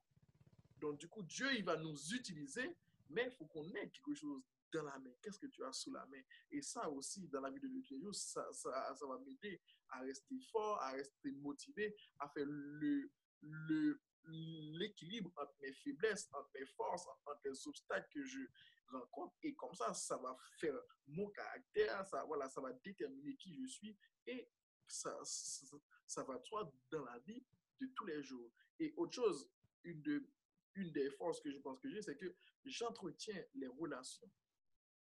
Donc, 0.77 0.99
du 0.99 1.07
coup, 1.07 1.23
Dieu, 1.23 1.47
il 1.55 1.63
va 1.63 1.77
nous 1.77 2.13
utiliser, 2.13 2.75
mais 3.09 3.25
il 3.25 3.31
faut 3.31 3.45
qu'on 3.45 3.67
ait 3.75 3.89
quelque 3.89 4.13
chose 4.13 4.43
dans 4.73 4.83
la 4.83 4.97
main. 4.99 5.11
Qu'est-ce 5.21 5.39
que 5.39 5.47
tu 5.47 5.63
as 5.63 5.73
sous 5.73 5.91
la 5.91 6.05
main? 6.07 6.21
Et 6.51 6.61
ça 6.61 6.89
aussi, 6.89 7.27
dans 7.27 7.41
la 7.41 7.49
vie 7.49 7.59
de 7.59 7.67
Dieu, 7.67 8.11
ça, 8.13 8.47
ça, 8.53 8.95
ça 8.95 9.05
va 9.05 9.17
m'aider 9.19 9.61
à 9.89 10.01
rester 10.01 10.39
fort, 10.51 10.81
à 10.81 10.91
rester 10.91 11.31
motivé, 11.31 11.95
à 12.19 12.29
faire 12.29 12.45
le, 12.47 13.11
le, 13.41 14.01
l'équilibre 14.27 15.31
entre 15.37 15.53
mes 15.61 15.73
faiblesses, 15.73 16.29
entre 16.33 16.49
mes 16.55 16.65
forces, 16.65 17.05
entre 17.25 17.41
les 17.45 17.67
obstacles 17.67 18.07
que 18.13 18.23
je 18.23 18.39
rencontre. 18.89 19.35
Et 19.43 19.53
comme 19.55 19.73
ça, 19.73 19.93
ça 19.93 20.17
va 20.17 20.35
faire 20.59 20.75
mon 21.07 21.29
caractère, 21.29 22.05
ça, 22.05 22.23
voilà, 22.25 22.49
ça 22.49 22.61
va 22.61 22.73
déterminer 22.73 23.35
qui 23.35 23.53
je 23.53 23.67
suis 23.67 23.97
et 24.25 24.49
ça, 24.87 25.17
ça, 25.23 26.23
va 26.23 26.37
toi 26.39 26.71
dans 26.91 27.03
la 27.03 27.19
vie 27.19 27.45
de 27.79 27.87
tous 27.95 28.05
les 28.05 28.23
jours. 28.23 28.51
Et 28.79 28.93
autre 28.97 29.13
chose, 29.13 29.49
une, 29.83 30.01
de, 30.01 30.25
une 30.75 30.91
des 30.91 31.09
forces 31.11 31.41
que 31.41 31.51
je 31.51 31.59
pense 31.59 31.79
que 31.79 31.89
j'ai, 31.89 32.01
c'est 32.01 32.17
que 32.17 32.33
j'entretiens 32.65 33.43
les 33.55 33.67
relations, 33.67 34.29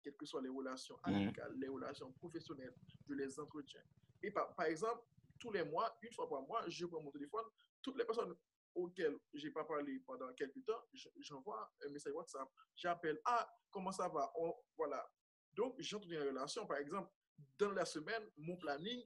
quelles 0.04 0.16
que 0.16 0.26
soient 0.26 0.42
les 0.42 0.50
relations 0.50 0.96
mhm. 1.06 1.14
amicales, 1.14 1.54
les 1.56 1.68
relations 1.68 2.12
professionnelles, 2.12 2.74
je 3.08 3.14
les 3.14 3.40
entretiens. 3.40 3.82
Et 4.22 4.30
par, 4.30 4.54
par 4.54 4.66
exemple, 4.66 5.02
tous 5.40 5.50
les 5.50 5.64
mois, 5.64 5.96
une 6.02 6.12
fois 6.12 6.28
par 6.28 6.42
mois, 6.42 6.62
je 6.68 6.86
prends 6.86 7.02
mon 7.02 7.10
téléphone, 7.10 7.44
toutes 7.82 7.96
les 7.98 8.04
personnes 8.04 8.34
auxquelles 8.74 9.16
je 9.32 9.46
n'ai 9.46 9.52
pas 9.52 9.64
parlé 9.64 10.00
pendant 10.06 10.32
quelques 10.34 10.64
temps, 10.64 10.82
j'envoie 11.18 11.72
un 11.84 11.88
message 11.90 12.12
WhatsApp, 12.12 12.48
j'appelle, 12.76 13.20
ah, 13.24 13.48
comment 13.70 13.92
ça 13.92 14.08
va? 14.08 14.32
voilà. 14.76 15.04
Donc, 15.52 15.76
j'entretiens 15.78 16.22
une 16.22 16.28
relation. 16.28 16.66
Par 16.66 16.78
exemple, 16.78 17.10
dans 17.58 17.70
la 17.70 17.84
semaine, 17.84 18.22
mon 18.36 18.56
planning 18.56 19.02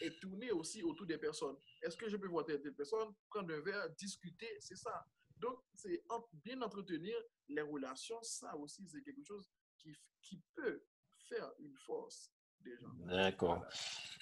est 0.00 0.20
tourné 0.20 0.50
aussi 0.52 0.82
autour 0.82 1.06
des 1.06 1.18
personnes. 1.18 1.56
Est-ce 1.82 1.96
que 1.96 2.08
je 2.08 2.16
peux 2.16 2.28
voir 2.28 2.44
telle, 2.44 2.62
personne, 2.74 3.12
prendre 3.28 3.52
un 3.52 3.60
verre, 3.60 3.90
discuter, 3.96 4.48
c'est 4.60 4.76
ça. 4.76 5.04
Donc, 5.36 5.58
c'est 5.74 6.04
bien 6.44 6.60
entretenir 6.62 7.16
les 7.48 7.62
relations, 7.62 8.22
ça 8.22 8.54
aussi, 8.56 8.86
c'est 8.86 9.02
quelque 9.02 9.24
chose 9.24 9.48
qui, 9.80 9.96
qui 10.22 10.42
peut 10.54 10.82
faire 11.28 11.50
une 11.58 11.76
force 11.86 12.32
des 12.64 12.76
gens. 12.76 12.88
D'accord. 13.06 13.64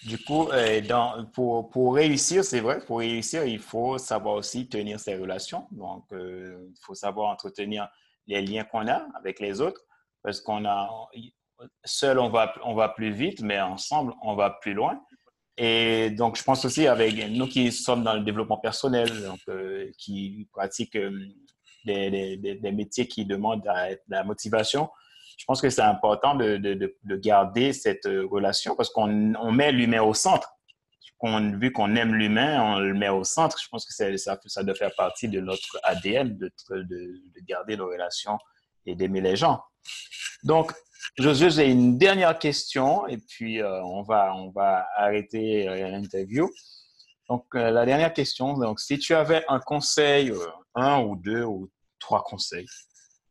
Du 0.05 0.19
coup, 0.19 0.49
euh, 0.51 0.81
dans, 0.81 1.25
pour, 1.27 1.71
pour 1.71 1.95
réussir, 1.95 2.45
c'est 2.45 2.61
vrai, 2.61 2.79
pour 2.85 2.99
réussir, 2.99 3.45
il 3.45 3.59
faut 3.59 3.99
savoir 3.99 4.37
aussi 4.37 4.69
tenir 4.69 5.01
ses 5.01 5.17
relations. 5.17 5.67
Donc, 5.73 6.05
euh, 6.13 6.69
il 6.71 6.79
faut 6.83 6.95
savoir 6.95 7.31
entretenir 7.31 7.89
les 8.27 8.43
liens 8.43 8.65
qu'on 8.65 8.87
a 8.87 9.07
avec 9.17 9.41
les 9.41 9.61
autres 9.61 9.81
parce 10.23 10.41
qu'on 10.41 10.65
a, 10.67 10.89
seul, 11.85 12.19
on 12.19 12.29
va, 12.29 12.55
on 12.65 12.75
va 12.75 12.89
plus 12.91 13.11
vite, 13.11 13.41
mais 13.41 13.61
ensemble, 13.61 14.15
on 14.23 14.35
va 14.35 14.51
plus 14.51 14.75
loin. 14.75 15.03
Et 15.57 16.11
donc, 16.11 16.37
je 16.37 16.45
pense 16.45 16.65
aussi 16.65 16.87
avec 16.87 17.17
nous 17.31 17.49
qui 17.49 17.73
sommes 17.73 18.05
dans 18.05 18.15
le 18.15 18.21
développement 18.21 18.59
personnel, 18.59 19.25
donc, 19.25 19.41
euh, 19.49 19.91
qui 19.99 20.49
pratiquent 20.53 20.99
des, 21.85 22.37
des, 22.37 22.55
des, 22.55 22.73
métiers 22.73 23.09
qui 23.09 23.25
demandent 23.25 23.69
la 24.09 24.23
motivation, 24.23 24.89
je 25.39 25.45
pense 25.47 25.63
que 25.63 25.71
c'est 25.71 25.83
important 25.83 26.35
de, 26.35 26.57
de, 26.57 26.75
de, 26.75 27.17
garder 27.17 27.73
cette 27.73 28.07
euh, 28.07 28.27
relation 28.27 28.75
parce 28.75 28.91
qu'on 28.91 29.35
on 29.37 29.53
met 29.53 29.71
l'humain 29.71 30.03
au 30.03 30.13
centre. 30.13 30.51
vu 31.23 31.73
qu'on 31.73 31.95
aime 31.95 32.15
l'humain, 32.15 32.61
on 32.61 32.81
le 32.81 32.93
met 32.93 33.09
au 33.09 33.23
centre. 33.23 33.57
Je 33.63 33.69
pense 33.69 33.87
que 33.87 33.95
ça, 33.95 34.37
ça 34.47 34.63
doit 34.65 34.75
faire 34.75 34.95
partie 34.97 35.29
de 35.29 35.41
notre 35.41 35.79
ADN 35.85 36.37
de, 36.37 36.53
de 36.71 37.41
garder 37.47 37.77
nos 37.77 37.87
relations 37.87 38.37
et 38.85 38.97
d'aimer 38.97 39.21
les 39.21 39.37
gens. 39.37 39.63
Donc, 40.43 40.73
Josué, 41.17 41.51
j'ai 41.51 41.71
une 41.71 41.99
dernière 41.99 42.37
question 42.39 43.07
et 43.07 43.19
puis 43.19 43.63
euh, 43.63 43.83
on, 43.85 44.03
va, 44.03 44.35
on 44.35 44.51
va 44.51 44.87
arrêter 44.97 45.69
euh, 45.69 45.89
l'interview. 45.89 46.51
Donc, 47.29 47.45
la 47.53 47.85
dernière 47.85 48.13
question, 48.13 48.55
donc, 48.55 48.81
si 48.81 48.99
tu 48.99 49.15
avais 49.15 49.45
un 49.49 49.61
conseil, 49.61 50.33
un 50.75 51.03
ou 51.03 51.15
deux 51.15 51.45
ou 51.45 51.71
trois 52.01 52.25
conseils 52.25 52.67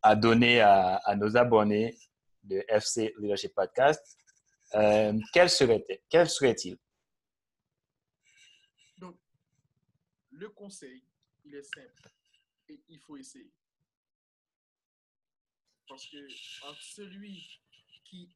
à 0.08 0.16
donner 0.16 0.62
à, 0.62 1.16
nos 1.18 1.36
abonnés 1.36 1.98
de 2.42 2.64
FC 2.70 3.14
Leadership 3.18 3.54
Podcast, 3.54 4.18
euh, 4.74 5.20
quel 5.34 5.50
serait-il? 5.50 6.00
Quel? 6.10 6.28
Donc, 8.98 9.18
le 10.32 10.48
conseil, 10.50 11.04
il 11.44 11.56
est 11.56 11.64
simple 11.64 12.10
et 12.70 12.82
il 12.88 13.00
faut 13.02 13.18
essayer. 13.18 13.52
Parce 15.90 16.08
que 16.08 16.26
celui 16.80 17.62
qui 18.06 18.34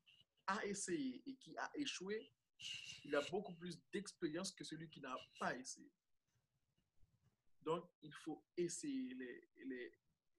a 0.47 0.65
essayé 0.65 1.23
et 1.25 1.35
qui 1.35 1.55
a 1.57 1.71
échoué, 1.75 2.33
il 3.05 3.15
a 3.15 3.21
beaucoup 3.29 3.53
plus 3.53 3.79
d'expérience 3.93 4.51
que 4.51 4.65
celui 4.65 4.89
qui 4.89 4.99
n'a 4.99 5.15
pas 5.39 5.55
essayé. 5.55 5.89
Donc, 7.61 7.85
il 8.01 8.13
faut 8.13 8.43
essayer, 8.57 9.13
les, 9.13 9.93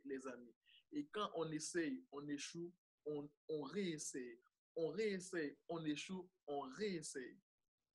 les 0.04 0.26
amis. 0.26 0.54
Et 0.92 1.06
quand 1.06 1.30
on 1.34 1.50
essaye, 1.50 2.04
on 2.12 2.26
échoue, 2.28 2.72
on, 3.06 3.28
on 3.48 3.62
réessaye. 3.62 4.38
On 4.76 4.88
réessaye, 4.88 5.56
on 5.68 5.84
échoue, 5.84 6.30
on 6.46 6.60
réessaye. 6.76 7.38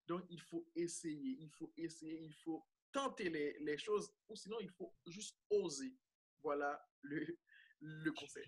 Donc, 0.06 0.26
il 0.30 0.39
faut 0.41 0.68
essayer, 0.76 1.38
il 1.39 1.50
faut 1.50 1.72
essayer, 1.76 2.22
il 2.22 2.34
faut 2.43 2.66
tenter 2.91 3.30
les, 3.30 3.58
les 3.60 3.78
choses, 3.78 4.12
ou 4.30 4.36
sinon, 4.36 4.58
il 4.62 4.70
faut 4.70 4.93
juste 5.08 5.38
oser. 5.50 5.93
Voilà 6.41 6.80
le, 7.02 7.38
le 7.80 8.12
conseil. 8.12 8.45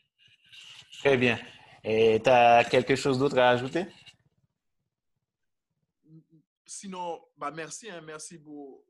Très 0.99 1.17
bien. 1.17 1.39
Et 1.83 2.21
tu 2.23 2.29
as 2.29 2.63
quelque 2.69 2.95
chose 2.95 3.19
d'autre 3.19 3.37
à 3.37 3.49
ajouter? 3.49 3.85
Sinon, 6.65 7.19
bah 7.35 7.51
merci, 7.51 7.89
hein, 7.89 8.01
merci 8.01 8.37
pour, 8.37 8.85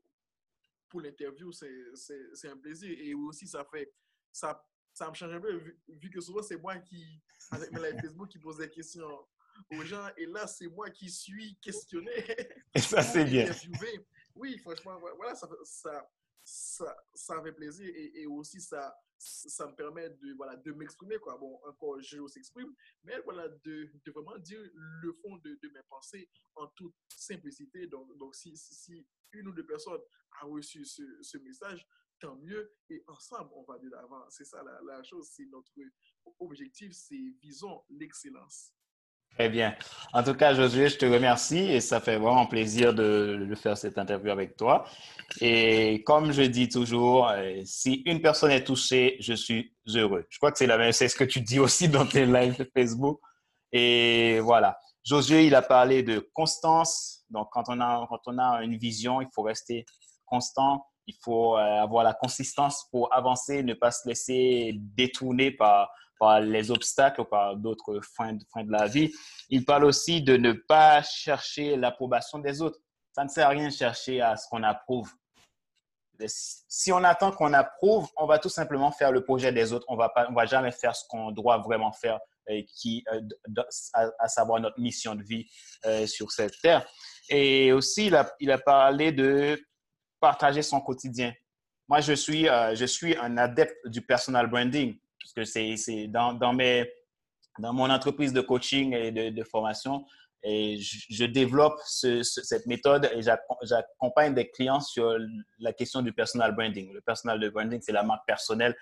pour 0.88 1.00
l'interview. 1.00 1.50
C'est 1.52 2.48
un 2.48 2.58
plaisir. 2.58 2.90
Et 2.98 3.14
aussi, 3.14 3.46
ça 3.46 3.64
fait, 3.64 3.92
ça, 4.30 4.62
ça 5.00 5.08
me 5.08 5.14
change 5.14 5.32
un 5.32 5.40
peu, 5.40 5.56
vu, 5.56 5.78
vu 5.88 6.10
que 6.10 6.20
souvent, 6.20 6.42
c'est 6.42 6.58
moi 6.58 6.76
qui, 6.76 7.22
avec 7.50 7.72
mes 7.72 7.80
live 7.80 8.00
Facebook, 8.02 8.28
qui 8.28 8.38
pose 8.38 8.58
des 8.58 8.68
questions 8.68 9.26
aux 9.70 9.82
gens. 9.82 10.06
Et 10.18 10.26
là, 10.26 10.46
c'est 10.46 10.68
moi 10.68 10.90
qui 10.90 11.08
suis 11.08 11.56
questionné. 11.56 12.12
Et 12.74 12.80
ça, 12.80 13.02
c'est 13.02 13.24
bien. 13.24 13.50
Oui, 14.34 14.58
franchement, 14.58 15.00
voilà, 15.16 15.34
ça, 15.34 15.48
ça, 15.64 16.10
ça, 16.44 16.96
ça 17.14 17.42
fait 17.42 17.52
plaisir. 17.52 17.86
Et, 17.94 18.20
et 18.20 18.26
aussi, 18.26 18.60
ça, 18.60 18.94
ça 19.16 19.66
me 19.68 19.74
permet 19.74 20.10
de, 20.10 20.34
voilà, 20.34 20.56
de 20.56 20.70
m'exprimer. 20.72 21.16
Quoi. 21.16 21.38
Bon, 21.38 21.58
encore, 21.66 21.98
je 22.02 22.26
s'exprime, 22.28 22.74
mais 23.02 23.18
voilà, 23.24 23.48
de, 23.48 23.90
de, 24.04 24.12
vraiment 24.12 24.36
dire 24.36 24.60
le 24.74 25.12
fond 25.14 25.36
de, 25.38 25.58
de, 25.62 25.68
mes 25.70 25.82
pensées 25.88 26.28
en 26.56 26.66
toute 26.76 26.94
simplicité. 27.08 27.86
Donc, 27.86 28.14
donc 28.18 28.34
si, 28.34 28.54
si 28.54 29.06
une 29.32 29.48
ou 29.48 29.52
deux 29.52 29.66
personnes 29.66 30.00
a 30.42 30.44
reçu 30.44 30.84
ce, 30.84 31.02
ce 31.22 31.38
message, 31.38 31.86
tant 32.20 32.36
mieux. 32.36 32.72
Et 32.90 33.02
ensemble, 33.08 33.50
on 33.54 33.62
va 33.64 33.78
de 33.78 33.88
l'avant. 33.90 34.24
C'est 34.28 34.44
ça 34.44 34.58
la, 34.62 35.02
chose, 35.02 35.28
c'est 35.32 35.46
notre 35.46 35.72
objectif, 36.38 36.92
c'est 36.92 37.34
visons 37.42 37.82
l'excellence. 37.90 38.72
Très 39.34 39.48
bien. 39.48 39.76
En 40.12 40.24
tout 40.24 40.34
cas, 40.34 40.54
Josué, 40.54 40.88
je 40.88 40.98
te 40.98 41.06
remercie 41.06 41.58
et 41.58 41.80
ça 41.80 42.00
fait 42.00 42.18
vraiment 42.18 42.46
plaisir 42.46 42.92
de, 42.92 43.46
de, 43.48 43.54
faire 43.54 43.78
cette 43.78 43.96
interview 43.96 44.30
avec 44.30 44.56
toi. 44.56 44.84
Et 45.40 46.02
comme 46.04 46.32
je 46.32 46.42
dis 46.42 46.68
toujours, 46.68 47.28
euh, 47.28 47.60
si 47.64 48.02
une 48.06 48.20
personne 48.20 48.50
est 48.50 48.64
touchée, 48.64 49.16
je 49.20 49.32
suis 49.34 49.72
heureux. 49.94 50.26
Je 50.30 50.38
crois 50.38 50.50
que 50.50 50.58
c'est 50.58 50.66
la 50.66 50.76
même, 50.76 50.92
c'est 50.92 51.08
ce 51.08 51.14
que 51.14 51.24
tu 51.24 51.40
dis 51.40 51.60
aussi 51.60 51.88
dans 51.88 52.06
tes 52.06 52.26
lives 52.26 52.66
Facebook. 52.76 53.20
Et 53.72 54.40
voilà. 54.40 54.76
Josué, 55.04 55.46
il 55.46 55.54
a 55.54 55.62
parlé 55.62 56.02
de 56.02 56.28
constance. 56.34 57.24
Donc, 57.30 57.48
quand 57.52 57.64
on 57.68 57.80
a, 57.80 58.06
quand 58.08 58.20
on 58.26 58.38
a 58.38 58.62
une 58.62 58.76
vision, 58.76 59.20
il 59.20 59.28
faut 59.32 59.42
rester 59.42 59.86
constant. 60.26 60.89
Il 61.10 61.16
faut 61.22 61.56
euh, 61.56 61.60
avoir 61.60 62.04
la 62.04 62.14
consistance 62.14 62.86
pour 62.92 63.12
avancer, 63.12 63.64
ne 63.64 63.74
pas 63.74 63.90
se 63.90 64.08
laisser 64.08 64.74
détourner 64.76 65.50
par, 65.50 65.90
par 66.20 66.40
les 66.40 66.70
obstacles 66.70 67.22
ou 67.22 67.24
par 67.24 67.56
d'autres 67.56 68.00
freins, 68.00 68.38
freins 68.48 68.62
de 68.62 68.70
la 68.70 68.86
vie. 68.86 69.12
Il 69.48 69.64
parle 69.64 69.84
aussi 69.86 70.22
de 70.22 70.36
ne 70.36 70.52
pas 70.52 71.02
chercher 71.02 71.76
l'approbation 71.76 72.38
des 72.38 72.62
autres. 72.62 72.78
Ça 73.12 73.24
ne 73.24 73.28
sert 73.28 73.46
à 73.46 73.50
rien 73.50 73.68
de 73.68 73.72
chercher 73.72 74.20
à 74.20 74.36
ce 74.36 74.46
qu'on 74.48 74.62
approuve. 74.62 75.10
Si 76.28 76.92
on 76.92 77.02
attend 77.02 77.32
qu'on 77.32 77.52
approuve, 77.54 78.08
on 78.16 78.26
va 78.26 78.38
tout 78.38 78.50
simplement 78.50 78.92
faire 78.92 79.10
le 79.10 79.24
projet 79.24 79.50
des 79.52 79.72
autres. 79.72 79.86
On 79.88 79.96
va 79.96 80.10
pas, 80.10 80.28
on 80.30 80.34
va 80.34 80.46
jamais 80.46 80.70
faire 80.70 80.94
ce 80.94 81.04
qu'on 81.08 81.32
doit 81.32 81.58
vraiment 81.58 81.92
faire, 81.92 82.20
qui, 82.76 83.04
euh, 83.12 83.20
à, 84.18 84.28
savoir 84.28 84.60
notre 84.60 84.78
mission 84.78 85.16
de 85.16 85.22
vie 85.22 85.50
euh, 85.86 86.06
sur 86.06 86.30
cette 86.30 86.60
terre. 86.60 86.86
Et 87.30 87.72
aussi, 87.72 88.06
il 88.06 88.14
a, 88.14 88.30
il 88.38 88.50
a 88.50 88.58
parlé 88.58 89.12
de 89.12 89.60
partager 90.20 90.62
son 90.62 90.80
quotidien. 90.80 91.32
Moi, 91.88 92.00
je 92.00 92.12
suis, 92.12 92.48
euh, 92.48 92.74
je 92.74 92.84
suis 92.84 93.16
un 93.16 93.36
adepte 93.36 93.76
du 93.86 94.02
personal 94.02 94.48
branding 94.48 94.96
parce 95.20 95.32
que 95.32 95.44
c'est 95.44 96.06
dans, 96.08 96.32
dans, 96.32 96.56
dans 97.58 97.72
mon 97.72 97.90
entreprise 97.90 98.32
de 98.32 98.40
coaching 98.40 98.94
et 98.94 99.10
de, 99.10 99.44
formation, 99.44 100.04
et 100.42 100.78
je, 100.78 101.24
développe 101.24 101.78
ce, 101.84 102.22
ce, 102.22 102.42
cette 102.42 102.66
méthode 102.66 103.10
et 103.14 103.20
j'accompagne 103.62 104.34
des 104.34 104.48
clients 104.48 104.80
sur 104.80 105.16
la 105.58 105.72
question 105.72 106.00
du 106.00 106.12
personal 106.12 106.54
branding. 106.54 106.92
Le 106.92 107.00
personal 107.00 107.38
branding, 107.50 107.80
c'est 107.82 107.92
la 107.92 108.02
marque 108.02 108.26
personnelle. 108.26 108.74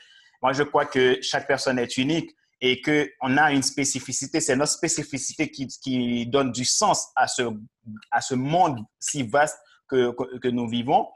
Moi, 0.43 0.53
je 0.53 0.63
crois 0.63 0.87
que 0.87 1.19
chaque 1.21 1.49
personne 1.49 1.79
est 1.79 1.97
unique 1.97 2.31
et 2.61 2.81
qu'on 2.81 3.37
a 3.37 3.53
une 3.53 3.63
spécificité. 3.63 4.41
C'est 4.41 4.57
notre 4.57 4.73
spécificité 4.73 5.51
qui, 5.51 5.67
qui, 5.67 6.27
donne 6.27 6.53
du 6.53 6.65
sens 6.65 7.09
à 7.17 7.27
ce, 7.27 7.43
à 8.11 8.21
ce 8.21 8.35
monde 8.35 8.79
si 8.99 9.23
vaste 9.23 9.59
que, 9.89 10.49
nous 10.49 10.69
vivons. 10.69 11.09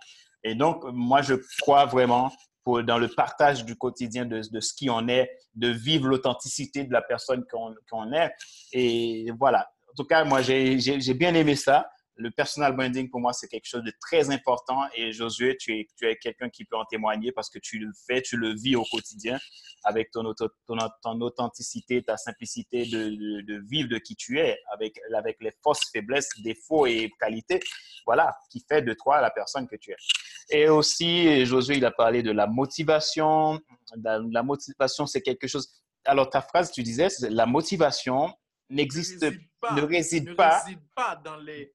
Et 0.45 0.55
donc, 0.55 0.83
moi, 0.93 1.23
je 1.23 1.35
crois 1.61 1.87
vraiment 1.87 2.33
pour, 2.65 2.83
dans 2.83 2.99
le 2.99 3.09
partage 3.09 3.65
du 3.65 3.77
quotidien 3.77 4.25
de, 4.25 4.41
de 4.51 4.61
ce 4.61 4.73
qui 4.75 4.91
on 4.91 5.09
est, 5.09 5.31
de 5.55 5.69
vivre 5.69 6.09
l'authenticité 6.09 6.85
de 6.85 6.93
la 6.93 7.03
personne 7.03 7.45
qu'on 7.51 7.75
qu 7.75 8.15
est. 8.15 8.33
Et 8.73 9.31
voilà. 9.39 9.71
En 9.91 9.95
tout 9.95 10.05
cas, 10.05 10.25
moi, 10.25 10.43
j'ai 10.43 11.15
bien 11.15 11.35
aimé 11.35 11.55
ça 11.55 11.91
le 12.17 12.31
personal 12.31 12.77
branding, 12.77 13.09
pour 13.09 13.21
moi, 13.21 13.33
c'est 13.33 13.49
quelque 13.49 13.67
chose 13.67 13.83
de 13.83 13.93
très 14.01 14.31
important. 14.31 14.83
Et 14.95 15.13
Josué, 15.13 15.57
tu 15.57 15.73
es, 15.73 15.89
tu 15.97 16.07
es 16.07 16.17
quelqu'un 16.17 16.51
qui 16.51 16.65
peut 16.65 16.77
en 16.77 16.85
témoigner 16.85 17.33
parce 17.33 17.49
que 17.49 17.59
tu 17.59 17.79
le 17.79 17.91
fais, 18.07 18.21
tu 18.23 18.37
le 18.37 18.55
vis 18.55 18.77
au 18.77 18.85
quotidien 18.85 19.39
avec 19.85 20.11
ton, 20.11 20.23
ton, 20.35 20.49
ton 21.03 21.21
authenticité, 21.21 22.03
ta 22.03 22.17
simplicité 22.17 22.85
de, 22.87 23.09
de, 23.09 23.41
de, 23.41 23.63
vivre 23.69 23.89
de 23.89 23.99
qui 23.99 24.15
tu 24.15 24.39
es, 24.39 24.59
avec, 24.73 24.99
avec 25.15 25.39
les 25.41 25.53
forces, 25.63 25.91
faiblesses, 25.91 26.29
défauts 26.43 26.87
et 26.87 27.11
qualités. 27.19 27.61
Voilà, 28.07 28.35
qui 28.51 28.65
fait 28.69 28.83
de 28.83 28.95
toi 28.95 29.21
la 29.21 29.31
personne 29.31 29.67
que 29.67 29.77
tu 29.77 29.93
es. 29.93 29.97
Et 30.51 30.69
aussi, 30.69 31.45
Josué, 31.47 31.77
il 31.77 31.85
a 31.85 31.91
parlé 31.91 32.23
de 32.23 32.31
la 32.31 32.47
motivation. 32.47 33.59
La, 34.03 34.21
la 34.31 34.43
motivation, 34.43 35.07
c'est 35.07 35.23
quelque 35.23 35.47
chose. 35.47 35.83
Alors, 36.05 36.29
ta 36.29 36.43
phrase, 36.43 36.73
tu 36.73 36.83
disais, 36.83 37.09
la 37.31 37.47
motivation 37.47 38.35
n'existe, 38.69 39.23
ne 39.23 39.83
réside 39.83 40.35
pas, 40.35 40.63
ne 40.65 40.65
réside 40.65 40.81
pas 40.95 41.17
dans 41.25 41.37
les 41.37 41.73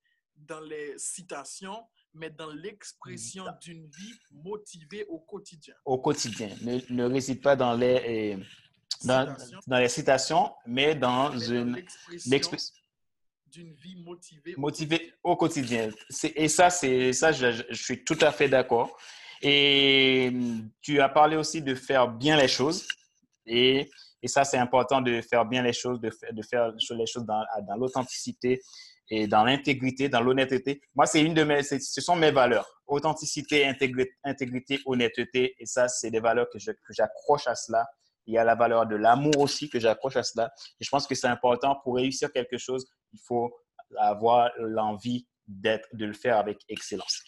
dans 0.47 0.59
les 0.61 0.97
citations, 0.97 1.83
mais 2.13 2.29
dans 2.29 2.51
l'expression 2.51 3.45
d'une 3.61 3.85
vie 3.87 4.13
motivée 4.31 5.05
au 5.09 5.19
quotidien. 5.19 5.75
Au 5.85 5.97
quotidien. 5.99 6.49
Ne, 6.61 6.79
ne 6.89 7.03
réside 7.05 7.41
pas 7.41 7.55
dans 7.55 7.73
les, 7.73 8.37
dans, 9.03 9.35
dans, 9.67 9.77
les 9.77 9.89
citations, 9.89 10.51
mais 10.65 10.95
dans 10.95 11.31
mais 11.31 11.47
une 11.47 11.85
l'expression 12.25 12.73
d'une 13.47 13.73
vie 13.75 13.95
motivée, 14.03 14.55
motivée 14.57 15.13
au 15.23 15.35
quotidien. 15.35 15.89
Et 16.35 16.47
ça, 16.47 16.69
c'est 16.69 17.13
ça, 17.13 17.31
je, 17.31 17.63
je, 17.69 17.83
suis 17.83 18.03
tout 18.03 18.17
à 18.21 18.31
fait 18.31 18.49
d'accord. 18.49 18.97
Et 19.41 20.31
tu 20.81 20.99
as 20.99 21.09
parlé 21.09 21.37
aussi 21.37 21.61
de 21.61 21.75
faire 21.75 22.07
bien 22.09 22.35
les 22.37 22.47
choses. 22.47 22.87
Et, 23.45 23.89
et 24.21 24.27
ça, 24.27 24.43
c'est 24.43 24.57
important 24.57 24.99
de 24.99 25.21
faire 25.21 25.45
bien 25.45 25.61
les 25.61 25.73
choses, 25.73 25.99
de, 26.01 26.11
de 26.31 26.41
faire 26.41 26.71
les 26.71 27.05
choses 27.05 27.25
dans, 27.25 27.43
dans 27.67 27.75
l'authenticité 27.75 28.59
et 29.09 29.27
dans 29.27 29.43
l'intégrité, 29.43 30.09
dans 30.09 30.21
l'honnêteté. 30.21 30.81
Moi, 30.95 31.05
c'est 31.05 31.21
une 31.21 31.33
de 31.33 31.43
mes, 31.43 31.63
ce 31.63 32.01
sont 32.01 32.15
mes 32.15 32.31
valeurs. 32.31 32.67
Authenticité, 32.87 33.65
intégrité, 33.65 34.79
honnêteté. 34.85 35.55
Et 35.59 35.65
ça, 35.65 35.87
c'est 35.87 36.11
des 36.11 36.19
valeurs 36.19 36.47
que 36.51 36.59
j'accroche 36.89 37.47
à 37.47 37.55
cela. 37.55 37.85
Il 38.25 38.33
y 38.33 38.37
a 38.37 38.43
la 38.43 38.55
valeur 38.55 38.85
de 38.85 38.95
l'amour 38.95 39.39
aussi 39.39 39.69
que 39.69 39.79
j'accroche 39.79 40.17
à 40.17 40.23
cela. 40.23 40.51
Et 40.79 40.83
je 40.83 40.89
pense 40.89 41.07
que 41.07 41.15
c'est 41.15 41.27
important 41.27 41.79
pour 41.83 41.95
réussir 41.95 42.31
quelque 42.31 42.57
chose. 42.57 42.85
Il 43.13 43.19
faut 43.25 43.55
avoir 43.97 44.51
l'envie 44.59 45.25
d'être, 45.47 45.87
de 45.93 46.05
le 46.05 46.13
faire 46.13 46.37
avec 46.37 46.59
excellence. 46.67 47.21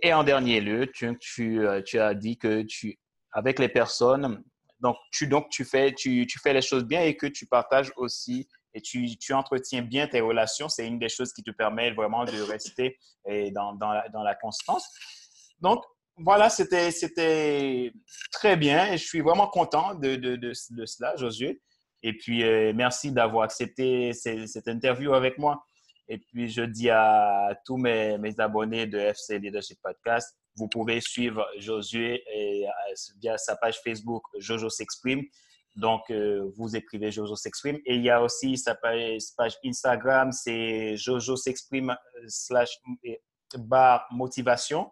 Et 0.00 0.12
en 0.12 0.24
dernier 0.24 0.60
lieu, 0.60 0.90
tu, 0.92 1.16
tu, 1.20 1.60
euh, 1.64 1.80
as 1.94 2.14
dit 2.14 2.36
que 2.36 2.62
tu, 2.62 2.98
avec 3.30 3.60
les 3.60 3.68
personnes, 3.68 4.42
donc 4.80 4.96
tu, 5.12 5.28
donc 5.28 5.48
tu 5.48 5.64
fais, 5.64 5.92
tu, 5.92 6.26
tu 6.26 6.40
fais 6.40 6.52
les 6.52 6.60
choses 6.60 6.84
bien 6.84 7.02
et 7.02 7.16
que 7.16 7.26
tu 7.26 7.46
partages 7.46 7.92
aussi 7.94 8.48
et 8.74 8.80
tu, 8.80 9.32
entretiens 9.32 9.82
bien 9.82 10.06
tes 10.06 10.20
relations, 10.20 10.68
c'est 10.68 10.86
une 10.86 10.98
des 10.98 11.08
choses 11.08 11.32
qui 11.32 11.42
te 11.42 11.50
permet 11.50 11.90
vraiment 11.92 12.24
de 12.24 12.40
rester 12.42 12.98
dans, 13.52 13.76
la, 14.24 14.34
constance. 14.34 14.86
Donc, 15.60 15.84
voilà, 16.16 16.48
c'était 16.50 17.92
très 18.32 18.56
bien 18.56 18.92
je 18.96 19.04
suis 19.04 19.20
vraiment 19.20 19.46
content 19.46 19.94
de, 19.94 20.52
cela, 20.54 21.14
Josué. 21.16 21.60
Et 22.02 22.16
puis, 22.16 22.42
euh, 22.42 22.72
merci 22.74 23.12
d'avoir 23.12 23.44
accepté 23.44 24.12
cette 24.12 24.66
interview 24.66 25.14
avec 25.14 25.38
moi. 25.38 25.62
Et 26.08 26.18
puis, 26.18 26.50
je 26.50 26.62
dis 26.62 26.90
à 26.90 27.56
tous 27.64 27.76
mes, 27.76 28.18
abonnés 28.38 28.86
de 28.86 28.98
FC 28.98 29.38
Leadership 29.38 29.78
Podcast, 29.82 30.36
vous 30.56 30.68
pouvez 30.68 31.00
suivre 31.00 31.46
Josué 31.58 32.24
euh, 32.36 32.66
via 33.20 33.38
sa 33.38 33.56
page 33.56 33.80
Facebook 33.82 34.22
Jojo 34.38 34.68
s'exprime 34.68 35.22
Donc, 35.74 36.02
euh, 36.10 36.50
vous 36.56 36.76
écrivez 36.76 37.10
Jojo 37.10 37.34
s'exprime. 37.34 37.76
Et 37.86 37.94
il 37.96 38.02
y 38.02 38.10
a 38.10 38.22
aussi 38.22 38.56
sa 38.58 38.74
page, 38.74 39.22
Instagram, 39.64 40.30
c'est 40.32 40.96
Jojo 40.96 41.36
s'exprime 41.36 41.90
euh, 41.90 42.24
slash 42.28 42.78
bar 43.58 44.06
motivation. 44.10 44.90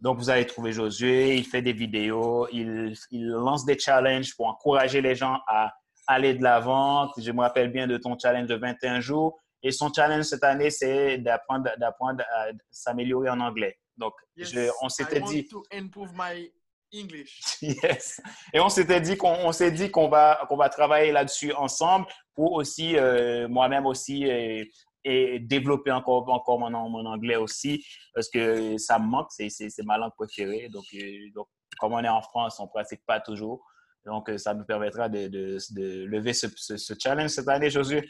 Donc, 0.00 0.18
vous 0.18 0.30
allez 0.30 0.46
trouver 0.46 0.72
Josué, 0.72 1.36
il 1.36 1.46
fait 1.46 1.62
des 1.62 1.72
vidéos, 1.72 2.48
il, 2.52 2.94
il, 3.10 3.28
lance 3.28 3.64
des 3.64 3.78
challenges 3.78 4.34
pour 4.36 4.46
encourager 4.46 5.00
les 5.00 5.14
gens 5.14 5.38
à 5.46 5.72
aller 6.06 6.34
de 6.34 6.42
l'avant. 6.42 7.10
Je 7.16 7.30
me 7.30 7.40
rappelle 7.40 7.70
bien 7.70 7.86
de 7.86 7.96
ton 7.96 8.18
challenge 8.18 8.48
de 8.48 8.56
21 8.56 9.00
jours. 9.00 9.38
Et 9.62 9.70
son 9.70 9.92
challenge 9.92 10.24
cette 10.24 10.42
année, 10.42 10.70
c'est 10.70 11.18
d'apprendre, 11.18 11.70
d'apprendre 11.78 12.24
à 12.34 12.48
s'améliorer 12.70 13.30
en 13.30 13.40
anglais. 13.40 13.78
Donc, 13.96 14.12
je, 14.36 14.68
on 14.82 14.88
s'était 14.88 15.20
dit. 15.20 15.46
To 15.46 15.62
improve 15.72 16.12
my 16.14 16.52
English. 16.94 17.40
Yes. 17.62 18.20
Et 18.52 18.60
on 18.60 18.68
s'était 18.68 19.00
dit 19.00 19.16
qu'on 19.16 19.52
s'est 19.52 19.72
dit 19.72 19.90
qu'on 19.90 20.08
va 20.08 20.44
qu'on 20.48 20.56
va 20.56 20.68
travailler 20.68 21.12
là-dessus 21.12 21.52
ensemble 21.52 22.06
pour 22.34 22.52
aussi 22.52 22.96
euh, 22.96 23.48
moi-même 23.48 23.86
aussi 23.86 24.24
et, 24.24 24.70
développer 25.04 25.90
encore 25.90 26.28
encore 26.28 26.60
mon, 26.60 26.70
mon, 26.88 27.04
anglais 27.06 27.34
aussi 27.34 27.84
parce 28.14 28.28
que 28.28 28.78
ça 28.78 29.00
me 29.00 29.06
manque. 29.06 29.30
C'est 29.32 29.72
ma 29.84 29.98
langue 29.98 30.14
préférée. 30.16 30.68
Donc, 30.68 30.84
euh, 30.94 31.00
donc 31.34 31.48
comme 31.80 31.94
on 31.94 32.04
est 32.04 32.08
en 32.08 32.22
France, 32.22 32.60
on 32.60 32.68
pratique 32.68 33.02
pas 33.04 33.18
toujours. 33.18 33.64
Donc, 34.04 34.28
euh, 34.28 34.38
ça 34.38 34.54
nous 34.54 34.64
permettra 34.64 35.08
de, 35.08 35.28
de, 35.28 35.58
de 35.70 36.04
lever 36.04 36.32
ce, 36.32 36.46
ce, 36.56 36.94
challenge 37.00 37.30
cette 37.30 37.48
année, 37.48 37.70
Josué. 37.70 38.08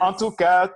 En 0.00 0.12
tout 0.12 0.32
cas, 0.32 0.70